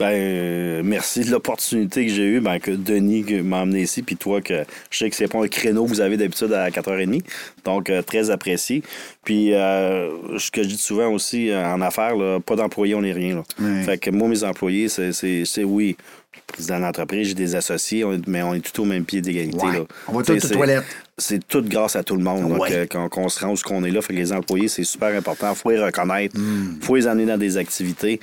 Ben, 0.00 0.82
merci 0.82 1.20
de 1.20 1.30
l'opportunité 1.30 2.04
que 2.06 2.12
j'ai 2.12 2.24
eue, 2.24 2.40
ben, 2.40 2.58
que 2.58 2.72
Denis 2.72 3.24
m'a 3.42 3.62
emmené 3.62 3.82
ici, 3.82 4.02
puis 4.02 4.16
toi, 4.16 4.40
que 4.40 4.64
je 4.90 4.98
sais 4.98 5.08
que 5.08 5.14
c'est 5.14 5.28
pas 5.28 5.38
un 5.38 5.46
créneau 5.46 5.84
que 5.84 5.88
vous 5.88 6.00
avez 6.00 6.16
d'habitude 6.16 6.52
à 6.52 6.68
4h30. 6.68 7.22
Donc, 7.64 7.90
euh, 7.90 8.02
très 8.02 8.30
apprécié. 8.30 8.82
Puis, 9.22 9.54
euh, 9.54 10.38
ce 10.38 10.50
que 10.50 10.64
je 10.64 10.68
dis 10.68 10.76
souvent 10.78 11.12
aussi 11.12 11.50
euh, 11.50 11.64
en 11.64 11.80
affaires, 11.80 12.16
là, 12.16 12.40
pas 12.40 12.56
d'employés, 12.56 12.96
on 12.96 13.02
n'est 13.02 13.12
rien. 13.12 13.36
Là. 13.36 13.82
Fait 13.84 13.98
que 13.98 14.10
moi, 14.10 14.28
mes 14.28 14.42
employés, 14.42 14.88
c'est, 14.88 15.64
oui. 15.64 15.96
Président 16.48 16.80
d'entreprise, 16.80 17.28
j'ai 17.28 17.34
des 17.34 17.54
associés, 17.54 18.04
mais 18.26 18.42
on 18.42 18.54
est 18.54 18.60
tout 18.60 18.82
au 18.82 18.84
même 18.84 19.04
pied 19.04 19.20
d'égalité. 19.20 19.64
Ouais. 19.64 19.86
On 20.08 20.12
va 20.12 20.22
tous 20.24 20.44
aux 20.44 20.48
toilettes. 20.48 20.84
C'est 21.16 21.46
tout 21.46 21.62
grâce 21.62 21.94
à 21.94 22.02
tout 22.02 22.16
le 22.16 22.24
monde 22.24 22.58
que- 22.66 22.86
qu'on, 22.86 23.08
qu'on 23.08 23.28
se 23.28 23.38
rend 23.44 23.52
où 23.52 23.56
qu'on 23.64 23.84
est 23.84 23.90
là. 23.92 24.02
Fait 24.02 24.14
que 24.14 24.18
les 24.18 24.32
employés, 24.32 24.66
c'est 24.66 24.82
super 24.82 25.16
important. 25.16 25.50
Il 25.52 25.56
faut 25.56 25.70
les 25.70 25.78
reconnaître. 25.78 26.34
Il 26.36 26.40
Hmm. 26.42 26.78
faut 26.82 26.96
les 26.96 27.06
amener 27.06 27.26
dans 27.26 27.38
des 27.38 27.56
activités. 27.56 28.18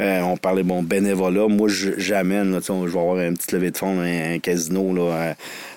Euh, 0.00 0.20
on 0.22 0.36
parlait 0.36 0.62
bon 0.62 0.82
bénévolat. 0.82 1.46
Moi, 1.48 1.68
j'amène, 1.96 2.52
là, 2.52 2.58
tu 2.60 2.66
sais, 2.66 2.72
on- 2.72 2.86
je 2.86 2.92
vais 2.92 2.98
avoir 2.98 3.16
un 3.16 3.32
petit 3.32 3.54
levée 3.54 3.70
de 3.70 3.78
fonds, 3.78 3.98
un, 4.00 4.34
un 4.34 4.38
casino 4.40 4.92
là, 4.94 5.02
euh, 5.02 5.34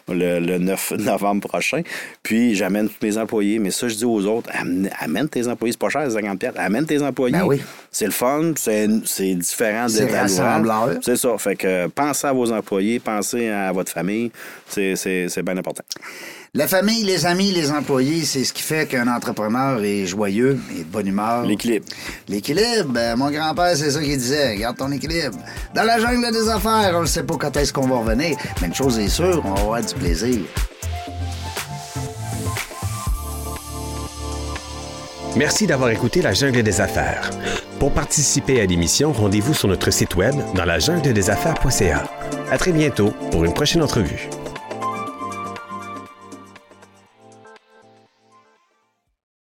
le, 0.09 0.39
le 0.45 0.57
9 0.57 0.91
novembre 0.97 1.47
prochain. 1.47 1.83
Puis 2.23 2.55
j'amène 2.55 2.89
tous 2.89 3.05
mes 3.05 3.17
employés. 3.17 3.59
Mais 3.59 3.71
ça, 3.71 3.87
je 3.87 3.95
dis 3.95 4.05
aux 4.05 4.25
autres, 4.25 4.49
amène, 4.53 4.89
amène 4.99 5.29
tes 5.29 5.47
employés. 5.47 5.71
C'est 5.71 5.79
pas 5.79 5.89
cher, 5.89 6.11
50 6.11 6.37
piastres. 6.39 6.59
Amène 6.59 6.85
tes 6.85 7.01
employés. 7.01 7.37
Ben 7.37 7.45
oui. 7.45 7.61
C'est 7.91 8.05
le 8.05 8.11
fun, 8.11 8.51
c'est, 8.57 8.87
différent 9.35 9.87
C'est 9.87 10.05
d'être 10.07 10.15
à. 10.41 10.87
C'est 11.01 11.15
ça. 11.15 11.37
Fait 11.37 11.55
que 11.55 11.87
pensez 11.87 12.27
à 12.27 12.33
vos 12.33 12.51
employés, 12.51 12.99
pensez 12.99 13.47
à 13.47 13.71
votre 13.71 13.91
famille. 13.91 14.31
C'est 14.67 15.41
bien 15.43 15.57
important. 15.57 15.83
La 16.57 16.67
famille, 16.67 17.03
les 17.03 17.27
amis, 17.27 17.51
les 17.51 17.69
employés, 17.69 18.25
c'est 18.25 18.43
ce 18.43 18.51
qui 18.51 18.63
fait 18.63 18.87
qu'un 18.87 19.07
entrepreneur 19.07 19.79
est 19.83 20.07
joyeux 20.07 20.59
et 20.75 20.79
de 20.79 20.85
bonne 20.85 21.05
humeur. 21.05 21.43
L'équilibre. 21.43 21.85
L'équilibre, 22.27 22.89
ben, 22.89 23.15
mon 23.15 23.29
grand-père, 23.29 23.77
c'est 23.77 23.91
ça 23.91 24.01
qu'il 24.01 24.17
disait. 24.17 24.55
Garde 24.57 24.75
ton 24.75 24.91
équilibre. 24.91 25.37
Dans 25.75 25.83
la 25.83 25.99
jungle 25.99 26.31
des 26.31 26.49
affaires, 26.49 26.93
on 26.95 27.01
ne 27.01 27.05
sait 27.05 27.21
pas 27.21 27.35
quand 27.35 27.55
est-ce 27.57 27.71
qu'on 27.71 27.85
va 27.85 27.97
revenir, 27.97 28.35
mais 28.59 28.69
une 28.69 28.73
chose 28.73 28.97
est 28.97 29.07
sûre, 29.07 29.43
on 29.45 29.53
va 29.53 29.61
avoir 29.61 29.81
du 29.83 29.93
plaisir. 29.93 30.39
Merci 35.35 35.67
d'avoir 35.67 35.91
écouté 35.91 36.23
La 36.23 36.33
Jungle 36.33 36.63
des 36.63 36.81
Affaires. 36.81 37.29
Pour 37.77 37.91
participer 37.91 38.61
à 38.61 38.65
l'émission, 38.65 39.11
rendez-vous 39.11 39.53
sur 39.53 39.67
notre 39.67 39.91
site 39.91 40.15
web 40.15 40.33
dans 40.55 40.65
la 40.65 40.79
jungle 40.79 41.13
des 41.13 41.29
affaires.ca. 41.29 42.03
À 42.49 42.57
très 42.57 42.71
bientôt 42.71 43.11
pour 43.29 43.45
une 43.45 43.53
prochaine 43.53 43.83
entrevue. 43.83 44.27